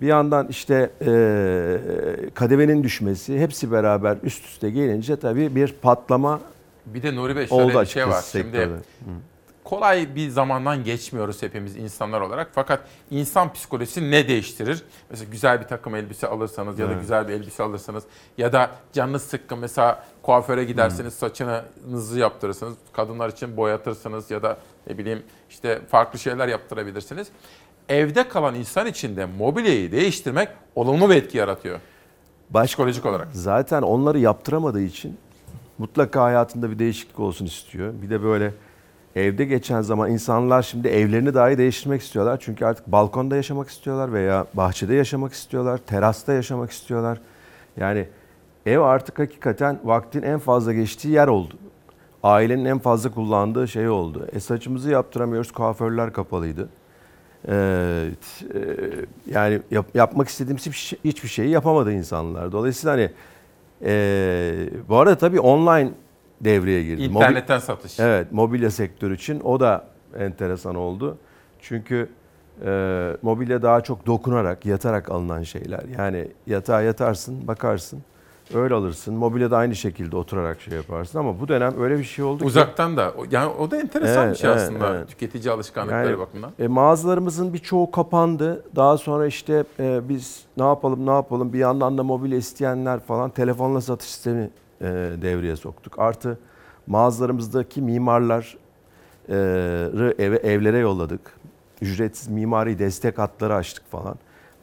[0.00, 6.40] Bir yandan işte e, kadevenin düşmesi hepsi beraber üst üste gelince tabii bir patlama
[6.86, 8.24] Bir de Nuri Bey şöyle oldu bir şey var.
[8.32, 8.74] Şimdi sektörde.
[8.74, 8.80] Hı.
[9.66, 12.48] Kolay bir zamandan geçmiyoruz hepimiz insanlar olarak.
[12.52, 12.80] Fakat
[13.10, 14.82] insan psikolojisi ne değiştirir?
[15.10, 17.00] Mesela güzel bir takım elbise alırsanız ya da Evet.
[17.00, 18.04] güzel bir elbise alırsanız
[18.38, 22.74] ya da canınız sıkkın mesela kuaföre giderseniz saçınızı yaptırırsınız.
[22.92, 24.56] Kadınlar için boyatırsınız ya da
[24.90, 27.28] ne bileyim işte farklı şeyler yaptırabilirsiniz.
[27.88, 31.80] Evde kalan insan için de mobilyayı değiştirmek olumlu bir etki yaratıyor.
[32.64, 33.28] Psikolojik olarak.
[33.32, 35.18] Zaten onları yaptıramadığı için
[35.78, 37.92] mutlaka hayatında bir değişiklik olsun istiyor.
[38.02, 38.52] Bir de böyle
[39.16, 42.38] evde geçen zaman insanlar şimdi evlerini dahi değiştirmek istiyorlar.
[42.40, 47.20] Çünkü artık balkonda yaşamak istiyorlar veya bahçede yaşamak istiyorlar, terasta yaşamak istiyorlar.
[47.76, 48.08] Yani
[48.66, 51.54] ev artık hakikaten vaktin en fazla geçtiği yer oldu.
[52.22, 54.28] Ailenin en fazla kullandığı şey oldu.
[54.32, 56.68] E saçımızı yaptıramıyoruz, kuaförler kapalıydı.
[57.48, 58.08] Ee,
[59.30, 62.52] yani yap- yapmak istediğimiz şey- hiçbir şeyi yapamadı insanlar.
[62.52, 63.10] Dolayısıyla hani
[63.84, 65.90] e, bu arada tabii online
[66.40, 67.02] devreye girdi.
[67.02, 68.00] İnternetten satış.
[68.00, 69.84] Evet, mobilya sektörü için o da
[70.18, 71.18] enteresan oldu.
[71.60, 72.08] Çünkü
[72.64, 75.80] e, mobilya daha çok dokunarak, yatarak alınan şeyler.
[75.98, 78.02] Yani yatağa yatarsın, bakarsın,
[78.54, 79.14] öyle alırsın.
[79.14, 82.44] Mobilya da aynı şekilde oturarak şey yaparsın ama bu dönem öyle bir şey oldu ki.
[82.44, 83.12] Uzaktan da.
[83.18, 85.08] O- Yani o da enteresan bir Evet, şey evet, aslında evet.
[85.08, 86.52] tüketici alışkanlıkları Yani, bakımından.
[86.58, 88.64] E, mağazalarımızın birçoğu kapandı.
[88.76, 93.30] Daha sonra işte e, biz ne yapalım ne yapalım bir yandan da mobilya isteyenler falan
[93.30, 94.50] telefonla satış sistemi
[95.22, 95.98] devreye soktuk.
[95.98, 96.38] Artı
[96.86, 98.54] Mağazalarımızdaki mimarları
[100.18, 101.20] eve, evlere yolladık.
[101.80, 104.14] Ücretsiz mimari destek hatları açtık falan.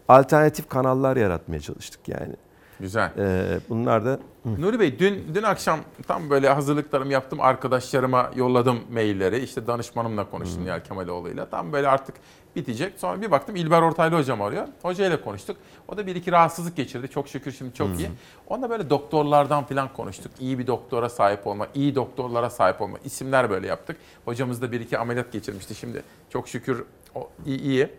[0.07, 2.35] Alternatif kanallar yaratmaya çalıştık yani.
[2.79, 3.11] Güzel.
[3.17, 4.19] Ee, bunlar da...
[4.57, 7.41] Nuri Bey dün dün akşam tam böyle hazırlıklarımı yaptım.
[7.41, 9.39] Arkadaşlarıma yolladım mailleri.
[9.39, 10.65] İşte danışmanımla konuştum hmm.
[10.65, 11.49] Nihal Kemaloğlu'yla.
[11.49, 12.15] Tam böyle artık
[12.55, 12.93] bitecek.
[12.97, 14.67] Sonra bir baktım İlber Ortaylı hocam arıyor.
[14.81, 15.57] Hocayla konuştuk.
[15.87, 17.07] O da bir iki rahatsızlık geçirdi.
[17.07, 18.09] Çok şükür şimdi çok iyi.
[18.47, 20.31] Onunla böyle doktorlardan falan konuştuk.
[20.39, 22.97] İyi bir doktora sahip olma, iyi doktorlara sahip olma.
[23.05, 23.97] İsimler böyle yaptık.
[24.25, 25.75] Hocamız da bir iki ameliyat geçirmişti.
[25.75, 26.83] Şimdi çok şükür
[27.15, 27.61] o iyi.
[27.61, 27.89] iyi.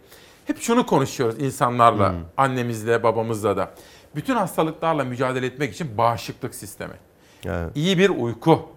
[0.45, 2.19] Hep şunu konuşuyoruz insanlarla, hmm.
[2.37, 3.71] annemizle, babamızla da
[4.17, 6.95] bütün hastalıklarla mücadele etmek için bağışıklık sistemi.
[7.47, 7.71] Evet.
[7.75, 8.69] İyi bir uyku,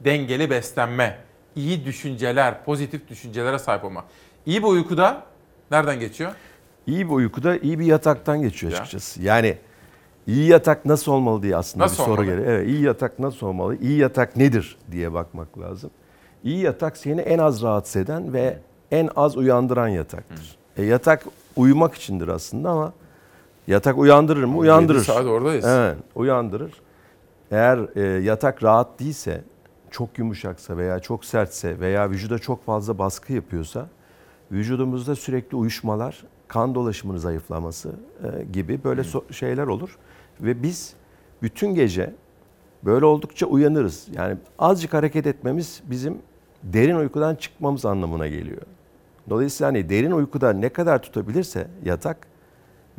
[0.00, 1.18] dengeli beslenme,
[1.56, 4.04] iyi düşünceler, pozitif düşüncelere sahip olma.
[4.46, 5.22] İyi bir uykuda
[5.70, 6.30] nereden geçiyor?
[6.86, 9.22] İyi bir uykuda iyi bir yataktan geçiyor açıkçası.
[9.22, 9.36] Ya.
[9.36, 9.58] Yani
[10.26, 12.46] iyi yatak nasıl olmalı diye aslında nasıl bir soru geliyor.
[12.46, 13.76] Evet, iyi yatak nasıl olmalı?
[13.76, 15.90] İyi yatak nedir diye bakmak lazım.
[16.44, 18.58] İyi yatak seni en az rahatsız eden ve
[18.90, 20.56] en az uyandıran yataktır.
[20.76, 21.24] E, yatak
[21.56, 22.92] uyumak içindir aslında ama
[23.70, 24.58] Yatak uyandırır mı?
[24.58, 24.98] Uyandırır.
[24.98, 25.64] 7 saat oradayız.
[25.64, 26.72] Evet, uyandırır.
[27.50, 29.44] Eğer e, yatak rahat değilse,
[29.90, 33.88] çok yumuşaksa veya çok sertse veya vücuda çok fazla baskı yapıyorsa
[34.52, 37.88] vücudumuzda sürekli uyuşmalar, kan dolaşımının zayıflaması
[38.22, 39.98] e, gibi böyle so- şeyler olur
[40.40, 40.94] ve biz
[41.42, 42.14] bütün gece
[42.84, 44.08] böyle oldukça uyanırız.
[44.12, 46.18] Yani azıcık hareket etmemiz bizim
[46.62, 48.62] derin uykudan çıkmamız anlamına geliyor.
[49.30, 52.26] Dolayısıyla hani derin uykuda ne kadar tutabilirse yatak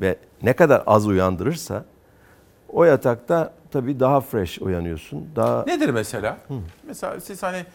[0.02, 1.86] ve ne kadar az uyandırırsa
[2.70, 5.30] o yatakta tabii daha fresh uyanıyorsun.
[5.36, 6.38] Daha Nedir mesela?
[6.48, 6.54] Hı.
[6.88, 7.66] Mesela siz hani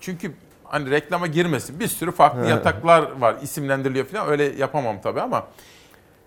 [0.00, 0.32] çünkü
[0.74, 5.46] hani reklama girmesin bir sürü farklı yataklar var isimlendiriliyor falan öyle yapamam tabii ama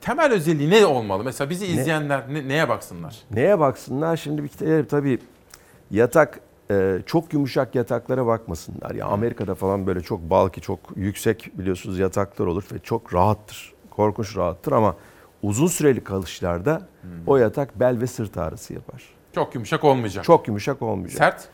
[0.01, 1.23] temel özelliği ne olmalı?
[1.23, 2.47] Mesela bizi izleyenler ne?
[2.47, 3.15] neye baksınlar?
[3.31, 4.17] Neye baksınlar?
[4.17, 5.19] Şimdi bir kere tabii
[5.91, 6.39] yatak
[6.71, 8.95] e, çok yumuşak yataklara bakmasınlar.
[8.95, 13.73] Ya Amerika'da falan böyle çok balki çok yüksek biliyorsunuz yataklar olur ve çok rahattır.
[13.89, 14.95] Korkunç rahattır ama
[15.43, 17.09] uzun süreli kalışlarda hmm.
[17.27, 19.03] o yatak bel ve sırt ağrısı yapar.
[19.35, 20.23] Çok yumuşak olmayacak.
[20.23, 21.17] Çok yumuşak olmayacak.
[21.17, 21.49] Sert?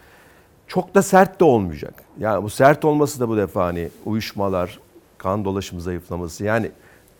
[0.73, 1.93] Çok da sert de olmayacak.
[2.19, 4.79] Yani bu sert olması da bu defa hani uyuşmalar,
[5.17, 6.43] kan dolaşımı zayıflaması.
[6.43, 6.71] Yani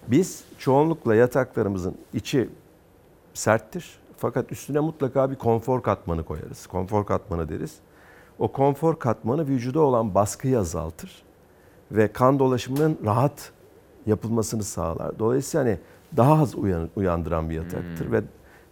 [0.07, 2.49] biz çoğunlukla yataklarımızın içi
[3.33, 3.99] serttir.
[4.17, 6.67] Fakat üstüne mutlaka bir konfor katmanı koyarız.
[6.67, 7.75] Konfor katmanı deriz.
[8.39, 11.23] O konfor katmanı vücuda olan baskıyı azaltır
[11.91, 13.51] ve kan dolaşımının rahat
[14.05, 15.19] yapılmasını sağlar.
[15.19, 15.79] Dolayısıyla hani
[16.17, 18.13] daha az uyan, uyandıran bir yataktır hmm.
[18.13, 18.21] ve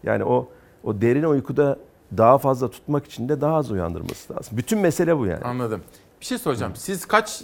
[0.03, 0.47] yani o
[0.83, 1.77] o derin uykuda
[2.17, 4.57] daha fazla tutmak için de daha az uyandırması lazım.
[4.57, 5.43] Bütün mesele bu yani.
[5.43, 5.81] Anladım.
[6.21, 6.73] Bir şey soracağım.
[6.75, 7.41] Siz kaç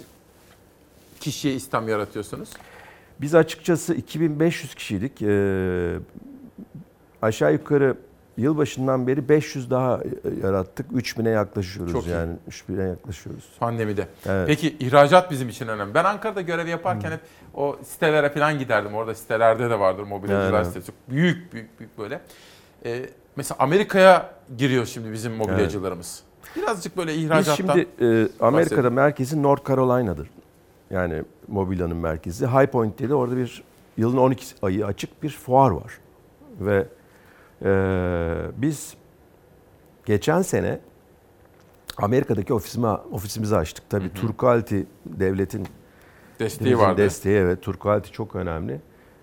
[1.20, 2.48] kişiye İslam yaratıyorsunuz?
[3.20, 5.22] Biz açıkçası 2500 kişiydik.
[5.22, 5.98] Ee,
[7.22, 7.96] aşağı yukarı
[8.36, 10.00] yılbaşından beri 500 daha
[10.42, 10.90] yarattık.
[10.90, 12.32] 3000'e yaklaşıyoruz Çok yani.
[12.50, 13.44] 3000'e yaklaşıyoruz.
[13.60, 14.08] Pandemide.
[14.26, 14.46] Evet.
[14.46, 15.94] Peki ihracat bizim için önemli.
[15.94, 17.14] Ben Ankara'da görev yaparken hmm.
[17.14, 17.20] hep
[17.54, 18.94] o sitelere falan giderdim.
[18.94, 20.66] Orada sitelerde de vardır mobilyacılar evet.
[20.66, 20.92] sitesi.
[21.08, 22.20] Büyük büyük büyük böyle.
[22.84, 26.22] Ee, mesela Amerika'ya giriyor şimdi bizim mobilyacılarımız.
[26.44, 26.56] Evet.
[26.56, 28.92] Birazcık böyle ihracattan Biz şimdi e, Amerika'da bahsedelim.
[28.92, 30.30] merkezi North Carolina'dır.
[30.90, 32.46] Yani mobilyanın merkezi.
[32.46, 33.62] High Point diye de orada bir
[33.96, 35.98] yılın 12 ayı açık bir fuar var.
[36.60, 36.86] Ve
[37.64, 38.94] ee, biz
[40.06, 40.80] geçen sene
[41.96, 43.90] Amerika'daki ofisimi, ofisimizi açtık.
[43.90, 45.66] Tabii Turkalti devletin
[46.40, 47.02] desteği vardı.
[47.02, 47.62] Desteği evet.
[47.62, 48.80] Turkalti çok önemli.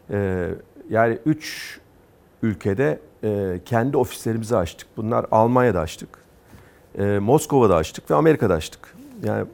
[0.09, 0.49] Ee,
[0.89, 1.79] yani üç
[2.43, 4.87] ülkede e, kendi ofislerimizi açtık.
[4.97, 6.09] Bunlar Almanya'da açtık.
[6.97, 8.95] E, Moskova'da açtık ve Amerika'da açtık.
[9.23, 9.45] Yani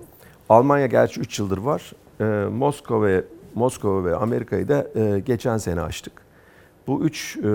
[0.50, 1.92] Almanya gerçi 3 yıldır var.
[2.20, 3.22] E, Moskova,
[3.56, 6.14] Moskova ve Amerika'yı da e, geçen sene açtık.
[6.88, 7.48] Bu üç e,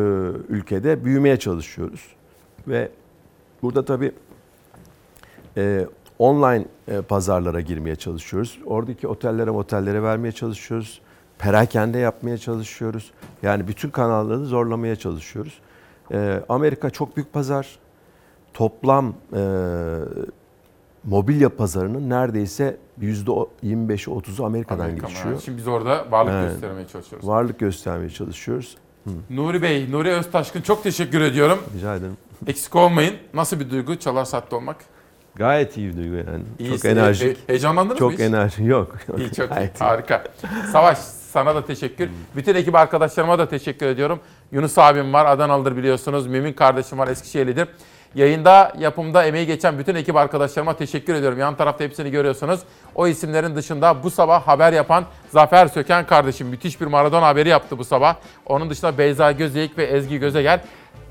[0.49, 2.07] ülkede büyümeye çalışıyoruz.
[2.69, 2.89] Ve
[3.63, 4.13] burada tabii
[5.57, 5.87] e,
[6.19, 8.59] online e, pazarlara girmeye çalışıyoruz.
[8.67, 11.01] Oradaki otellere otellere vermeye çalışıyoruz.
[11.39, 13.11] Perakende yapmaya çalışıyoruz.
[13.43, 15.59] Yani bütün kanalları zorlamaya çalışıyoruz.
[16.13, 17.79] E, Amerika çok büyük pazar.
[18.55, 19.43] Toplam e,
[21.05, 25.27] mobilya pazarının neredeyse %25'i 30'u Amerika'dan Amerika geçiyor.
[25.27, 25.43] Yani.
[25.43, 26.53] Şimdi biz orada varlık evet.
[26.53, 27.29] göstermeye çalışıyoruz.
[27.29, 28.77] Varlık göstermeye çalışıyoruz.
[29.31, 31.59] Nuri Bey, Nuri Öztaşkın çok teşekkür ediyorum.
[31.77, 32.17] Rica ederim.
[32.47, 33.15] Eksik olmayın.
[33.35, 34.77] Nasıl bir duygu Çalar Saat'te olmak?
[35.35, 36.45] Gayet iyi bir duygu yani.
[36.59, 37.37] İyi, çok enerjik.
[37.37, 38.97] He, heyecanlandınız çok mı Çok enerji yok.
[39.19, 39.71] İyi çok iyi.
[39.79, 40.25] Harika.
[40.73, 40.99] Savaş
[41.37, 42.11] sana da teşekkür.
[42.37, 44.21] Bütün ekip arkadaşlarıma da teşekkür ediyorum.
[44.53, 46.27] Yunus abim var Adanalıdır biliyorsunuz.
[46.27, 47.69] Mümin kardeşim var Eskişehirlidir.
[48.15, 51.39] Yayında, yapımda emeği geçen bütün ekip arkadaşlarıma teşekkür ediyorum.
[51.39, 52.61] Yan tarafta hepsini görüyorsunuz.
[52.95, 57.79] O isimlerin dışında bu sabah haber yapan Zafer Söken kardeşim müthiş bir Maradona haberi yaptı
[57.79, 58.17] bu sabah.
[58.47, 60.61] Onun dışında Beyza Gözeyik ve Ezgi Gözegel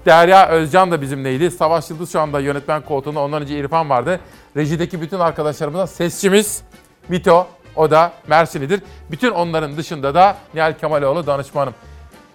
[0.05, 1.51] Derya Özcan da bizimleydi.
[1.51, 3.19] Savaş Yıldız şu anda yönetmen koltuğunda.
[3.19, 4.19] Ondan önce İrfan vardı.
[4.57, 6.63] Rejideki bütün arkadaşlarımıza sesçimiz
[7.09, 7.47] Mito.
[7.75, 8.81] O da Mersinlidir.
[9.11, 11.73] Bütün onların dışında da Nihal Kemaloğlu danışmanım.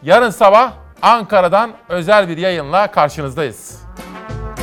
[0.03, 0.73] Yarın sabah
[1.03, 3.83] Ankara'dan özel bir yayınla karşınızdayız.